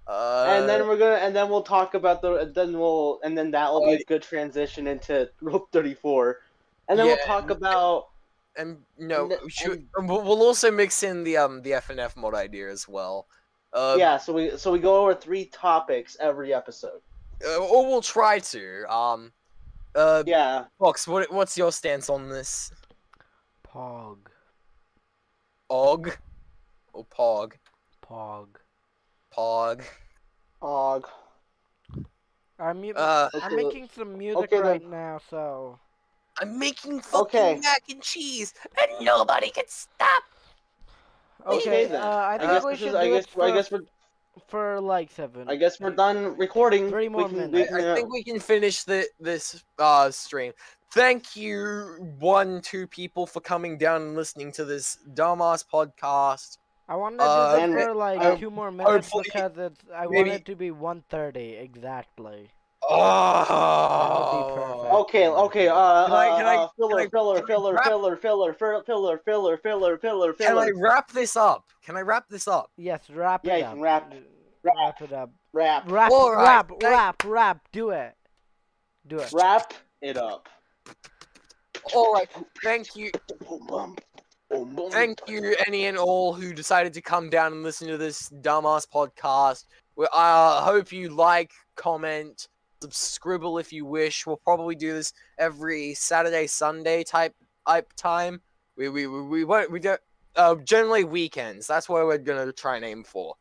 [0.07, 3.37] Uh, and then we're gonna and then we'll talk about the and then we'll and
[3.37, 6.39] then that will be a good transition into Rule Thirty Four,
[6.89, 8.07] and then we'll Yeah, talk about
[8.57, 11.71] and no, and we should, and- and we'll we'll also mix in the um the
[11.71, 13.27] FNF mod idea as well.
[13.71, 14.17] Uh, yeah.
[14.17, 17.01] So we so we go over three topics every episode.
[17.45, 18.91] uh, or we'll try to.
[18.93, 19.31] Um,
[19.95, 20.65] uh, Yeah.
[20.79, 22.71] Fox, what what's your stance on this?
[23.65, 24.17] Pog.
[25.69, 26.17] Og
[26.93, 27.53] or Pog?
[28.03, 28.47] Pog.
[29.31, 29.83] Pog.
[30.61, 31.07] Og.
[32.61, 34.65] I'm, Uh, I'm making some music okay, then.
[34.65, 35.79] right now, so.
[36.39, 37.59] I'm making fucking Okay.
[37.61, 40.23] mac and cheese, and nobody can stop.
[41.45, 42.01] Okay, Okay, then.
[42.01, 43.71] uh, I I think guess we should is, do I guess, it for, I guess
[43.71, 43.81] we're
[44.47, 45.49] for like seven.
[45.49, 46.89] I guess we're done recording.
[46.89, 47.53] Three more we can, minutes.
[47.53, 50.53] We I, can, I uh, think we can finish the this uh stream.
[50.91, 56.57] Thank you, one, two people, for coming down and listening to this dumbass podcast.
[56.87, 59.57] I wanted to Uh, do and- this for like uh, two more minutes hopefully- because
[59.57, 59.79] it's.
[59.93, 62.49] I want maybe- it to be 1:30 exactly.
[62.81, 64.69] Oh.
[65.01, 67.47] Okay, okay, uh, Can I- uh, can I- uh, filler, can I- filler, can I
[67.53, 71.65] filler, filler, filler, filler, filler, filler, filler, filler, Can I wrap this up?
[71.83, 72.71] Can I wrap this up?
[72.77, 73.71] Yes, wrap Yeah, it you up.
[73.73, 74.13] can wrap-
[74.63, 75.01] Wrap, wrap.
[75.01, 75.29] it up.
[75.53, 77.67] Wrap, Wrap, All right, wrap, thank- wrap, wrap.
[77.71, 78.15] Do it.
[79.07, 79.31] Do it.
[79.33, 80.47] wrap it up.
[81.93, 82.29] All right.
[82.63, 83.11] Thank you.
[84.91, 88.87] Thank you, any and all who decided to come down and listen to this dumbass
[88.87, 89.65] podcast.
[89.95, 92.47] We I hope you like, comment,
[92.81, 94.25] subscribble if you wish.
[94.25, 97.35] We'll probably do this every Saturday, Sunday type
[97.67, 98.41] type time.
[98.77, 100.01] We we we, we won't we don't
[100.35, 101.67] uh, generally weekends.
[101.67, 103.35] That's what we're gonna try and aim for.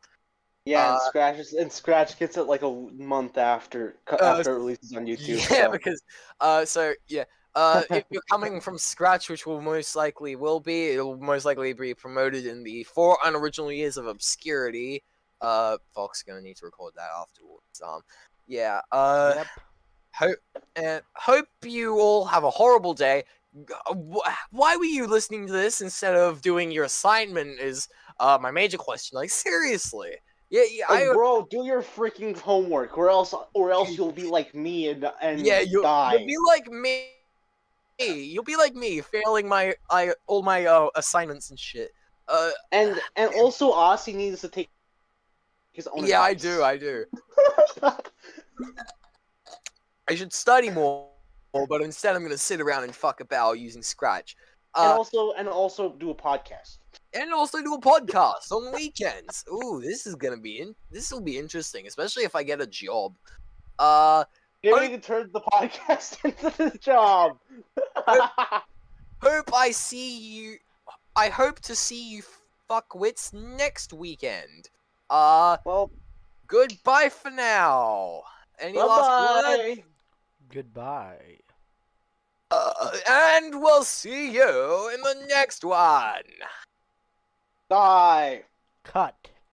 [0.65, 4.51] Yeah, and Uh, Scratch is, and Scratch gets it like a month after Uh, after
[4.51, 5.49] it releases on YouTube.
[5.49, 5.71] Yeah, so.
[5.71, 6.01] because
[6.41, 7.23] uh, so yeah,
[7.55, 11.73] uh, if you're coming from scratch, which will most likely will be, it'll most likely
[11.73, 15.03] be promoted in the four unoriginal years of obscurity.
[15.41, 17.81] Uh, Fox gonna need to record that afterwards.
[17.83, 18.01] Um,
[18.49, 18.81] yeah.
[18.91, 19.47] Uh, Yep.
[20.15, 20.39] hope
[20.75, 23.23] and hope you all have a horrible day.
[23.87, 27.59] Uh, wh- Why were you listening to this instead of doing your assignment?
[27.61, 27.87] Is
[28.19, 29.15] uh my major question.
[29.15, 30.11] Like seriously.
[30.49, 30.85] Yeah, yeah.
[30.89, 34.89] Like, I, bro, do your freaking homework, or else, or else you'll be like me
[34.89, 36.15] and and yeah, you'll, die.
[36.15, 37.11] you'll be like me.
[37.99, 41.91] You'll be like me, failing my I all my uh, assignments and shit.
[42.27, 44.69] Uh, And and also, Aussie needs to take
[45.71, 46.05] his own.
[46.05, 47.05] yeah, I do, I do.
[50.09, 51.07] I should study more,
[51.53, 54.35] but instead I'm gonna sit around and fuck about using Scratch.
[54.75, 56.77] and Uh, also, and also do a podcast.
[57.13, 59.45] and also do a podcast on weekends.
[59.51, 60.75] Ooh, this is gonna be in.
[60.91, 63.15] This will be interesting, especially if I get a job.
[63.77, 64.23] Uh,
[64.63, 67.37] Maybe I- we can turn the podcast into the job.
[69.21, 70.57] hope I see you.
[71.15, 72.23] I hope to see you
[72.69, 74.69] fuckwits next weekend.
[75.09, 75.91] Uh, well,
[76.47, 78.23] goodbye for now.
[78.59, 79.57] Any bye last words?
[79.57, 79.83] bye.
[80.53, 81.37] Goodbye.
[82.51, 86.23] Uh, and we'll see you in the next one.
[87.67, 88.43] Bye.
[88.83, 89.29] Cut.